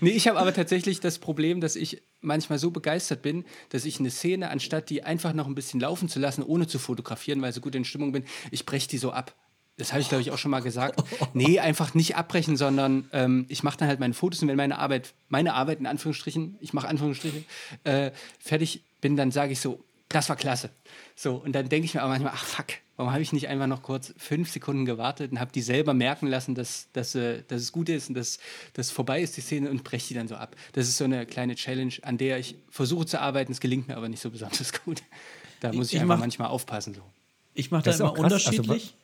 Nee, 0.00 0.10
ich 0.10 0.28
habe 0.28 0.38
aber 0.38 0.54
tatsächlich 0.54 1.00
das 1.00 1.18
Problem, 1.18 1.60
dass 1.60 1.76
ich 1.76 2.02
manchmal 2.20 2.58
so 2.58 2.70
begeistert 2.70 3.22
bin, 3.22 3.44
dass 3.70 3.84
ich 3.84 3.98
eine 3.98 4.10
Szene, 4.10 4.50
anstatt 4.50 4.90
die 4.90 5.02
einfach 5.02 5.32
noch 5.32 5.46
ein 5.46 5.54
bisschen 5.54 5.80
laufen 5.80 6.08
zu 6.08 6.20
lassen, 6.20 6.42
ohne 6.42 6.66
zu 6.66 6.78
fotografieren, 6.78 7.42
weil 7.42 7.50
ich 7.50 7.54
so 7.56 7.60
gut 7.60 7.74
in 7.74 7.84
Stimmung 7.84 8.12
bin, 8.12 8.24
ich 8.50 8.64
breche 8.64 8.88
die 8.88 8.98
so 8.98 9.10
ab. 9.10 9.34
Das 9.78 9.92
habe 9.92 10.02
ich, 10.02 10.08
glaube 10.08 10.20
ich, 10.22 10.30
auch 10.30 10.38
schon 10.38 10.50
mal 10.50 10.60
gesagt. 10.60 11.02
Nee, 11.34 11.60
einfach 11.60 11.94
nicht 11.94 12.16
abbrechen, 12.16 12.56
sondern 12.56 13.08
ähm, 13.12 13.46
ich 13.48 13.62
mache 13.62 13.78
dann 13.78 13.88
halt 13.88 14.00
meine 14.00 14.12
Fotos 14.14 14.42
und 14.42 14.48
wenn 14.48 14.56
meine 14.56 14.78
Arbeit, 14.78 15.14
meine 15.28 15.54
Arbeit 15.54 15.78
in 15.78 15.86
Anführungsstrichen, 15.86 16.56
ich 16.60 16.72
mache 16.72 16.88
Anführungsstriche, 16.88 17.44
äh, 17.84 18.10
fertig 18.40 18.82
bin, 19.00 19.16
dann 19.16 19.30
sage 19.30 19.52
ich 19.52 19.60
so, 19.60 19.82
das 20.08 20.28
war 20.28 20.36
klasse. 20.36 20.70
So, 21.14 21.36
und 21.36 21.52
dann 21.52 21.68
denke 21.68 21.84
ich 21.84 21.94
mir 21.94 22.00
aber 22.02 22.10
manchmal, 22.10 22.32
ach 22.34 22.44
fuck, 22.44 22.66
warum 22.96 23.12
habe 23.12 23.22
ich 23.22 23.32
nicht 23.32 23.46
einfach 23.48 23.66
noch 23.66 23.82
kurz 23.82 24.14
fünf 24.16 24.50
Sekunden 24.50 24.84
gewartet 24.86 25.30
und 25.32 25.38
habe 25.38 25.52
die 25.52 25.60
selber 25.62 25.92
merken 25.94 26.26
lassen, 26.26 26.54
dass, 26.54 26.88
dass, 26.92 27.14
äh, 27.14 27.42
dass 27.46 27.60
es 27.62 27.70
gut 27.72 27.88
ist 27.88 28.08
und 28.08 28.14
dass 28.16 28.38
das 28.72 28.90
vorbei 28.90 29.20
ist, 29.20 29.36
die 29.36 29.42
Szene, 29.42 29.70
und 29.70 29.84
breche 29.84 30.08
die 30.08 30.14
dann 30.14 30.26
so 30.28 30.34
ab. 30.36 30.56
Das 30.72 30.88
ist 30.88 30.96
so 30.96 31.04
eine 31.04 31.26
kleine 31.26 31.54
Challenge, 31.54 31.92
an 32.02 32.16
der 32.18 32.38
ich 32.38 32.56
versuche 32.70 33.06
zu 33.06 33.20
arbeiten, 33.20 33.52
es 33.52 33.60
gelingt 33.60 33.86
mir 33.88 33.96
aber 33.96 34.08
nicht 34.08 34.22
so 34.22 34.30
besonders 34.30 34.72
gut. 34.84 35.02
Da 35.60 35.72
muss 35.72 35.88
ich, 35.88 35.94
Ich 35.94 36.00
einfach 36.00 36.14
mach- 36.16 36.20
manchmal 36.20 36.48
aufpassen. 36.48 36.94
So. 36.94 37.02
Ich 37.54 37.70
mache 37.70 37.82
da 37.84 37.90
Das 37.90 38.00
immer 38.00 38.10
also 38.10 38.22
unterschiedlich. 38.22 38.94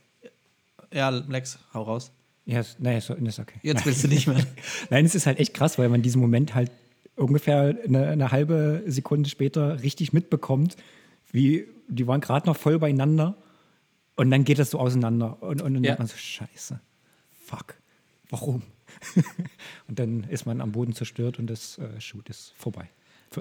Ja, 0.95 1.09
Lex, 1.11 1.59
hau 1.75 1.83
raus. 1.83 2.13
Ja, 2.47 2.61
ist- 2.61 2.79
naja, 2.81 2.99
ist, 2.99 3.11
ist 3.11 3.39
okay. 3.39 3.59
Jetzt 3.63 3.85
willst 3.87 4.05
du 4.05 4.09
nicht 4.09 4.27
mehr. 4.27 4.45
Nein, 4.91 5.05
es 5.05 5.15
ist 5.15 5.27
halt 5.27 5.39
echt 5.39 5.55
krass, 5.55 5.79
weil 5.79 5.89
man 5.89 6.03
diesen 6.03 6.21
Moment 6.21 6.55
halt 6.55 6.71
ungefähr 7.17 7.77
eine, 7.85 8.09
eine 8.09 8.33
halbe 8.33 8.83
Sekunde 8.87 9.29
später 9.31 9.83
richtig 9.83 10.13
mitbekommt, 10.13 10.77
wie 11.31 11.67
die 11.89 12.07
waren 12.07 12.21
gerade 12.21 12.47
noch 12.47 12.57
voll 12.57 12.79
beieinander 12.79 13.37
und 14.17 14.31
dann 14.31 14.45
geht 14.45 14.59
das 14.59 14.71
so 14.71 14.79
auseinander 14.79 15.43
und, 15.43 15.63
und 15.63 15.75
dann 15.75 15.85
Ja. 15.85 15.91
denkt 15.91 15.99
man 16.01 16.09
so, 16.09 16.17
scheiße, 16.17 16.81
fuck, 17.45 17.75
warum? 18.31 18.63
und 19.89 19.99
dann 19.99 20.25
ist 20.25 20.47
man 20.47 20.61
am 20.61 20.73
Boden 20.73 20.93
zerstört 20.95 21.39
und 21.39 21.49
das 21.49 21.79
äh, 21.79 22.01
Shoot 22.01 22.29
ist 22.31 22.53
vorbei. 22.57 22.89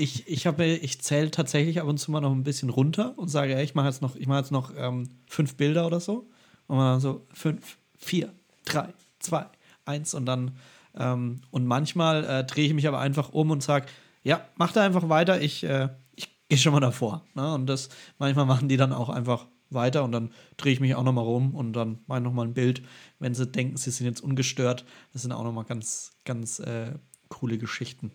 Ich, 0.00 0.28
ich, 0.28 0.46
ich 0.46 1.00
zähle 1.00 1.30
tatsächlich 1.30 1.80
ab 1.80 1.88
und 1.88 1.98
zu 1.98 2.10
mal 2.10 2.20
noch 2.20 2.32
ein 2.32 2.44
bisschen 2.44 2.70
runter 2.70 3.18
und 3.18 3.28
sage, 3.28 3.56
ey, 3.56 3.64
ich 3.64 3.74
mache 3.74 3.88
jetzt 3.88 4.00
noch, 4.00 4.14
ich 4.14 4.26
mache 4.26 4.38
jetzt 4.38 4.52
noch 4.52 4.72
ähm, 4.76 5.08
fünf 5.26 5.56
Bilder 5.56 5.86
oder 5.86 5.98
so. 5.98 6.30
Und 6.68 6.76
man 6.76 7.00
so 7.00 7.26
fünf, 7.32 7.78
vier, 7.96 8.32
drei, 8.64 8.92
zwei, 9.18 9.46
eins 9.84 10.14
und 10.14 10.26
dann 10.26 10.52
ähm, 10.98 11.40
und 11.50 11.66
manchmal 11.66 12.24
äh, 12.24 12.44
drehe 12.44 12.66
ich 12.66 12.74
mich 12.74 12.88
aber 12.88 12.98
einfach 12.98 13.30
um 13.30 13.50
und 13.50 13.62
sage, 13.62 13.86
ja, 14.22 14.40
mach 14.56 14.72
da 14.72 14.82
einfach 14.82 15.08
weiter, 15.08 15.40
ich, 15.40 15.64
äh, 15.64 15.88
ich 16.14 16.28
gehe 16.48 16.58
schon 16.58 16.72
mal 16.72 16.80
davor. 16.80 17.24
Ne? 17.34 17.54
Und 17.54 17.66
das 17.66 17.88
manchmal 18.18 18.46
machen 18.46 18.68
die 18.68 18.76
dann 18.76 18.92
auch 18.92 19.08
einfach 19.08 19.46
weiter 19.70 20.02
und 20.04 20.12
dann 20.12 20.32
drehe 20.56 20.72
ich 20.72 20.80
mich 20.80 20.94
auch 20.94 21.02
noch 21.02 21.12
mal 21.12 21.22
rum 21.22 21.54
und 21.54 21.72
dann 21.74 22.00
mache 22.06 22.20
ich 22.20 22.24
noch 22.24 22.32
mal 22.32 22.46
ein 22.46 22.54
Bild, 22.54 22.82
wenn 23.18 23.34
sie 23.34 23.46
denken, 23.46 23.76
sie 23.76 23.90
sind 23.90 24.06
jetzt 24.06 24.22
ungestört. 24.22 24.84
Das 25.12 25.22
sind 25.22 25.32
auch 25.32 25.44
noch 25.44 25.52
mal 25.52 25.64
ganz, 25.64 26.12
ganz 26.24 26.58
äh, 26.58 26.92
coole 27.28 27.58
Geschichten. 27.58 28.12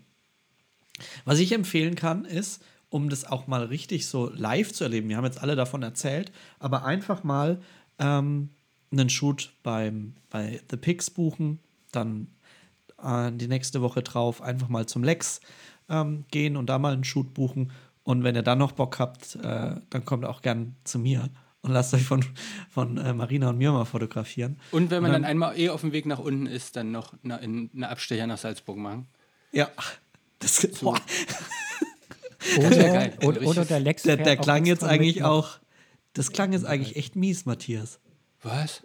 Was 1.25 1.39
ich 1.39 1.51
empfehlen 1.51 1.95
kann, 1.95 2.25
ist, 2.25 2.63
um 2.89 3.09
das 3.09 3.25
auch 3.25 3.47
mal 3.47 3.63
richtig 3.63 4.07
so 4.07 4.29
live 4.29 4.71
zu 4.71 4.83
erleben, 4.83 5.09
wir 5.09 5.17
haben 5.17 5.25
jetzt 5.25 5.41
alle 5.41 5.55
davon 5.55 5.81
erzählt, 5.81 6.31
aber 6.59 6.85
einfach 6.85 7.23
mal 7.23 7.59
ähm, 7.97 8.49
einen 8.91 9.09
Shoot 9.09 9.53
beim, 9.63 10.13
bei 10.29 10.61
The 10.69 10.77
Pix 10.77 11.09
buchen, 11.09 11.59
dann 11.91 12.27
äh, 13.01 13.31
die 13.31 13.47
nächste 13.47 13.81
Woche 13.81 14.03
drauf 14.03 14.41
einfach 14.41 14.69
mal 14.69 14.85
zum 14.85 15.03
Lex 15.03 15.41
ähm, 15.89 16.25
gehen 16.31 16.55
und 16.55 16.67
da 16.67 16.77
mal 16.79 16.93
einen 16.93 17.03
Shoot 17.03 17.33
buchen. 17.33 17.71
Und 18.03 18.23
wenn 18.23 18.35
ihr 18.35 18.43
dann 18.43 18.59
noch 18.59 18.73
Bock 18.73 18.99
habt, 18.99 19.35
äh, 19.35 19.75
dann 19.89 20.05
kommt 20.05 20.25
auch 20.25 20.41
gern 20.41 20.75
zu 20.83 20.99
mir 20.99 21.29
und 21.61 21.71
lasst 21.71 21.93
euch 21.93 22.03
von, 22.03 22.23
von 22.69 22.97
äh, 22.97 23.13
Marina 23.13 23.49
und 23.49 23.57
mir 23.57 23.71
mal 23.71 23.85
fotografieren. 23.85 24.59
Und 24.71 24.91
wenn 24.91 25.01
man 25.01 25.11
Und 25.11 25.21
dann 25.21 25.25
einmal 25.25 25.57
eh 25.57 25.69
auf 25.69 25.81
dem 25.81 25.93
Weg 25.93 26.05
nach 26.05 26.19
unten 26.19 26.45
ist, 26.45 26.75
dann 26.75 26.91
noch 26.91 27.13
eine, 27.23 27.39
eine 27.39 27.89
Abstecher 27.89 28.27
nach 28.27 28.37
Salzburg 28.37 28.77
machen. 28.77 29.07
Ja, 29.51 29.69
das, 30.43 30.67
boah, 30.81 30.99
Oder, 32.57 33.09
oder, 33.23 33.41
oder 33.47 33.65
der 33.65 33.79
Lex. 33.79 34.03
der, 34.03 34.17
der 34.17 34.35
klang 34.37 34.65
jetzt 34.65 34.83
eigentlich 34.83 35.17
nach- 35.17 35.29
auch, 35.29 35.49
das 36.13 36.31
klang 36.31 36.51
jetzt 36.53 36.65
eigentlich 36.65 36.95
echt 36.97 37.15
mies, 37.15 37.45
Matthias. 37.45 37.99
Was? 38.43 38.83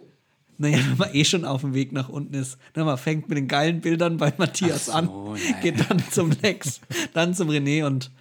Naja, 0.57 0.77
wenn 0.77 0.97
man 0.97 1.13
eh 1.13 1.23
schon 1.25 1.45
auf 1.45 1.61
dem 1.61 1.73
Weg 1.73 1.91
nach 1.91 2.09
unten 2.09 2.33
ist. 2.33 2.57
Na, 2.75 2.83
man 2.83 2.97
fängt 2.97 3.29
mit 3.29 3.37
den 3.37 3.47
geilen 3.47 3.81
Bildern 3.81 4.17
bei 4.17 4.33
Matthias 4.37 4.85
so, 4.87 4.93
an, 4.93 5.09
nein. 5.33 5.41
geht 5.61 5.89
dann 5.89 6.01
zum 6.11 6.31
Lex, 6.41 6.81
dann 7.13 7.33
zum 7.33 7.49
René 7.49 7.85
und 7.85 8.11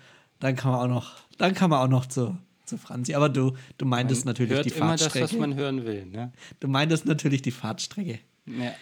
dann 0.41 0.55
kann 0.57 0.73
man 0.73 0.81
auch 0.81 0.95
noch, 0.95 1.13
dann 1.39 1.55
kann 1.55 1.71
man 1.71 1.81
auch 1.81 1.89
noch 1.89 2.07
zu, 2.07 2.37
zu 2.65 2.77
Franzi. 2.79 3.15
Aber 3.15 3.29
du, 3.29 3.55
du 3.77 3.87
meintest 3.87 4.25
Man 4.25 4.33
natürlich 4.35 4.53
hört 4.53 4.67
die 4.67 4.71
immer 4.71 4.93
das, 4.97 5.07
was 5.07 5.13
Fahrtstrecke. 5.15 5.41
man 5.41 5.55
hören 5.55 5.85
will. 5.85 6.07
Ne? 6.07 6.33
du 6.61 6.69
meintest 6.69 7.07
natürlich 7.07 7.43
die 7.43 7.51
Fahrtstrecke. 7.53 8.19
Ja. 8.47 8.73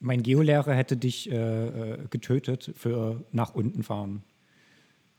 Mein 0.00 0.22
Geolehrer 0.22 0.74
hätte 0.74 0.96
dich 0.96 1.30
äh, 1.30 1.34
äh, 1.34 1.98
getötet 2.08 2.72
für 2.76 3.24
nach 3.32 3.54
unten 3.54 3.82
fahren. 3.82 4.22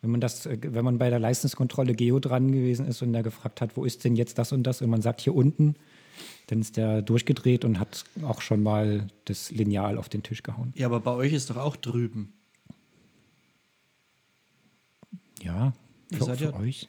Wenn 0.02 0.12
man 0.12 0.22
das, 0.22 0.46
äh, 0.46 0.58
wenn 0.62 0.86
man 0.86 0.98
bei 0.98 1.10
der 1.10 1.20
Leistungskontrolle 1.20 1.94
Geo 1.94 2.20
dran 2.20 2.52
gewesen 2.52 2.88
ist 2.88 3.02
und 3.02 3.12
der 3.12 3.24
gefragt 3.24 3.62
hat, 3.62 3.76
wo 3.76 3.84
ist 3.84 4.04
denn 4.06 4.16
jetzt 4.16 4.38
das 4.38 4.52
und 4.52 4.64
das, 4.64 4.82
und 4.82 4.90
man 4.90 5.02
sagt 5.02 5.22
hier 5.22 5.36
unten, 5.36 5.76
dann 6.48 6.62
ist 6.62 6.78
der 6.78 7.02
durchgedreht 7.02 7.66
und 7.66 7.80
hat 7.80 8.06
auch 8.24 8.42
schon 8.42 8.64
mal 8.64 9.08
das 9.26 9.52
Lineal 9.52 9.98
auf 9.98 10.10
den 10.10 10.24
Tisch 10.24 10.44
gehauen. 10.44 10.74
Ja, 10.76 10.88
aber 10.88 11.00
bei 11.00 11.14
euch 11.14 11.34
ist 11.34 11.50
doch 11.50 11.58
auch 11.58 11.76
drüben. 11.76 12.34
Ja, 15.42 15.74
Ihr 16.12 16.18
für, 16.18 16.24
seid 16.24 16.40
für 16.40 16.46
ja 16.46 16.60
euch. 16.60 16.88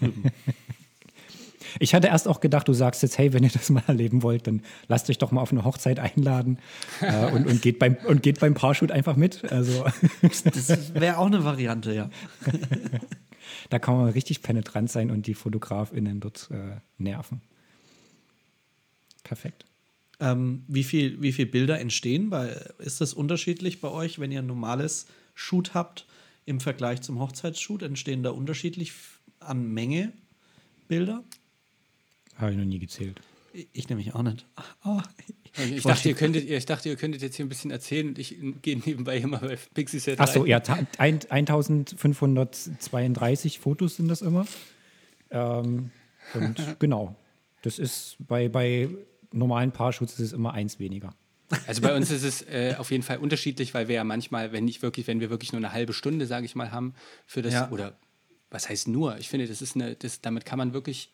Ich 1.78 1.94
hatte 1.94 2.08
erst 2.08 2.28
auch 2.28 2.40
gedacht, 2.40 2.68
du 2.68 2.72
sagst 2.72 3.02
jetzt, 3.02 3.18
hey, 3.18 3.32
wenn 3.32 3.42
ihr 3.42 3.50
das 3.50 3.70
mal 3.70 3.82
erleben 3.86 4.22
wollt, 4.22 4.46
dann 4.46 4.62
lasst 4.88 5.08
euch 5.10 5.18
doch 5.18 5.32
mal 5.32 5.40
auf 5.40 5.52
eine 5.52 5.64
Hochzeit 5.64 5.98
einladen 5.98 6.58
äh, 7.00 7.30
und, 7.30 7.46
und, 7.46 7.62
geht 7.62 7.78
beim, 7.78 7.96
und 8.06 8.22
geht 8.22 8.40
beim 8.40 8.54
Paarshoot 8.54 8.90
einfach 8.90 9.16
mit. 9.16 9.50
Also 9.52 9.84
Das 10.44 10.94
wäre 10.94 11.18
auch 11.18 11.26
eine 11.26 11.44
Variante, 11.44 11.94
ja. 11.94 12.10
da 13.70 13.78
kann 13.78 13.96
man 13.96 14.08
richtig 14.08 14.42
penetrant 14.42 14.90
sein 14.90 15.10
und 15.10 15.26
die 15.26 15.34
FotografInnen 15.34 16.20
dort 16.20 16.50
äh, 16.50 16.76
nerven. 16.98 17.40
Perfekt. 19.24 19.64
Ähm, 20.20 20.64
wie, 20.68 20.84
viel, 20.84 21.20
wie 21.20 21.32
viel 21.32 21.46
Bilder 21.46 21.80
entstehen? 21.80 22.30
Bei, 22.30 22.48
ist 22.78 23.00
das 23.00 23.14
unterschiedlich 23.14 23.80
bei 23.80 23.88
euch, 23.88 24.18
wenn 24.18 24.30
ihr 24.30 24.40
ein 24.40 24.46
normales 24.46 25.06
Shoot 25.34 25.74
habt 25.74 26.06
im 26.44 26.60
Vergleich 26.60 27.00
zum 27.02 27.18
Hochzeitsshoot? 27.18 27.82
Entstehen 27.82 28.22
da 28.22 28.30
unterschiedlich 28.30 28.92
an 29.40 29.72
Menge 29.72 30.12
Bilder? 30.88 31.24
Habe 32.38 32.52
ich 32.52 32.56
noch 32.58 32.64
nie 32.64 32.78
gezählt. 32.78 33.20
Ich, 33.52 33.68
ich 33.72 33.88
nämlich 33.88 34.14
auch 34.14 34.22
nicht. 34.22 34.46
Oh, 34.84 35.00
Ich, 35.58 35.72
ich 35.72 35.82
dachte, 35.82 36.08
ihr 36.08 36.14
könntet, 36.14 36.48
ich 36.48 36.64
dachte, 36.66 36.88
ihr 36.88 36.96
könntet 36.96 37.20
jetzt 37.22 37.36
hier 37.36 37.44
ein 37.44 37.48
bisschen 37.50 37.70
erzählen 37.70 38.08
und 38.08 38.18
ich 38.18 38.36
gehe 38.62 38.78
nebenbei 38.78 39.18
immer 39.18 39.38
bei 39.38 39.58
Pixieset 39.74 40.18
Ach 40.18 40.26
so, 40.28 40.40
rein. 40.40 40.48
ja, 40.48 40.60
ta- 40.60 40.78
ein, 40.98 41.20
1532 41.28 43.58
Fotos 43.58 43.96
sind 43.96 44.08
das 44.08 44.22
immer. 44.22 44.46
Ähm, 45.30 45.90
und 46.34 46.56
genau, 46.78 47.14
das 47.62 47.78
ist 47.78 48.16
bei, 48.20 48.48
bei 48.48 48.88
normalen 49.32 49.72
Paarshoots 49.72 50.14
ist 50.14 50.20
es 50.20 50.32
immer 50.32 50.52
eins 50.54 50.78
weniger. 50.78 51.14
Also 51.66 51.82
bei 51.82 51.94
uns 51.94 52.10
ist 52.10 52.22
es 52.22 52.40
äh, 52.48 52.76
auf 52.78 52.90
jeden 52.90 53.02
Fall 53.02 53.18
unterschiedlich, 53.18 53.74
weil 53.74 53.86
wir 53.88 53.96
ja 53.96 54.04
manchmal, 54.04 54.52
wenn 54.52 54.64
nicht 54.64 54.80
wirklich, 54.80 55.06
wenn 55.06 55.20
wir 55.20 55.28
wirklich 55.28 55.52
nur 55.52 55.58
eine 55.58 55.72
halbe 55.72 55.92
Stunde, 55.92 56.26
sage 56.26 56.46
ich 56.46 56.54
mal, 56.54 56.72
haben 56.72 56.94
für 57.26 57.42
das 57.42 57.52
Ja. 57.52 57.70
oder 57.70 57.94
was 58.50 58.70
heißt 58.70 58.88
nur? 58.88 59.18
Ich 59.18 59.28
finde, 59.28 59.46
das 59.46 59.60
ist 59.60 59.74
eine, 59.76 59.94
das, 59.94 60.22
damit 60.22 60.46
kann 60.46 60.56
man 60.58 60.72
wirklich 60.72 61.10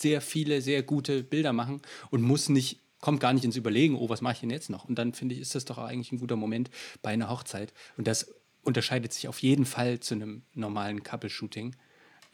sehr 0.00 0.20
viele, 0.20 0.62
sehr 0.62 0.82
gute 0.82 1.22
Bilder 1.22 1.52
machen 1.52 1.80
und 2.10 2.22
muss 2.22 2.48
nicht, 2.48 2.80
kommt 3.00 3.20
gar 3.20 3.32
nicht 3.32 3.44
ins 3.44 3.56
Überlegen, 3.56 3.96
oh, 3.96 4.08
was 4.08 4.20
mache 4.20 4.34
ich 4.34 4.40
denn 4.40 4.50
jetzt 4.50 4.70
noch? 4.70 4.84
Und 4.84 4.98
dann 4.98 5.12
finde 5.12 5.34
ich, 5.34 5.40
ist 5.40 5.54
das 5.54 5.64
doch 5.64 5.78
eigentlich 5.78 6.12
ein 6.12 6.18
guter 6.18 6.36
Moment 6.36 6.70
bei 7.02 7.10
einer 7.10 7.28
Hochzeit. 7.30 7.72
Und 7.96 8.06
das 8.06 8.32
unterscheidet 8.62 9.12
sich 9.12 9.28
auf 9.28 9.40
jeden 9.40 9.64
Fall 9.64 10.00
zu 10.00 10.14
einem 10.14 10.42
normalen 10.54 11.02
Couple-Shooting, 11.02 11.76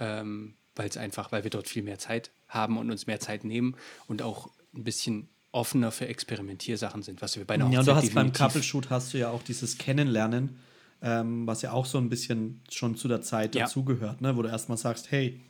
ähm, 0.00 0.54
weil 0.74 0.88
es 0.88 0.96
einfach, 0.96 1.32
weil 1.32 1.44
wir 1.44 1.50
dort 1.50 1.68
viel 1.68 1.82
mehr 1.82 1.98
Zeit 1.98 2.30
haben 2.48 2.78
und 2.78 2.90
uns 2.90 3.06
mehr 3.06 3.20
Zeit 3.20 3.44
nehmen 3.44 3.76
und 4.06 4.22
auch 4.22 4.50
ein 4.74 4.84
bisschen 4.84 5.28
offener 5.52 5.90
für 5.90 6.06
Experimentiersachen 6.06 7.02
sind, 7.02 7.22
was 7.22 7.36
wir 7.36 7.44
bei 7.44 7.54
einer 7.54 7.64
Hochzeit 7.66 7.74
Ja, 7.74 7.80
und 7.80 7.86
du 7.86 7.94
hast 7.94 8.14
beim 8.14 8.32
Couple-Shoot 8.32 8.90
hast 8.90 9.14
du 9.14 9.18
ja 9.18 9.30
auch 9.30 9.42
dieses 9.42 9.78
Kennenlernen, 9.78 10.58
ähm, 11.00 11.46
was 11.46 11.62
ja 11.62 11.72
auch 11.72 11.86
so 11.86 11.98
ein 11.98 12.08
bisschen 12.08 12.60
schon 12.70 12.96
zu 12.96 13.08
der 13.08 13.22
Zeit 13.22 13.54
Ja. 13.54 13.64
dazugehört, 13.64 14.20
ne? 14.20 14.36
wo 14.36 14.42
du 14.42 14.48
erstmal 14.48 14.76
sagst, 14.76 15.10
hey, 15.10 15.40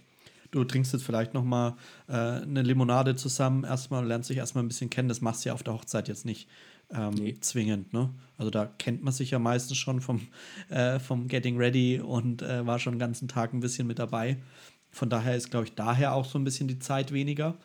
du 0.51 0.64
trinkst 0.64 0.92
jetzt 0.92 1.05
vielleicht 1.05 1.34
noch 1.34 1.44
mal 1.44 1.76
äh, 2.09 2.12
eine 2.12 2.62
Limonade 2.62 3.16
zusammen, 3.16 3.64
erstmal 3.64 4.03
und 4.03 4.09
lernst 4.09 4.30
dich 4.30 4.38
erstmal 4.38 4.64
ein 4.64 4.68
bisschen 4.68 4.90
kennen. 4.90 5.09
Das 5.09 5.20
machst 5.20 5.44
du 5.44 5.49
ja 5.49 5.55
auf 5.55 5.62
der 5.62 5.74
Hochzeit 5.74 6.09
jetzt 6.09 6.24
nicht 6.24 6.49
ähm, 6.90 7.40
zwingend. 7.40 7.92
Ne? 7.92 8.11
Also 8.38 8.51
da 8.51 8.66
kennt 8.66 9.03
man 9.03 9.12
sich 9.12 9.30
ja 9.30 9.38
meistens 9.38 9.76
schon 9.76 10.01
vom, 10.01 10.20
äh, 10.68 10.99
vom 10.99 11.28
Getting 11.28 11.57
Ready 11.57 12.01
und 12.01 12.42
äh, 12.42 12.66
war 12.66 12.78
schon 12.78 12.94
den 12.94 13.01
ganzen 13.01 13.28
Tag 13.28 13.53
ein 13.53 13.61
bisschen 13.61 13.86
mit 13.86 13.99
dabei. 13.99 14.38
Von 14.90 15.11
daher 15.11 15.36
ist, 15.36 15.51
glaube 15.51 15.66
ich, 15.66 15.74
daher 15.74 16.14
auch 16.14 16.24
so 16.24 16.38
ein 16.38 16.44
bisschen 16.44 16.68
die 16.68 16.78
Zeit 16.78 17.12
weniger. 17.12 17.57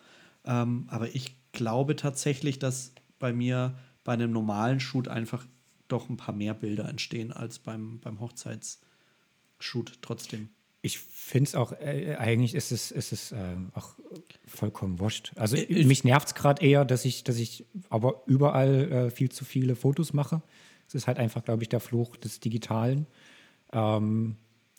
Ähm, 0.45 0.85
aber 0.87 1.13
ich 1.15 1.35
glaube 1.51 1.95
tatsächlich, 1.95 2.59
dass 2.59 2.93
bei 3.19 3.31
mir 3.31 3.77
bei 4.03 4.13
einem 4.13 4.31
normalen 4.31 4.79
Shoot 4.79 5.07
einfach 5.07 5.45
doch 5.87 6.09
ein 6.09 6.17
paar 6.17 6.33
mehr 6.33 6.53
Bilder 6.53 6.87
entstehen 6.89 7.31
als 7.31 7.59
beim, 7.59 7.99
beim 7.99 8.19
Hochzeitsshoot 8.19 9.99
trotzdem. 10.01 10.49
Ich 10.83 10.97
finde 10.99 11.47
es 11.47 11.55
auch, 11.55 11.73
äh, 11.73 12.15
eigentlich 12.17 12.55
ist 12.55 12.71
es, 12.71 12.89
ist 12.91 13.11
es 13.11 13.31
ähm, 13.31 13.71
auch 13.75 13.93
vollkommen 14.47 14.99
wurscht. 14.99 15.31
Also 15.35 15.55
Ich- 15.55 15.85
mich 15.85 16.03
nervt 16.03 16.27
es 16.29 16.35
gerade 16.35 16.65
eher, 16.65 16.85
dass 16.85 17.05
ich, 17.05 17.23
dass 17.23 17.37
ich 17.37 17.65
aber 17.89 18.23
überall 18.25 18.91
äh, 18.91 19.11
viel 19.11 19.29
zu 19.29 19.45
viele 19.45 19.75
Fotos 19.75 20.13
mache. 20.13 20.41
Es 20.87 20.95
ist 20.95 21.07
halt 21.07 21.19
einfach, 21.19 21.43
glaube 21.45 21.61
ich, 21.63 21.69
der 21.69 21.79
Fluch 21.79 22.15
des 22.17 22.39
Digitalen. 22.39 23.05
Ähm, 23.71 24.35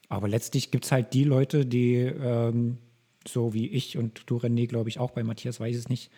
aber 0.09 0.29
letztlich 0.29 0.71
gibt 0.71 0.85
es 0.85 0.93
halt 0.93 1.15
die 1.15 1.25
Leute, 1.25 1.65
die 1.65 1.95
ähm, 1.97 2.79
so 3.27 3.55
wie 3.55 3.69
ich 3.69 3.97
und 3.97 4.25
du 4.27 4.37
René, 4.39 4.67
glaube 4.67 4.89
ich, 4.89 4.99
auch 4.99 5.13
bei 5.13 5.23
Matthias 5.23 5.61
weiß 5.61 5.71
ich 5.75 5.83
es 5.85 5.89
nicht. 5.89 6.11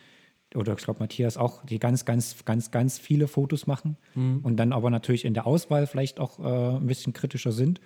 Oder 0.55 0.73
ich 0.79 0.85
glaube, 0.85 1.01
Matthias 1.01 1.37
auch, 1.37 1.65
die 1.67 1.79
ganz, 1.81 2.05
ganz, 2.05 2.45
ganz, 2.45 2.71
ganz 2.71 2.99
viele 2.99 3.27
Fotos 3.29 3.67
machen 3.67 3.97
und 4.45 4.57
dann 4.57 4.73
aber 4.73 4.89
natürlich 4.89 5.25
in 5.25 5.35
der 5.35 5.47
Auswahl 5.49 5.87
vielleicht 5.89 6.21
auch 6.21 6.39
äh, 6.39 6.77
ein 6.77 6.87
bisschen 6.87 7.13
kritischer 7.13 7.51
sind. 7.53 7.81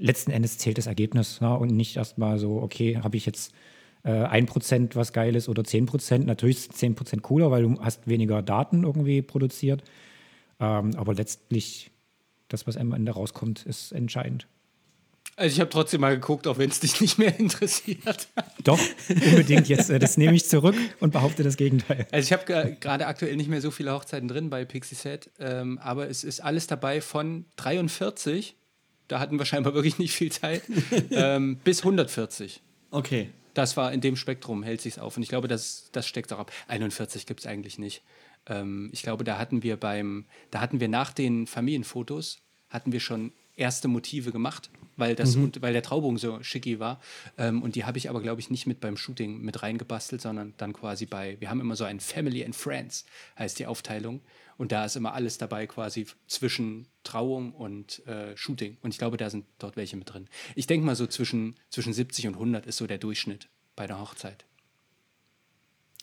Letzten 0.00 0.30
Endes 0.30 0.58
zählt 0.58 0.78
das 0.78 0.86
Ergebnis 0.86 1.40
ne? 1.40 1.56
und 1.56 1.70
nicht 1.70 1.96
erstmal 1.96 2.38
so, 2.38 2.62
okay, 2.62 2.98
habe 3.02 3.16
ich 3.16 3.26
jetzt 3.26 3.52
äh, 4.02 4.10
1% 4.10 4.96
was 4.96 5.12
Geiles 5.12 5.48
oder 5.48 5.62
10%. 5.62 6.24
Natürlich 6.24 6.56
ist 6.56 6.72
10% 6.72 7.20
cooler, 7.20 7.50
weil 7.50 7.62
du 7.62 7.80
hast 7.80 8.06
weniger 8.08 8.42
Daten 8.42 8.84
irgendwie 8.84 9.22
produziert. 9.22 9.82
Ähm, 10.58 10.92
aber 10.96 11.14
letztlich, 11.14 11.90
das, 12.48 12.66
was 12.66 12.76
am 12.76 12.92
Ende 12.92 13.12
rauskommt, 13.12 13.66
ist 13.66 13.92
entscheidend. 13.92 14.46
Also 15.36 15.54
ich 15.54 15.60
habe 15.60 15.70
trotzdem 15.70 16.02
mal 16.02 16.14
geguckt, 16.14 16.46
auch 16.46 16.58
wenn 16.58 16.68
es 16.70 16.80
dich 16.80 17.00
nicht 17.00 17.18
mehr 17.18 17.38
interessiert. 17.38 18.28
Doch, 18.64 18.80
unbedingt 19.08 19.68
jetzt. 19.68 19.88
äh, 19.88 19.98
Das 19.98 20.16
nehme 20.18 20.34
ich 20.34 20.46
zurück 20.46 20.74
und 21.00 21.12
behaupte 21.12 21.42
das 21.42 21.56
Gegenteil. 21.56 22.06
Also 22.10 22.26
ich 22.26 22.32
habe 22.32 22.76
gerade 22.78 23.06
aktuell 23.06 23.36
nicht 23.36 23.48
mehr 23.48 23.60
so 23.60 23.70
viele 23.70 23.92
Hochzeiten 23.92 24.28
drin 24.28 24.50
bei 24.50 24.64
Pixie 24.64 24.94
Set, 24.94 25.30
ähm, 25.38 25.78
aber 25.78 26.10
es 26.10 26.24
ist 26.24 26.40
alles 26.40 26.66
dabei 26.66 27.00
von 27.00 27.46
43, 27.56 28.54
da 29.10 29.18
hatten 29.18 29.38
wir 29.38 29.44
scheinbar 29.44 29.74
wirklich 29.74 29.98
nicht 29.98 30.14
viel 30.14 30.30
Zeit, 30.30 30.62
ähm, 31.10 31.56
bis 31.64 31.80
140. 31.80 32.62
Okay. 32.92 33.30
Das 33.54 33.76
war 33.76 33.92
in 33.92 34.00
dem 34.00 34.14
Spektrum, 34.14 34.62
hält 34.62 34.80
sich's 34.80 35.00
auf. 35.00 35.16
Und 35.16 35.24
ich 35.24 35.28
glaube, 35.28 35.48
das, 35.48 35.88
das 35.90 36.06
steckt 36.06 36.32
auch 36.32 36.38
ab. 36.38 36.52
41 36.68 37.26
gibt 37.26 37.40
es 37.40 37.46
eigentlich 37.46 37.78
nicht. 37.78 38.02
Ähm, 38.46 38.88
ich 38.92 39.02
glaube, 39.02 39.24
da 39.24 39.38
hatten 39.38 39.64
wir 39.64 39.76
beim, 39.76 40.26
da 40.52 40.60
hatten 40.60 40.78
wir 40.78 40.88
nach 40.88 41.12
den 41.12 41.48
Familienfotos, 41.48 42.38
hatten 42.68 42.92
wir 42.92 43.00
schon 43.00 43.32
erste 43.56 43.88
Motive 43.88 44.30
gemacht, 44.30 44.70
weil, 44.96 45.16
das, 45.16 45.34
und, 45.34 45.60
weil 45.60 45.72
der 45.72 45.82
Traubogen 45.82 46.16
so 46.16 46.40
schicki 46.44 46.78
war. 46.78 47.00
Ähm, 47.36 47.62
und 47.62 47.74
die 47.74 47.84
habe 47.84 47.98
ich 47.98 48.08
aber, 48.08 48.22
glaube 48.22 48.40
ich, 48.40 48.48
nicht 48.48 48.66
mit 48.66 48.80
beim 48.80 48.96
Shooting 48.96 49.40
mit 49.40 49.64
reingebastelt, 49.64 50.22
sondern 50.22 50.54
dann 50.56 50.72
quasi 50.72 51.06
bei, 51.06 51.36
wir 51.40 51.50
haben 51.50 51.60
immer 51.60 51.74
so 51.74 51.84
ein 51.84 51.98
Family 51.98 52.44
and 52.44 52.54
Friends, 52.54 53.04
heißt 53.36 53.58
die 53.58 53.66
Aufteilung. 53.66 54.20
Und 54.60 54.72
da 54.72 54.84
ist 54.84 54.94
immer 54.94 55.14
alles 55.14 55.38
dabei 55.38 55.66
quasi 55.66 56.06
zwischen 56.26 56.86
Trauung 57.02 57.52
und 57.52 58.06
äh, 58.06 58.36
Shooting. 58.36 58.76
Und 58.82 58.90
ich 58.90 58.98
glaube, 58.98 59.16
da 59.16 59.30
sind 59.30 59.46
dort 59.58 59.74
welche 59.78 59.96
mit 59.96 60.12
drin. 60.12 60.28
Ich 60.54 60.66
denke 60.66 60.84
mal 60.84 60.94
so 60.94 61.06
zwischen, 61.06 61.54
zwischen 61.70 61.94
70 61.94 62.26
und 62.26 62.34
100 62.34 62.66
ist 62.66 62.76
so 62.76 62.86
der 62.86 62.98
Durchschnitt 62.98 63.48
bei 63.74 63.86
der 63.86 63.98
Hochzeit. 63.98 64.44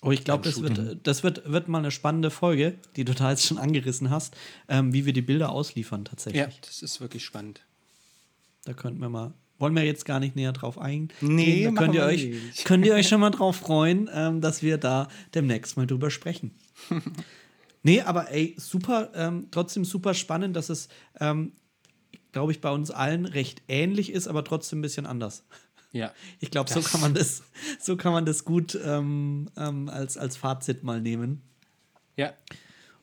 Oh, 0.02 0.10
ich 0.10 0.24
glaube, 0.24 0.44
das, 0.44 0.60
wird, 0.60 1.06
das 1.06 1.22
wird, 1.22 1.52
wird 1.52 1.68
mal 1.68 1.78
eine 1.78 1.92
spannende 1.92 2.32
Folge, 2.32 2.80
die 2.96 3.06
du 3.06 3.14
da 3.14 3.30
jetzt 3.30 3.46
schon 3.46 3.60
angerissen 3.60 4.10
hast, 4.10 4.36
ähm, 4.68 4.92
wie 4.92 5.06
wir 5.06 5.14
die 5.14 5.22
Bilder 5.22 5.52
ausliefern 5.52 6.04
tatsächlich. 6.04 6.42
Ja, 6.42 6.50
das 6.62 6.82
ist 6.82 7.00
wirklich 7.00 7.24
spannend. 7.24 7.62
Da 8.66 8.74
könnten 8.74 9.00
wir 9.02 9.10
mal. 9.10 9.36
Wollen 9.60 9.76
wir 9.76 9.84
jetzt 9.84 10.06
gar 10.06 10.20
nicht 10.20 10.36
näher 10.36 10.54
drauf 10.54 10.80
eingehen? 10.80 11.14
Nee, 11.22 11.66
da 11.66 11.72
könnt 11.74 11.94
ihr, 11.94 12.06
euch, 12.06 12.26
nicht. 12.26 12.66
könnt 12.66 12.88
ihr 12.88 12.96
euch 12.96 13.08
schon 13.08 13.22
mal 13.22 13.30
drauf 13.30 13.58
freuen, 13.58 14.10
ähm, 14.12 14.42
dass 14.42 14.64
wir 14.64 14.80
da 14.80 15.10
demnächst 15.36 15.78
mal 15.78 15.86
drüber 15.86 16.10
sprechen. 16.10 16.56
nee, 17.88 18.02
aber 18.02 18.32
ey, 18.32 18.54
super, 18.60 19.12
ähm, 19.16 19.48
trotzdem 19.50 19.86
super 19.86 20.14
spannend, 20.14 20.56
dass 20.56 20.70
es, 20.70 20.90
ähm, 21.20 21.54
glaube 22.34 22.52
ich, 22.52 22.60
bei 22.60 22.70
uns 22.70 22.92
allen 22.92 23.26
recht 23.26 23.64
ähnlich 23.70 24.12
ist, 24.12 24.28
aber 24.28 24.44
trotzdem 24.44 24.80
ein 24.80 24.82
bisschen 24.82 25.06
anders. 25.06 25.46
Ja. 25.94 26.12
Ich 26.40 26.52
glaube, 26.52 26.70
so 26.70 26.82
kann 26.82 27.00
man 27.00 27.14
das, 27.14 27.44
so 27.80 27.96
kann 27.96 28.12
man 28.12 28.26
das 28.26 28.44
gut 28.44 28.78
ähm, 28.84 29.50
ähm, 29.56 29.90
als, 29.90 30.18
als 30.18 30.36
Fazit 30.36 30.84
mal 30.84 31.02
nehmen. 31.02 31.42
Ja. 32.18 32.34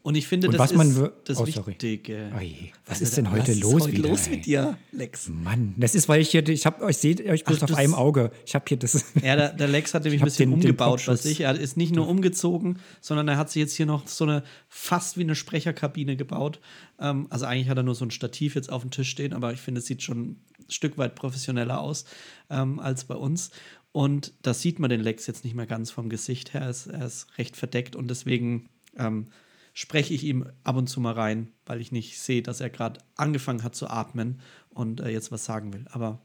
Und 0.07 0.17
ich 0.17 0.27
finde, 0.29 0.49
Und 0.49 0.53
das 0.53 0.61
was 0.77 0.87
ist 0.87 1.01
das 1.25 1.39
Oh. 1.39 1.47
Wichtige. 1.47 2.31
Oje, 2.39 2.73
was 2.85 3.01
ist 3.01 3.17
denn 3.17 3.31
heute 3.31 3.45
Was 3.45 3.49
ist 3.57 3.63
los 3.63 3.83
heute 3.85 3.93
wieder? 3.93 4.09
los 4.11 4.27
ey? 4.27 4.37
mit 4.37 4.45
dir, 4.45 4.77
Lex? 4.93 5.31
Mann, 5.31 5.73
das 5.79 5.95
ist, 5.95 6.11
weil 6.11 6.21
ich 6.21 6.29
hier, 6.29 6.47
ich 6.47 6.67
habe 6.67 6.85
euch 6.85 6.99
seht 6.99 7.27
euch 7.27 7.43
bloß 7.43 7.61
Ach, 7.61 7.63
auf 7.63 7.71
das- 7.71 7.79
einem 7.79 7.95
Auge. 7.95 8.31
Ich 8.45 8.55
habe 8.55 8.67
hier 8.69 8.77
das. 8.77 9.03
Ja, 9.23 9.35
der, 9.35 9.55
der 9.55 9.67
Lex 9.67 9.95
hat 9.95 10.05
nämlich 10.05 10.21
ein 10.21 10.25
hab 10.25 10.27
bisschen 10.27 10.51
den- 10.51 10.61
den 10.61 10.71
umgebaut, 10.73 10.99
was 11.09 11.21
Popschutz. 11.21 11.25
ich. 11.25 11.41
Er 11.41 11.59
ist 11.59 11.79
nicht 11.79 11.95
nur 11.95 12.07
umgezogen, 12.07 12.81
sondern 13.01 13.29
er 13.29 13.39
hat 13.39 13.51
sich 13.51 13.61
jetzt 13.61 13.75
hier 13.77 13.87
noch 13.87 14.07
so 14.07 14.25
eine 14.25 14.43
fast 14.69 15.17
wie 15.17 15.23
eine 15.23 15.35
Sprecherkabine 15.35 16.17
gebaut. 16.17 16.61
Ähm, 17.01 17.27
also 17.31 17.47
eigentlich 17.47 17.71
hat 17.71 17.79
er 17.79 17.83
nur 17.83 17.95
so 17.95 18.05
ein 18.05 18.11
Stativ 18.11 18.57
jetzt 18.57 18.71
auf 18.71 18.83
dem 18.83 18.91
Tisch 18.91 19.09
stehen, 19.09 19.33
aber 19.33 19.55
ich 19.55 19.61
finde, 19.63 19.79
es 19.79 19.87
sieht 19.87 20.03
schon 20.03 20.19
ein 20.21 20.37
Stück 20.69 20.99
weit 20.99 21.15
professioneller 21.15 21.81
aus 21.81 22.05
ähm, 22.51 22.79
als 22.79 23.05
bei 23.05 23.15
uns. 23.15 23.53
Und 23.93 24.35
da 24.43 24.53
sieht 24.53 24.79
man 24.81 24.91
den 24.91 25.01
Lex 25.01 25.27
jetzt 25.27 25.45
nicht 25.45 25.55
mehr 25.57 25.67
ganz 25.67 25.91
vom 25.91 26.11
Gesicht 26.11 26.53
her. 26.53 26.61
Er 26.61 26.69
ist, 26.69 26.89
er 26.89 27.07
ist 27.07 27.27
recht 27.39 27.57
verdeckt 27.57 27.97
und 27.97 28.09
deswegen 28.09 28.69
ähm, 28.99 29.29
spreche 29.75 30.15
ich 30.15 30.25
ihm 30.25 30.47
ab 30.63 30.77
und 30.77 30.87
zu 30.87 31.01
mal 31.01 31.13
rein, 31.13 31.49
weil 31.67 31.81
ich 31.81 31.93
nicht 31.93 32.19
sehe, 32.19 32.43
dass 32.43 32.61
er 32.61 32.71
gerade 32.71 33.01
angefangen 33.17 33.63
hat 33.63 33.75
zu 33.75 33.89
atmen 33.89 34.41
und 34.71 35.01
äh, 35.01 35.11
jetzt 35.11 35.31
was 35.31 35.45
sagen 35.45 35.73
will. 35.75 35.85
Aber 35.91 36.21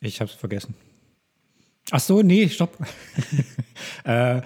Ich 0.00 0.20
habe 0.20 0.30
es 0.30 0.36
vergessen. 0.36 0.74
Ach 1.90 2.00
so, 2.00 2.22
nee, 2.22 2.48
stopp. 2.48 2.78
äh, 4.04 4.42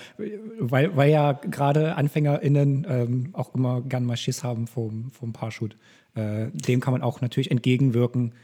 weil, 0.59 0.96
weil 0.96 1.11
ja 1.11 1.32
gerade 1.32 1.96
AnfängerInnen 1.96 2.86
ähm, 2.88 3.30
auch 3.32 3.55
immer 3.55 3.82
gern 3.82 4.05
mal 4.05 4.16
Schiss 4.16 4.42
haben 4.42 4.66
vom, 4.66 5.11
vom 5.12 5.32
Paarshoot. 5.32 5.76
Äh, 6.14 6.49
dem 6.53 6.80
kann 6.80 6.92
man 6.92 7.03
auch 7.03 7.20
natürlich 7.20 7.51
entgegenwirken, 7.51 8.34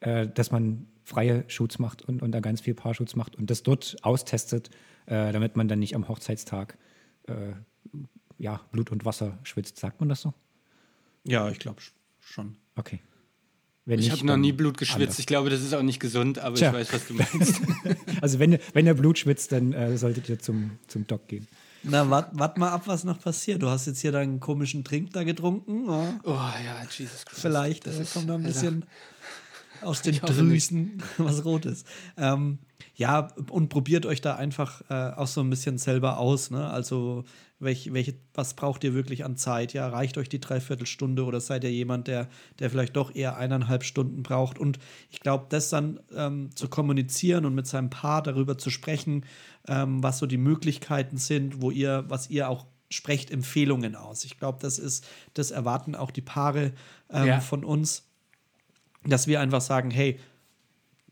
äh, 0.00 0.28
dass 0.28 0.50
man 0.50 0.86
freie 1.04 1.44
Shoots 1.48 1.78
macht 1.78 2.02
und, 2.02 2.22
und 2.22 2.32
da 2.32 2.40
ganz 2.40 2.62
viel 2.62 2.74
Paarshoots 2.74 3.16
macht 3.16 3.36
und 3.36 3.50
das 3.50 3.62
dort 3.62 3.96
austestet, 4.02 4.70
äh, 5.06 5.32
damit 5.32 5.56
man 5.56 5.68
dann 5.68 5.78
nicht 5.78 5.94
am 5.94 6.08
Hochzeitstag 6.08 6.78
äh, 7.26 7.52
ja, 8.38 8.60
Blut 8.72 8.90
und 8.92 9.04
Wasser 9.04 9.38
schwitzt. 9.42 9.78
Sagt 9.78 10.00
man 10.00 10.08
das 10.08 10.20
so? 10.22 10.34
ja, 11.24 11.48
ich 11.48 11.58
glaube 11.58 11.80
schon. 12.20 12.56
Okay. 12.76 13.00
Wenn 13.86 13.98
Ich 13.98 14.10
habe 14.10 14.24
noch 14.24 14.36
nie 14.38 14.52
Blut 14.52 14.78
geschwitzt. 14.78 15.00
anders. 15.02 15.18
Ich 15.18 15.26
glaube, 15.26 15.50
das 15.50 15.60
ist 15.62 15.74
auch 15.74 15.82
nicht 15.82 16.00
gesund, 16.00 16.38
aber 16.38 16.56
Tja. 16.56 16.68
ich 16.70 16.74
weiß, 16.74 16.92
was 16.94 17.06
du 17.06 17.14
meinst. 17.14 17.60
Also 18.22 18.38
wenn, 18.38 18.58
wenn 18.72 18.86
ihr 18.86 18.94
Blut 18.94 19.18
schwitzt, 19.18 19.52
dann 19.52 19.72
äh, 19.74 19.98
solltet 19.98 20.28
ihr 20.30 20.38
zum, 20.38 20.78
zum 20.86 21.06
Doc 21.06 21.28
gehen. 21.28 21.46
Na, 21.82 22.08
wart, 22.08 22.30
wart 22.32 22.56
mal 22.56 22.70
ab, 22.70 22.84
was 22.86 23.04
noch 23.04 23.20
passiert. 23.20 23.62
Du 23.62 23.68
hast 23.68 23.84
jetzt 23.86 24.00
hier 24.00 24.12
deinen 24.12 24.40
komischen 24.40 24.84
Trink 24.84 25.12
da 25.12 25.24
getrunken. 25.24 25.84
Ja, 25.86 26.18
Oh 26.24 26.30
ja, 26.32 26.82
Jesus 26.90 27.26
Christ. 27.26 27.42
vielleicht 27.42 27.86
Das 27.86 27.96
äh, 27.98 28.02
ist- 28.02 28.14
kommt 28.14 28.30
da 28.30 28.34
ein 28.36 28.42
bisschen 28.42 28.86
aus 29.82 30.00
den 30.00 30.16
Drüsen 30.16 31.02
was 31.18 31.44
Rotes. 31.44 31.84
Ähm, 32.16 32.58
ja, 32.94 33.28
und 33.50 33.68
probiert 33.68 34.06
euch 34.06 34.22
da 34.22 34.36
einfach 34.36 34.80
äh, 34.88 34.94
auch 35.14 35.26
so 35.26 35.42
ein 35.42 35.50
bisschen 35.50 35.76
selber 35.76 36.16
aus. 36.18 36.50
Ne? 36.50 36.70
Also, 36.70 37.24
welch, 37.64 37.92
welche, 37.92 38.14
was 38.34 38.54
braucht 38.54 38.84
ihr 38.84 38.94
wirklich 38.94 39.24
an 39.24 39.36
Zeit? 39.36 39.72
Ja, 39.72 39.88
reicht 39.88 40.18
euch 40.18 40.28
die 40.28 40.40
Dreiviertelstunde 40.40 41.24
oder 41.24 41.40
seid 41.40 41.64
ihr 41.64 41.72
jemand, 41.72 42.06
der, 42.06 42.28
der 42.58 42.70
vielleicht 42.70 42.96
doch 42.96 43.14
eher 43.14 43.36
eineinhalb 43.36 43.82
Stunden 43.84 44.22
braucht? 44.22 44.58
Und 44.58 44.78
ich 45.10 45.20
glaube, 45.20 45.46
das 45.48 45.70
dann 45.70 46.00
ähm, 46.14 46.50
zu 46.54 46.68
kommunizieren 46.68 47.44
und 47.44 47.54
mit 47.54 47.66
seinem 47.66 47.90
Paar 47.90 48.22
darüber 48.22 48.56
zu 48.58 48.70
sprechen, 48.70 49.24
ähm, 49.66 50.02
was 50.02 50.18
so 50.18 50.26
die 50.26 50.38
Möglichkeiten 50.38 51.16
sind, 51.16 51.60
wo 51.62 51.70
ihr, 51.70 52.04
was 52.08 52.30
ihr 52.30 52.48
auch 52.48 52.66
sprecht 52.90 53.30
Empfehlungen 53.30 53.96
aus. 53.96 54.24
Ich 54.24 54.38
glaube, 54.38 54.58
das 54.60 54.78
ist, 54.78 55.06
das 55.34 55.50
erwarten 55.50 55.94
auch 55.94 56.10
die 56.10 56.22
Paare 56.22 56.72
ähm, 57.10 57.26
Ja. 57.26 57.40
von 57.40 57.64
uns, 57.64 58.04
dass 59.04 59.26
wir 59.26 59.40
einfach 59.40 59.60
sagen, 59.60 59.90
hey, 59.90 60.18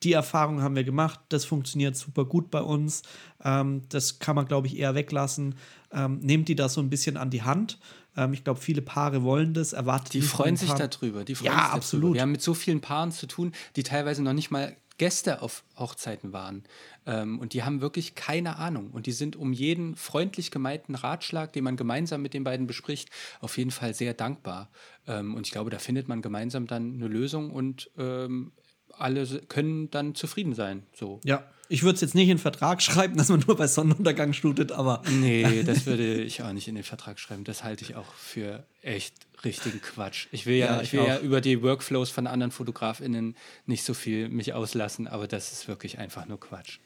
die 0.02 0.12
Erfahrung 0.12 0.62
haben 0.62 0.74
wir 0.74 0.84
gemacht, 0.84 1.20
das 1.28 1.44
funktioniert 1.44 1.96
super 1.96 2.24
gut 2.24 2.50
bei 2.50 2.60
uns, 2.60 3.02
ähm, 3.44 3.82
das 3.88 4.18
kann 4.18 4.36
man, 4.36 4.46
glaube 4.46 4.66
ich, 4.66 4.76
eher 4.78 4.94
weglassen. 4.94 5.54
Ähm, 5.92 6.18
nehmt 6.20 6.48
die 6.48 6.54
da 6.54 6.68
so 6.68 6.80
ein 6.80 6.90
bisschen 6.90 7.16
an 7.16 7.30
die 7.30 7.42
Hand. 7.42 7.78
Ähm, 8.16 8.32
ich 8.32 8.44
glaube, 8.44 8.60
viele 8.60 8.82
Paare 8.82 9.22
wollen 9.22 9.54
das, 9.54 9.72
erwarten 9.72 10.08
Die 10.12 10.22
freuen 10.22 10.56
sich 10.56 10.72
darüber. 10.72 11.24
Die 11.24 11.34
freuen 11.34 11.46
Ja, 11.46 11.52
sich 11.52 11.62
darüber. 11.62 11.74
absolut. 11.76 12.14
Wir 12.14 12.22
haben 12.22 12.32
mit 12.32 12.42
so 12.42 12.54
vielen 12.54 12.80
Paaren 12.80 13.12
zu 13.12 13.26
tun, 13.26 13.52
die 13.76 13.82
teilweise 13.82 14.22
noch 14.22 14.32
nicht 14.32 14.50
mal 14.50 14.76
Gäste 14.98 15.42
auf 15.42 15.64
Hochzeiten 15.76 16.32
waren. 16.32 16.64
Ähm, 17.06 17.38
und 17.40 17.54
die 17.54 17.62
haben 17.64 17.80
wirklich 17.80 18.14
keine 18.14 18.56
Ahnung. 18.56 18.90
Und 18.92 19.06
die 19.06 19.12
sind 19.12 19.36
um 19.36 19.52
jeden 19.52 19.96
freundlich 19.96 20.50
gemeinten 20.50 20.94
Ratschlag, 20.94 21.52
den 21.52 21.64
man 21.64 21.76
gemeinsam 21.76 22.22
mit 22.22 22.34
den 22.34 22.44
beiden 22.44 22.66
bespricht, 22.66 23.10
auf 23.40 23.58
jeden 23.58 23.70
Fall 23.70 23.94
sehr 23.94 24.14
dankbar. 24.14 24.68
Ähm, 25.06 25.34
und 25.34 25.46
ich 25.46 25.52
glaube, 25.52 25.70
da 25.70 25.78
findet 25.78 26.08
man 26.08 26.22
gemeinsam 26.22 26.66
dann 26.66 26.94
eine 26.94 27.08
Lösung 27.08 27.50
und 27.50 27.90
ähm, 27.98 28.52
alle 28.92 29.26
können 29.48 29.90
dann 29.90 30.14
zufrieden 30.14 30.54
sein. 30.54 30.84
So. 30.94 31.20
Ja, 31.24 31.42
ich 31.72 31.82
würde 31.82 31.94
es 31.94 32.00
jetzt 32.02 32.14
nicht 32.14 32.28
in 32.28 32.36
den 32.36 32.38
Vertrag 32.38 32.82
schreiben, 32.88 33.16
dass 33.16 33.28
man 33.28 33.42
nur 33.46 33.56
bei 33.56 33.66
Sonnenuntergang 33.66 34.32
shootet, 34.32 34.72
aber 34.72 35.02
Nee, 35.10 35.62
das 35.66 35.86
würde 35.86 36.22
ich 36.22 36.42
auch 36.42 36.52
nicht 36.52 36.68
in 36.68 36.74
den 36.74 36.84
Vertrag 36.84 37.18
schreiben. 37.18 37.44
Das 37.44 37.64
halte 37.64 37.84
ich 37.84 37.96
auch 37.96 38.12
für 38.14 38.64
echt 38.82 39.14
richtigen 39.44 39.80
Quatsch. 39.80 40.26
Ich 40.30 40.46
will 40.46 40.56
ja, 40.56 40.66
Ja, 40.66 40.76
ich 40.82 40.92
ich 40.92 40.92
will 40.92 41.06
ja 41.06 41.18
über 41.18 41.40
die 41.40 41.62
Workflows 41.62 42.10
von 42.10 42.26
anderen 42.26 42.52
FotografInnen 42.52 43.36
nicht 43.66 43.82
so 43.84 43.94
viel 43.94 44.28
mich 44.28 44.52
auslassen, 44.54 45.08
aber 45.08 45.26
das 45.26 45.52
ist 45.52 45.66
wirklich 45.68 45.98
einfach 45.98 46.26
nur 46.26 46.38
Quatsch. 46.38 46.78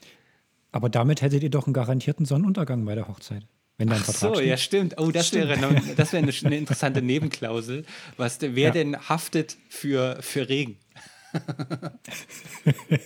Aber 0.73 0.89
damit 0.89 1.23
hättet 1.23 1.43
ihr 1.43 1.51
doch 1.51 1.67
einen 1.67 1.75
garantierten 1.75 2.25
Sonnenuntergang 2.27 2.85
bei 2.85 2.95
der 2.95 3.09
Hochzeit. 3.09 3.47
Wenn 3.79 3.89
da 3.89 3.97
ein 3.97 4.01
Ach 4.03 4.07
Vertrag 4.07 4.31
so, 4.31 4.35
steht. 4.37 4.49
ja, 4.49 4.57
stimmt. 4.57 4.95
Oh, 4.99 5.11
das 5.11 5.33
wäre 5.35 5.59
noch, 5.59 5.71
das 5.97 6.13
wäre 6.15 6.23
eine, 6.23 6.33
eine 6.45 6.57
interessante 6.57 7.03
Nebenklausel. 7.03 7.85
Was, 8.17 8.39
wer 8.41 8.51
Ja. 8.51 8.71
denn 8.71 8.97
haftet 9.09 9.57
für, 9.69 10.17
für 10.23 10.49
Regen? 10.49 10.77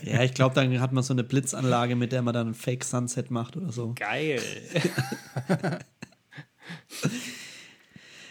Ja, 0.05 0.22
ich 0.22 0.35
glaube, 0.35 0.55
dann 0.55 0.81
hat 0.81 0.93
man 0.93 1.03
so 1.03 1.12
eine 1.12 1.24
Blitzanlage, 1.24 1.97
mit 1.97 2.12
der 2.12 2.22
man 2.22 2.35
dann 2.35 2.49
ein 2.49 2.55
Fake 2.55 2.85
Sunset 2.85 3.31
macht 3.31 3.57
oder 3.57 3.72
so. 3.72 3.95
Geil. 3.95 4.41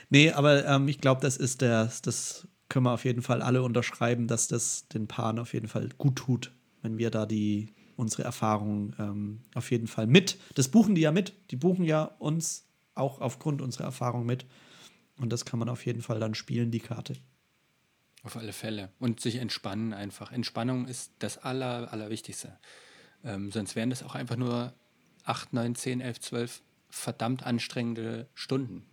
Nee, 0.10 0.32
aber 0.32 0.66
ähm, 0.66 0.88
ich 0.88 1.00
glaube, 1.00 1.22
das 1.22 1.38
ist 1.38 1.62
der, 1.62 1.92
das 2.02 2.48
können 2.68 2.86
wir 2.86 2.94
auf 2.94 3.06
jeden 3.06 3.22
Fall 3.22 3.42
alle 3.42 3.64
unterschreiben, 3.64 4.28
dass 4.28 4.48
das 4.48 4.88
den 4.88 5.08
Paaren 5.08 5.40
auf 5.40 5.54
jeden 5.54 5.68
Fall 5.68 5.90
gut 5.98 6.16
tut, 6.16 6.52
wenn 6.82 6.98
wir 6.98 7.12
da 7.12 7.26
die 7.26 7.74
unsere 7.96 8.24
Erfahrungen 8.24 8.96
ähm, 8.98 9.42
auf 9.54 9.72
jeden 9.72 9.88
Fall 9.88 10.08
mit. 10.08 10.40
Das 10.56 10.70
buchen 10.70 10.96
die 10.96 11.02
ja 11.02 11.12
mit. 11.12 11.34
Die 11.52 11.58
buchen 11.58 11.84
ja 11.84 12.04
uns 12.04 12.66
auch 12.96 13.20
aufgrund 13.22 13.62
unserer 13.62 13.86
Erfahrung 13.86 14.26
mit. 14.26 14.46
Und 15.20 15.34
das 15.34 15.46
kann 15.46 15.60
man 15.60 15.70
auf 15.70 15.86
jeden 15.86 16.02
Fall 16.02 16.20
dann 16.20 16.34
spielen, 16.34 16.72
die 16.72 16.80
Karte. 16.80 17.16
Auf 18.24 18.36
alle 18.36 18.54
Fälle. 18.54 18.90
Und 19.00 19.22
sich 19.22 19.38
entspannen 19.38 19.94
einfach. 19.94 20.32
Entspannung 20.32 20.88
ist 20.88 21.12
das 21.20 21.38
Aller, 21.38 21.92
Allerwichtigste. 21.94 22.58
Ähm, 23.24 23.52
sonst 23.52 23.76
wären 23.76 23.90
das 23.90 24.04
auch 24.04 24.16
einfach 24.16 24.36
nur 24.36 24.74
8, 25.24 25.54
9, 25.54 25.76
10, 25.76 26.02
11, 26.02 26.20
12 26.20 26.62
verdammt 26.90 27.44
anstrengende 27.44 28.28
Stunden. 28.34 28.86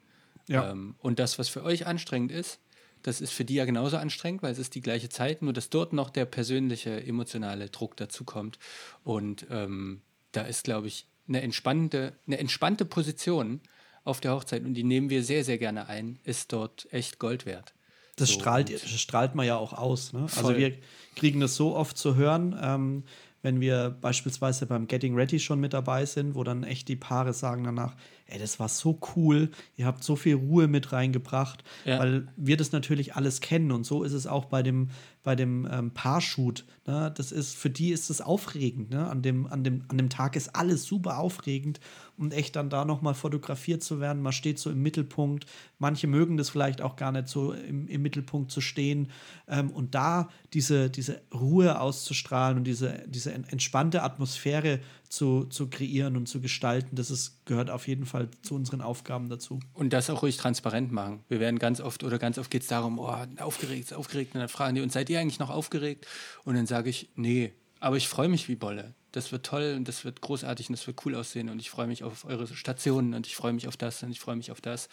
Ja. 0.49 0.71
Ähm, 0.71 0.95
und 0.99 1.19
das, 1.19 1.39
was 1.39 1.49
für 1.49 1.65
euch 1.65 1.87
anstrengend 1.87 2.31
ist, 2.33 2.61
Das 3.03 3.21
ist 3.21 3.33
für 3.33 3.45
die 3.45 3.55
ja 3.55 3.65
genauso 3.65 3.99
anstrengend, 3.99 4.43
weil 4.43 4.51
es 4.51 4.59
ist 4.59 4.75
die 4.75 4.81
gleiche 4.81 5.09
Zeit, 5.09 5.41
nur 5.41 5.53
dass 5.53 5.71
dort 5.71 5.93
noch 5.93 6.11
der 6.11 6.25
persönliche, 6.25 7.05
emotionale 7.07 7.69
Druck 7.69 7.97
dazukommt. 7.97 8.59
Und 9.05 9.47
ähm, 9.49 10.03
da 10.33 10.43
ist, 10.43 10.65
glaube 10.65 10.89
ich, 10.89 11.07
eine 11.29 11.41
entspannte, 11.41 12.15
eine 12.27 12.39
entspannte 12.39 12.85
Position 12.85 13.61
auf 14.03 14.21
der 14.21 14.33
Hochzeit 14.33 14.65
und 14.65 14.75
die 14.75 14.83
nehmen 14.83 15.09
wir 15.09 15.23
sehr, 15.23 15.45
sehr 15.45 15.59
gerne 15.59 15.89
ein, 15.89 16.19
ist 16.25 16.53
dort 16.53 16.89
echt 16.93 17.21
Gold 17.21 17.47
wert. 17.47 17.75
Das, 18.17 18.31
So, 18.31 18.41
strahlt, 18.41 18.73
das 18.73 18.89
strahlt 18.91 19.35
man 19.35 19.47
ja 19.47 19.57
auch 19.57 19.73
aus. 19.73 20.13
Ne? 20.13 20.23
Also 20.23 20.57
wir 20.57 20.73
kriegen 21.15 21.41
das 21.41 21.55
so 21.55 21.77
oft 21.77 21.97
zu 21.97 22.17
hören, 22.17 22.59
ähm, 22.61 23.05
wenn 23.43 23.61
wir 23.61 23.97
beispielsweise 24.01 24.67
beim 24.67 24.89
Getting 24.89 25.15
Ready 25.15 25.39
schon 25.39 25.61
mit 25.61 25.73
dabei 25.73 26.05
sind, 26.07 26.35
wo 26.35 26.43
dann 26.43 26.65
echt 26.65 26.89
die 26.89 26.97
Paare 26.97 27.33
sagen 27.33 27.65
danach, 27.65 27.95
ey, 28.27 28.39
das 28.39 28.59
war 28.59 28.69
so 28.69 28.99
cool, 29.15 29.51
ihr 29.77 29.87
habt 29.87 30.03
so 30.03 30.17
viel 30.17 30.35
Ruhe 30.35 30.67
mit 30.69 30.93
reingebracht, 30.93 31.63
Ja. 31.85 31.99
weil 32.01 32.29
wir 32.37 32.57
das 32.57 32.73
natürlich 32.73 33.15
alles 33.15 33.41
kennen 33.41 33.71
und 33.73 33.85
so 33.85 34.03
ist 34.03 34.13
es 34.13 34.27
auch 34.27 34.47
bei 34.47 34.63
dem, 34.63 34.89
bei 35.23 35.35
dem 35.37 35.69
ähm, 35.71 35.91
Paarshoot. 35.93 36.65
Ne? 36.87 37.13
Das 37.17 37.33
ist, 37.33 37.57
für 37.57 37.71
die 37.71 37.91
ist 37.91 38.11
es 38.11 38.21
aufregend. 38.21 38.91
Ne? 38.91 39.09
An, 39.09 39.23
dem, 39.23 39.47
an, 39.49 39.65
dem, 39.65 39.85
an 39.89 39.99
dem 39.99 40.09
Tag 40.09 40.37
ist 40.37 40.55
alles 40.55 40.85
super 40.85 41.19
aufregend 41.19 41.81
und 42.17 42.33
echt 42.33 42.55
dann 42.55 42.71
da 42.71 42.85
nochmal 42.85 43.15
fotografiert 43.15 43.83
zu 43.83 43.99
werden. 44.01 44.23
Man 44.23 44.33
steht 44.33 44.61
so 44.61 44.71
im 44.71 44.83
Mittelpunkt. 44.83 45.47
Manche 45.81 46.07
mögen 46.07 46.37
das 46.37 46.49
vielleicht 46.49 46.81
auch 46.81 46.95
gar 46.95 47.11
nicht 47.11 47.27
so 47.29 47.53
im, 47.53 47.89
im 47.89 48.03
Mittelpunkt 48.03 48.53
zu 48.53 48.61
stehen. 48.61 49.11
Ähm, 49.49 49.71
und 49.71 49.97
da 49.97 50.29
diese, 50.53 50.91
diese 50.91 51.21
Ruhe 51.35 51.81
auszustrahlen 51.81 52.59
und 52.59 52.65
diese, 52.65 53.03
diese 53.09 53.33
en- 53.33 53.45
entspannte 53.45 54.05
Atmosphäre 54.05 54.79
zu, 55.09 55.45
zu 55.45 55.69
kreieren 55.69 56.17
und 56.17 56.29
zu 56.29 56.41
gestalten, 56.41 56.97
das 56.97 57.11
ist, 57.11 57.45
gehört 57.47 57.71
auf 57.71 57.89
jeden 57.89 58.07
Fall 58.07 58.29
zu 58.43 58.55
unseren 58.55 58.81
Aufgaben 58.81 59.29
dazu. 59.29 59.61
Und 59.75 59.93
das 59.93 60.11
auch 60.11 60.23
ruhig 60.23 60.37
transparent 60.37 60.93
machen. 60.93 61.25
Wir 61.29 61.41
werden 61.41 61.59
ganz 61.59 61.81
oft 61.81 62.05
oder 62.05 62.19
ganz 62.19 62.39
oft 62.39 62.51
geht 62.51 62.63
es 62.63 62.69
darum, 62.69 62.99
oh, 62.99 63.15
aufgeregt, 63.39 63.93
aufgeregt. 63.93 64.35
Und 64.35 64.41
dann 64.41 64.49
fragen 64.49 64.75
die 64.75 64.81
uns, 64.81 64.93
seid 64.93 65.11
ihr 65.11 65.21
eigentlich 65.21 65.39
noch 65.39 65.51
aufgeregt? 65.51 66.07
Und 66.45 66.55
dann 66.55 66.67
sage 66.67 66.91
ich, 66.91 67.09
nee, 67.17 67.53
aber 67.81 67.97
ich 67.97 68.09
freue 68.09 68.29
mich 68.29 68.49
wie 68.49 68.57
Bolle. 68.57 68.95
Das 69.13 69.33
wird 69.33 69.47
toll 69.47 69.75
und 69.77 69.89
das 69.89 70.05
wird 70.05 70.21
großartig 70.21 70.69
und 70.69 70.79
das 70.79 70.87
wird 70.87 71.05
cool 71.07 71.15
aussehen 71.15 71.49
und 71.49 71.59
ich 71.59 71.71
freue 71.71 71.87
mich 71.87 72.05
auf 72.05 72.25
eure 72.25 72.47
Stationen 72.47 73.15
und 73.15 73.27
ich 73.27 73.35
freue 73.35 73.53
mich 73.53 73.67
auf 73.67 73.77
das 73.77 74.03
und 74.03 74.11
ich 74.11 74.21
freue 74.21 74.37
mich 74.37 74.51
auf 74.51 74.61
das. 74.61 74.89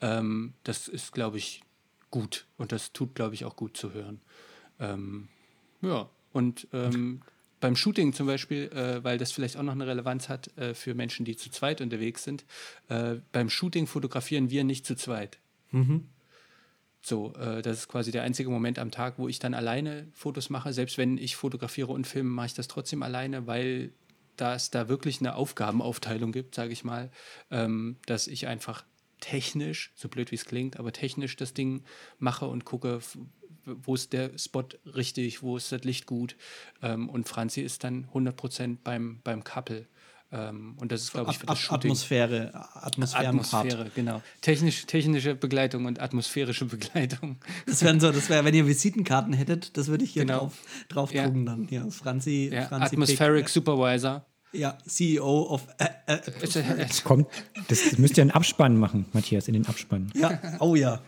Ähm, 0.00 0.54
das 0.64 0.88
ist, 0.88 1.12
glaube 1.12 1.36
ich, 1.36 1.62
gut 2.10 2.46
und 2.56 2.72
das 2.72 2.92
tut, 2.92 3.14
glaube 3.14 3.34
ich, 3.34 3.44
auch 3.44 3.56
gut 3.56 3.76
zu 3.76 3.92
hören. 3.92 4.20
Ähm, 4.78 5.28
ja, 5.82 6.08
und 6.32 6.68
ähm, 6.72 7.20
beim 7.60 7.76
Shooting 7.76 8.12
zum 8.12 8.26
Beispiel, 8.26 8.64
äh, 8.72 9.02
weil 9.02 9.18
das 9.18 9.32
vielleicht 9.32 9.56
auch 9.56 9.62
noch 9.62 9.72
eine 9.72 9.86
Relevanz 9.86 10.28
hat 10.28 10.56
äh, 10.58 10.74
für 10.74 10.94
Menschen, 10.94 11.24
die 11.24 11.36
zu 11.36 11.50
zweit 11.50 11.80
unterwegs 11.80 12.24
sind, 12.24 12.44
äh, 12.88 13.16
beim 13.32 13.48
Shooting 13.50 13.86
fotografieren 13.86 14.50
wir 14.50 14.64
nicht 14.64 14.86
zu 14.86 14.94
zweit. 14.94 15.38
So, 17.00 17.34
äh, 17.34 17.62
das 17.62 17.78
ist 17.78 17.88
quasi 17.88 18.10
der 18.10 18.24
einzige 18.24 18.50
Moment 18.50 18.78
am 18.78 18.90
Tag, 18.90 19.14
wo 19.18 19.28
ich 19.28 19.38
dann 19.38 19.54
alleine 19.54 20.08
Fotos 20.12 20.50
mache. 20.50 20.72
Selbst 20.72 20.98
wenn 20.98 21.18
ich 21.18 21.36
fotografiere 21.36 21.92
und 21.92 22.06
filme, 22.06 22.30
mache 22.30 22.46
ich 22.46 22.54
das 22.54 22.68
trotzdem 22.68 23.02
alleine, 23.02 23.46
weil 23.46 23.92
da 24.36 24.54
es 24.54 24.70
da 24.70 24.88
wirklich 24.88 25.20
eine 25.20 25.36
Aufgabenaufteilung 25.36 26.32
gibt, 26.32 26.54
sage 26.54 26.72
ich 26.72 26.84
mal, 26.84 27.10
ähm, 27.50 27.96
dass 28.06 28.26
ich 28.26 28.48
einfach 28.48 28.84
technisch, 29.20 29.92
so 29.94 30.08
blöd 30.08 30.30
wie 30.30 30.34
es 30.34 30.44
klingt, 30.44 30.78
aber 30.78 30.92
technisch 30.92 31.36
das 31.36 31.54
Ding 31.54 31.84
mache 32.18 32.46
und 32.46 32.64
gucke, 32.64 33.00
wo 33.66 33.94
ist 33.94 34.12
der 34.12 34.30
Spot 34.38 34.64
richtig, 34.94 35.42
wo 35.42 35.56
ist 35.56 35.72
das 35.72 35.82
Licht 35.84 36.06
gut. 36.06 36.36
Ähm, 36.82 37.08
und 37.08 37.28
Franzi 37.28 37.60
ist 37.62 37.84
dann 37.84 38.06
100% 38.14 38.78
beim, 38.82 39.20
beim 39.24 39.44
Couple. 39.44 39.86
Ähm, 40.32 40.74
und 40.80 40.90
das 40.90 41.02
ist, 41.02 41.12
glaube 41.12 41.30
ich, 41.30 41.38
für 41.38 41.46
das 41.46 41.58
Shooting. 41.58 41.90
Atmosphäre, 41.90 42.50
Atmosphärenpart. 42.74 43.54
Atmosphäre, 43.66 43.90
genau. 43.94 44.22
Technisch, 44.40 44.84
technische 44.86 45.34
Begleitung 45.36 45.84
und 45.84 46.00
atmosphärische 46.00 46.64
Begleitung. 46.64 47.36
Das 47.66 47.82
wären 47.82 48.00
so, 48.00 48.10
das 48.10 48.28
wäre, 48.28 48.44
wenn 48.44 48.54
ihr 48.54 48.66
Visitenkarten 48.66 49.32
hättet, 49.32 49.76
das 49.76 49.86
würde 49.86 50.02
ich 50.04 50.10
hier 50.12 50.22
Genau. 50.24 50.38
drauf, 50.40 50.52
drauf 50.88 51.12
Ja. 51.14 51.24
drucken 51.26 51.46
dann. 51.46 51.68
Ja, 51.70 51.88
Franzi, 51.90 52.50
Ja, 52.52 52.62
Franzi 52.66 52.94
Atmospheric 52.96 53.44
Pick, 53.44 53.48
Supervisor. 53.50 54.26
ja, 54.52 54.76
CEO 54.86 55.42
of 55.50 55.68
äh, 55.78 56.14
äh, 56.14 56.86
Kommt, 57.04 57.28
das 57.68 57.96
müsst 57.98 58.16
ihr 58.18 58.22
in 58.22 58.28
den 58.28 58.34
Abspann 58.34 58.76
machen, 58.78 59.06
Matthias, 59.12 59.46
in 59.46 59.54
den 59.54 59.66
Abspann. 59.66 60.10
Ja, 60.14 60.40
oh 60.58 60.74
ja. 60.74 61.00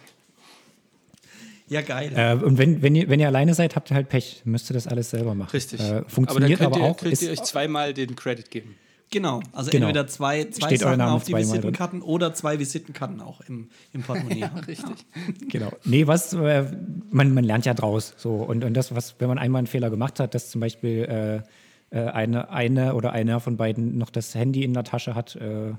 Ja, 1.68 1.82
geil. 1.82 2.12
Äh, 2.14 2.34
und 2.34 2.58
wenn, 2.58 2.82
wenn, 2.82 2.94
ihr, 2.94 3.08
wenn 3.08 3.20
ihr 3.20 3.26
alleine 3.26 3.54
seid, 3.54 3.76
habt 3.76 3.90
ihr 3.90 3.94
halt 3.94 4.08
Pech. 4.08 4.42
Müsst 4.44 4.70
ihr 4.70 4.74
das 4.74 4.86
alles 4.86 5.10
selber 5.10 5.34
machen. 5.34 5.50
Richtig. 5.52 5.80
Äh, 5.80 5.84
aber 5.84 6.08
funktioniert 6.08 6.60
dann 6.60 6.66
aber, 6.66 6.76
könnt 6.76 6.86
ihr, 6.86 6.90
auch. 6.90 6.96
könnt 6.96 7.22
ihr 7.22 7.30
euch 7.30 7.42
zweimal 7.42 7.94
den 7.94 8.16
Credit 8.16 8.50
geben. 8.50 8.76
genau. 9.10 9.40
Also 9.52 9.70
genau. 9.70 9.86
entweder 9.86 10.06
zwei, 10.06 10.44
zwei 10.44 10.68
Steht 10.68 10.80
Sachen 10.80 11.00
auf 11.00 11.24
die 11.24 11.32
zweimal 11.32 11.46
drin. 11.46 11.54
Visitenkarten 11.54 12.02
oder 12.02 12.34
zwei 12.34 12.58
Visitenkarten 12.58 13.20
auch 13.20 13.40
im, 13.42 13.68
im 13.92 14.02
Portemonnaie. 14.02 14.42
haben. 14.44 14.58
Richtig. 14.60 14.96
Genau. 15.48 15.72
Nee, 15.84 16.06
was, 16.06 16.32
äh, 16.32 16.64
man, 17.10 17.32
man 17.32 17.44
lernt 17.44 17.66
ja 17.66 17.74
draus. 17.74 18.14
So. 18.16 18.34
Und, 18.34 18.64
und 18.64 18.74
das, 18.74 18.94
was, 18.94 19.16
wenn 19.18 19.28
man 19.28 19.38
einmal 19.38 19.60
einen 19.60 19.66
Fehler 19.66 19.90
gemacht 19.90 20.20
hat, 20.20 20.34
dass 20.34 20.50
zum 20.50 20.60
Beispiel 20.60 21.42
äh, 21.90 21.96
äh, 21.96 22.06
eine, 22.10 22.50
eine 22.50 22.94
oder 22.94 23.12
einer 23.12 23.40
von 23.40 23.56
beiden 23.56 23.96
noch 23.98 24.10
das 24.10 24.34
Handy 24.34 24.62
in 24.62 24.74
der 24.74 24.84
Tasche 24.84 25.14
hat, 25.14 25.36
äh, 25.36 25.72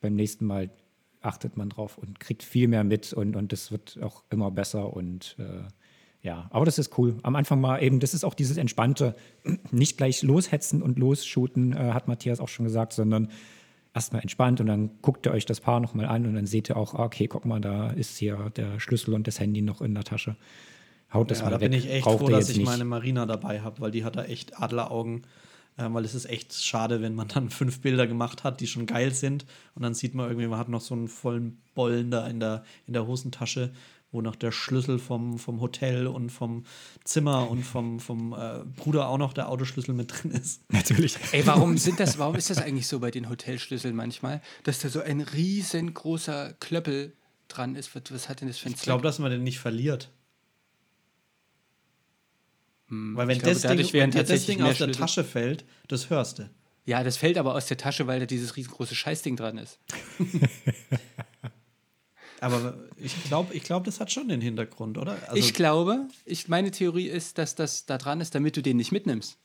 beim 0.00 0.14
nächsten 0.14 0.46
Mal 0.46 0.70
achtet 1.28 1.56
man 1.56 1.68
drauf 1.68 1.98
und 1.98 2.18
kriegt 2.20 2.42
viel 2.42 2.68
mehr 2.68 2.84
mit 2.84 3.12
und, 3.12 3.36
und 3.36 3.52
das 3.52 3.70
wird 3.70 3.98
auch 4.02 4.24
immer 4.30 4.50
besser 4.50 4.94
und 4.94 5.36
äh, 5.38 5.62
ja, 6.20 6.48
aber 6.50 6.64
das 6.64 6.78
ist 6.78 6.98
cool. 6.98 7.16
Am 7.22 7.36
Anfang 7.36 7.60
mal 7.60 7.80
eben, 7.80 8.00
das 8.00 8.12
ist 8.12 8.24
auch 8.24 8.34
dieses 8.34 8.56
entspannte, 8.56 9.14
nicht 9.70 9.96
gleich 9.96 10.22
loshetzen 10.22 10.82
und 10.82 10.98
losshooten, 10.98 11.72
äh, 11.74 11.92
hat 11.92 12.08
Matthias 12.08 12.40
auch 12.40 12.48
schon 12.48 12.64
gesagt, 12.64 12.92
sondern 12.92 13.28
erstmal 13.94 14.22
entspannt 14.22 14.60
und 14.60 14.66
dann 14.66 14.90
guckt 15.02 15.26
ihr 15.26 15.32
euch 15.32 15.46
das 15.46 15.60
Paar 15.60 15.80
nochmal 15.80 16.06
an 16.06 16.26
und 16.26 16.34
dann 16.34 16.46
seht 16.46 16.68
ihr 16.70 16.76
auch, 16.76 16.94
ah, 16.94 17.04
okay, 17.04 17.28
guck 17.28 17.44
mal, 17.44 17.60
da 17.60 17.90
ist 17.90 18.16
hier 18.18 18.50
der 18.56 18.80
Schlüssel 18.80 19.14
und 19.14 19.26
das 19.26 19.38
Handy 19.40 19.62
noch 19.62 19.80
in 19.80 19.94
der 19.94 20.04
Tasche. 20.04 20.36
Haut 21.12 21.30
das 21.30 21.38
Ja, 21.38 21.44
mal 21.44 21.50
da 21.50 21.60
weg. 21.60 21.70
bin 21.70 21.78
ich 21.78 21.88
echt 21.90 22.04
Braucht 22.04 22.18
froh, 22.18 22.28
dass 22.28 22.48
ich 22.50 22.58
nicht. 22.58 22.66
meine 22.66 22.84
Marina 22.84 23.24
dabei 23.26 23.60
habe, 23.60 23.80
weil 23.80 23.90
die 23.90 24.04
hat 24.04 24.16
da 24.16 24.24
echt 24.24 24.60
Adleraugen. 24.60 25.22
Ähm, 25.78 25.94
weil 25.94 26.04
es 26.04 26.14
ist 26.14 26.26
echt 26.26 26.52
schade, 26.52 27.00
wenn 27.00 27.14
man 27.14 27.28
dann 27.28 27.50
fünf 27.50 27.80
Bilder 27.80 28.06
gemacht 28.06 28.44
hat, 28.44 28.60
die 28.60 28.66
schon 28.66 28.86
geil 28.86 29.14
sind. 29.14 29.46
Und 29.74 29.82
dann 29.82 29.94
sieht 29.94 30.14
man 30.14 30.28
irgendwie, 30.28 30.48
man 30.48 30.58
hat 30.58 30.68
noch 30.68 30.80
so 30.80 30.94
einen 30.94 31.08
vollen 31.08 31.62
Bollen 31.74 32.10
da 32.10 32.26
in 32.26 32.40
der, 32.40 32.64
in 32.86 32.92
der 32.92 33.06
Hosentasche, 33.06 33.72
wo 34.10 34.20
noch 34.20 34.36
der 34.36 34.52
Schlüssel 34.52 34.98
vom, 34.98 35.38
vom 35.38 35.60
Hotel 35.60 36.06
und 36.06 36.30
vom 36.30 36.64
Zimmer 37.04 37.50
und 37.50 37.62
vom, 37.62 38.00
vom 38.00 38.32
äh, 38.32 38.64
Bruder 38.76 39.08
auch 39.08 39.18
noch 39.18 39.32
der 39.32 39.48
Autoschlüssel 39.48 39.94
mit 39.94 40.12
drin 40.12 40.32
ist. 40.32 40.62
Natürlich. 40.72 41.16
Ey, 41.32 41.46
warum 41.46 41.76
sind 41.78 42.00
das, 42.00 42.18
warum 42.18 42.34
ist 42.34 42.50
das 42.50 42.58
eigentlich 42.58 42.86
so 42.86 43.00
bei 43.00 43.10
den 43.10 43.28
Hotelschlüsseln 43.28 43.94
manchmal, 43.94 44.40
dass 44.64 44.80
da 44.80 44.88
so 44.88 45.00
ein 45.00 45.20
riesengroßer 45.20 46.54
Klöppel 46.54 47.12
dran 47.48 47.76
ist? 47.76 47.94
Was, 47.94 48.02
was 48.10 48.28
hat 48.28 48.40
denn 48.40 48.48
das 48.48 48.58
für 48.58 48.68
ein 48.68 48.74
Ich 48.74 48.82
glaube, 48.82 49.02
dass 49.02 49.18
man 49.18 49.30
den 49.30 49.42
nicht 49.42 49.58
verliert. 49.58 50.10
Weil 52.88 53.28
wenn 53.28 53.36
ich 53.36 53.42
glaube, 53.42 53.54
das 53.54 53.62
Ding, 53.62 53.70
dadurch 53.70 53.92
wenn 53.92 54.10
dir 54.10 54.24
das 54.24 54.46
Ding 54.46 54.62
aus 54.62 54.78
der 54.78 54.84
Schlüssel. 54.84 55.00
Tasche 55.00 55.24
fällt, 55.24 55.64
das 55.88 56.08
hörst 56.10 56.38
du. 56.38 56.50
Ja, 56.86 57.04
das 57.04 57.18
fällt 57.18 57.36
aber 57.36 57.54
aus 57.54 57.66
der 57.66 57.76
Tasche, 57.76 58.06
weil 58.06 58.20
da 58.20 58.26
dieses 58.26 58.56
riesengroße 58.56 58.94
Scheißding 58.94 59.36
dran 59.36 59.58
ist. 59.58 59.78
Aber 62.40 62.78
ich 62.96 63.24
glaube, 63.24 63.52
ich 63.52 63.64
glaub, 63.64 63.84
das 63.84 64.00
hat 64.00 64.12
schon 64.12 64.28
den 64.28 64.40
Hintergrund, 64.40 64.96
oder? 64.96 65.18
Also, 65.26 65.36
ich 65.36 65.54
glaube, 65.54 66.06
ich, 66.24 66.48
meine 66.48 66.70
Theorie 66.70 67.08
ist, 67.08 67.36
dass 67.38 67.54
das 67.54 67.84
da 67.84 67.98
dran 67.98 68.20
ist, 68.20 68.34
damit 68.34 68.56
du 68.56 68.62
den 68.62 68.76
nicht 68.76 68.92
mitnimmst. 68.92 69.38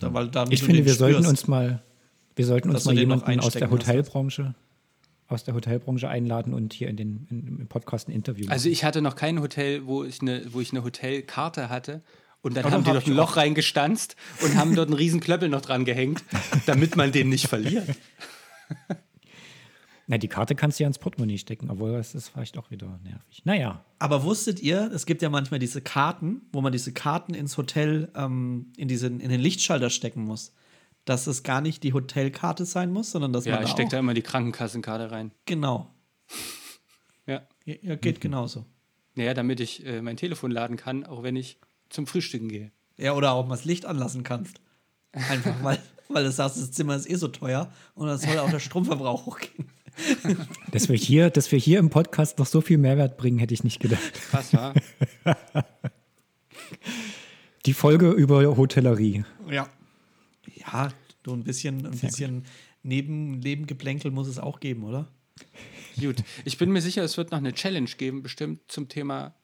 weil 0.00 0.28
dann 0.28 0.52
Ich 0.52 0.62
finde, 0.62 0.84
wir 0.84 0.94
sollten 0.94 1.24
spürst. 1.24 1.30
uns 1.30 1.48
mal, 1.48 1.82
wir 2.36 2.46
sollten 2.46 2.70
uns 2.70 2.84
mal 2.84 2.96
jemanden 2.96 3.40
aus 3.40 3.54
der. 3.54 3.70
Hotelbranche, 3.70 4.54
aus 5.28 5.44
der 5.44 5.54
Hotelbranche 5.54 6.08
einladen 6.08 6.54
und 6.54 6.72
hier 6.72 6.88
in 6.88 6.96
den 6.96 7.26
in, 7.30 7.60
im 7.60 7.68
Podcast 7.68 8.08
ein 8.08 8.12
Interview 8.12 8.46
machen. 8.46 8.52
Also 8.52 8.68
ich 8.68 8.82
hatte 8.84 9.02
noch 9.02 9.14
kein 9.14 9.40
Hotel, 9.40 9.86
wo 9.86 10.02
ich 10.04 10.20
eine, 10.20 10.42
wo 10.52 10.60
ich 10.60 10.72
eine 10.72 10.82
Hotelkarte 10.82 11.68
hatte. 11.68 12.02
Und 12.40 12.56
dann 12.56 12.64
Ja, 12.64 12.70
haben 12.70 12.84
die 12.84 12.92
dort 12.92 13.06
ein 13.06 13.14
Loch 13.14 13.36
reingestanzt 13.36 14.14
und 14.42 14.56
haben 14.56 14.74
dort 14.74 14.88
einen 14.88 14.96
riesen 14.96 15.20
Klöppel 15.20 15.48
noch 15.48 15.60
dran 15.60 15.84
gehängt, 15.84 16.22
damit 16.66 16.96
man 16.96 17.10
den 17.12 17.28
nicht 17.28 17.48
verliert. 17.48 17.88
Na, 20.10 20.16
die 20.16 20.28
Karte 20.28 20.54
kannst 20.54 20.78
du 20.78 20.84
ja 20.84 20.88
ins 20.88 20.98
Portemonnaie 20.98 21.36
stecken, 21.36 21.68
obwohl 21.68 21.92
das 21.92 22.14
ist 22.14 22.28
vielleicht 22.28 22.56
auch 22.56 22.70
wieder 22.70 22.98
nervig. 23.02 23.42
Naja, 23.44 23.84
Aber 23.98 24.22
wusstet 24.22 24.60
ihr, 24.60 24.90
es 24.94 25.04
gibt 25.04 25.20
ja 25.20 25.28
manchmal 25.28 25.60
diese 25.60 25.82
Karten, 25.82 26.42
wo 26.50 26.62
man 26.62 26.72
diese 26.72 26.92
Karten 26.92 27.34
ins 27.34 27.58
Hotel 27.58 28.10
ähm, 28.16 28.72
in, 28.78 28.88
diesen, 28.88 29.20
in 29.20 29.28
den 29.28 29.40
Lichtschalter 29.40 29.90
stecken 29.90 30.22
muss. 30.24 30.54
Dass 31.08 31.26
es 31.26 31.42
gar 31.42 31.62
nicht 31.62 31.84
die 31.84 31.94
Hotelkarte 31.94 32.66
sein 32.66 32.92
muss, 32.92 33.12
sondern 33.12 33.32
dass 33.32 33.46
Ja, 33.46 33.54
man 33.54 33.62
ich 33.62 33.70
da 33.70 33.72
stecke 33.72 33.86
auch, 33.86 33.92
da 33.92 33.98
immer 34.00 34.12
die 34.12 34.20
Krankenkassenkarte 34.20 35.10
rein. 35.10 35.32
Genau. 35.46 35.88
Ja. 37.26 37.46
Ja, 37.64 37.74
ja, 37.80 37.96
geht 37.96 38.20
genauso. 38.20 38.66
Naja, 39.14 39.32
damit 39.32 39.58
ich 39.60 39.86
äh, 39.86 40.02
mein 40.02 40.18
Telefon 40.18 40.50
laden 40.50 40.76
kann, 40.76 41.06
auch 41.06 41.22
wenn 41.22 41.34
ich 41.34 41.58
zum 41.88 42.06
Frühstücken 42.06 42.48
gehe. 42.48 42.72
Ja, 42.98 43.14
oder 43.14 43.32
auch 43.32 43.46
mal 43.46 43.56
das 43.56 43.64
Licht 43.64 43.86
anlassen 43.86 44.22
kannst. 44.22 44.60
Einfach, 45.12 45.54
weil, 45.62 45.78
weil 46.10 46.24
du 46.24 46.30
sagst, 46.30 46.58
das 46.58 46.72
Zimmer 46.72 46.94
ist 46.94 47.08
eh 47.08 47.14
so 47.14 47.28
teuer 47.28 47.72
und 47.94 48.06
dann 48.06 48.18
soll 48.18 48.38
auch 48.38 48.50
der 48.50 48.60
Stromverbrauch 48.60 49.24
hochgehen. 49.24 49.70
dass 50.72 50.90
wir 50.90 50.96
hier, 50.96 51.30
dass 51.30 51.50
wir 51.50 51.58
hier 51.58 51.78
im 51.78 51.88
Podcast 51.88 52.38
noch 52.38 52.46
so 52.46 52.60
viel 52.60 52.76
Mehrwert 52.76 53.16
bringen, 53.16 53.38
hätte 53.38 53.54
ich 53.54 53.64
nicht 53.64 53.80
gedacht. 53.80 54.12
Krass, 54.30 54.52
wa? 54.52 54.74
Die 57.66 57.72
Folge 57.72 58.10
über 58.10 58.56
Hotellerie. 58.58 59.24
Ja. 59.50 59.68
Ja, 60.72 60.92
du 61.22 61.32
ein 61.32 61.44
bisschen, 61.44 61.86
ein 61.86 61.98
bisschen 61.98 62.44
neben 62.82 63.38
Nebengeplänkel 63.40 64.10
muss 64.10 64.28
es 64.28 64.38
auch 64.38 64.60
geben, 64.60 64.84
oder? 64.84 65.08
Gut. 66.00 66.16
Ich 66.44 66.58
bin 66.58 66.70
mir 66.70 66.80
sicher, 66.80 67.02
es 67.02 67.16
wird 67.16 67.30
noch 67.30 67.38
eine 67.38 67.52
Challenge 67.52 67.90
geben, 67.96 68.22
bestimmt 68.22 68.60
zum 68.68 68.88
Thema, 68.88 69.34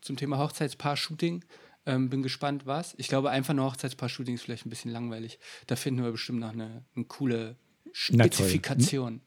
zum 0.00 0.16
Thema 0.16 0.38
Hochzeitspaar-Shooting. 0.38 1.44
Ähm, 1.84 2.10
bin 2.10 2.22
gespannt, 2.22 2.64
was. 2.64 2.94
Ich 2.98 3.08
glaube, 3.08 3.30
einfach 3.30 3.54
nur 3.54 3.66
Hochzeitspaar-Shooting 3.66 4.34
ist 4.34 4.42
vielleicht 4.42 4.66
ein 4.66 4.70
bisschen 4.70 4.92
langweilig. 4.92 5.38
Da 5.66 5.76
finden 5.76 6.04
wir 6.04 6.12
bestimmt 6.12 6.40
noch 6.40 6.52
eine, 6.52 6.84
eine 6.94 7.04
coole. 7.06 7.56
Spezifikation. 7.92 9.20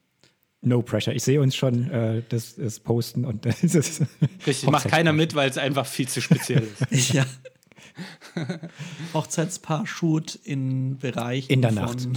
No 0.62 0.82
pressure. 0.82 1.14
Ich 1.14 1.22
sehe 1.22 1.40
uns 1.40 1.54
schon 1.54 1.90
äh, 1.90 2.22
das, 2.28 2.56
das 2.56 2.80
posten 2.80 3.24
und 3.24 3.44
das 3.46 3.62
ist 3.62 4.02
Richtig, 4.46 4.68
macht 4.70 4.88
keiner 4.88 5.12
mit, 5.12 5.34
weil 5.34 5.48
es 5.48 5.58
einfach 5.58 5.86
viel 5.86 6.08
zu 6.08 6.20
speziell 6.20 6.66
ist. 6.90 7.12
Ja. 7.14 7.26
Hochzeitspaar-Shoot 9.14 10.34
in 10.36 10.98
Bereichen 10.98 11.52
In 11.52 11.62
der 11.62 11.72
von, 11.72 11.80
Nacht. 11.82 12.08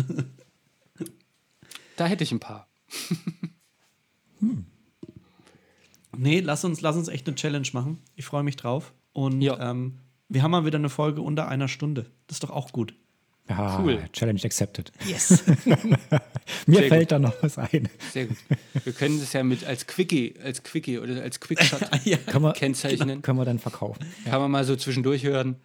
Da 1.95 2.07
hätte 2.07 2.23
ich 2.23 2.31
ein 2.31 2.39
paar. 2.39 2.67
Nee, 6.17 6.39
lass 6.41 6.63
uns, 6.65 6.81
lass 6.81 6.95
uns 6.95 7.07
echt 7.07 7.27
eine 7.27 7.35
Challenge 7.35 7.67
machen. 7.73 7.99
Ich 8.15 8.25
freue 8.25 8.43
mich 8.43 8.55
drauf. 8.55 8.93
Und 9.13 9.41
Ja. 9.41 9.71
ähm, 9.71 9.99
wir 10.27 10.43
haben 10.43 10.51
mal 10.51 10.65
wieder 10.65 10.77
eine 10.77 10.89
Folge 10.89 11.21
unter 11.21 11.47
einer 11.47 11.67
Stunde. 11.67 12.05
Das 12.27 12.35
ist 12.37 12.43
doch 12.43 12.49
auch 12.51 12.71
gut. 12.71 12.93
ah, 13.47 13.79
Cool. 13.81 13.99
Challenge 14.13 14.39
accepted. 14.43 14.91
Yes. 15.07 15.43
Mir 16.67 16.79
Sehr 16.79 16.87
fällt 16.89 17.11
da 17.11 17.19
noch 17.19 17.33
was 17.41 17.57
ein. 17.57 17.89
Sehr 18.11 18.25
gut. 18.27 18.37
Wir 18.83 18.93
können 18.93 19.19
das 19.19 19.33
ja 19.33 19.43
mit 19.43 19.63
als 19.65 19.87
Quickie, 19.87 20.35
als 20.43 20.63
Quickie 20.63 20.99
oder 20.99 21.21
als 21.21 21.39
Quickshot 21.39 21.81
ja. 22.05 22.17
Kennzeichnen. 22.53 23.21
können 23.21 23.39
wir 23.39 23.45
dann 23.45 23.59
verkaufen. 23.59 24.05
Kann 24.25 24.41
man 24.41 24.51
mal 24.51 24.63
so 24.65 24.75
zwischendurch 24.75 25.23
hören. 25.23 25.55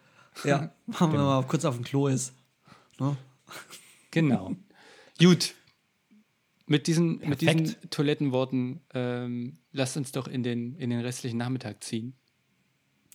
Ja. 0.43 0.71
Machen 0.85 1.11
wir 1.13 1.19
mal 1.19 1.43
kurz 1.43 1.65
auf 1.65 1.75
dem 1.75 1.83
Klo 1.83 2.07
ist. 2.07 2.33
Ne? 2.99 3.15
Genau. 4.11 4.55
Gut. 5.19 5.55
Mit 6.67 6.87
diesen, 6.87 7.19
mit 7.19 7.41
diesen. 7.41 7.75
Toilettenworten 7.91 8.81
ähm, 8.93 9.57
lasst 9.71 9.97
uns 9.97 10.11
doch 10.11 10.27
in 10.27 10.41
den, 10.43 10.75
in 10.77 10.89
den 10.89 10.99
restlichen 11.01 11.37
Nachmittag 11.37 11.83
ziehen. 11.83 12.13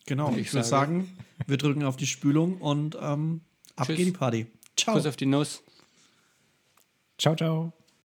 Genau. 0.07 0.31
Ich 0.33 0.39
Ich 0.39 0.53
würde 0.55 0.67
sage- 0.67 0.93
sagen, 0.93 1.17
wir 1.47 1.57
drücken 1.57 1.83
auf 1.85 1.97
die 1.97 2.07
Spülung 2.07 2.59
und 2.59 2.97
ähm, 3.01 3.41
ab 3.77 3.87
Tschüss. 3.89 3.97
geht 3.97 4.07
die 4.07 4.13
Party. 4.13 4.47
Ciao. 4.77 4.95
Kuss 4.95 5.07
auf 5.07 5.17
die 5.17 5.27
Nuss. 5.27 5.63
Ciao, 7.19 7.35
ciao. 7.37 7.73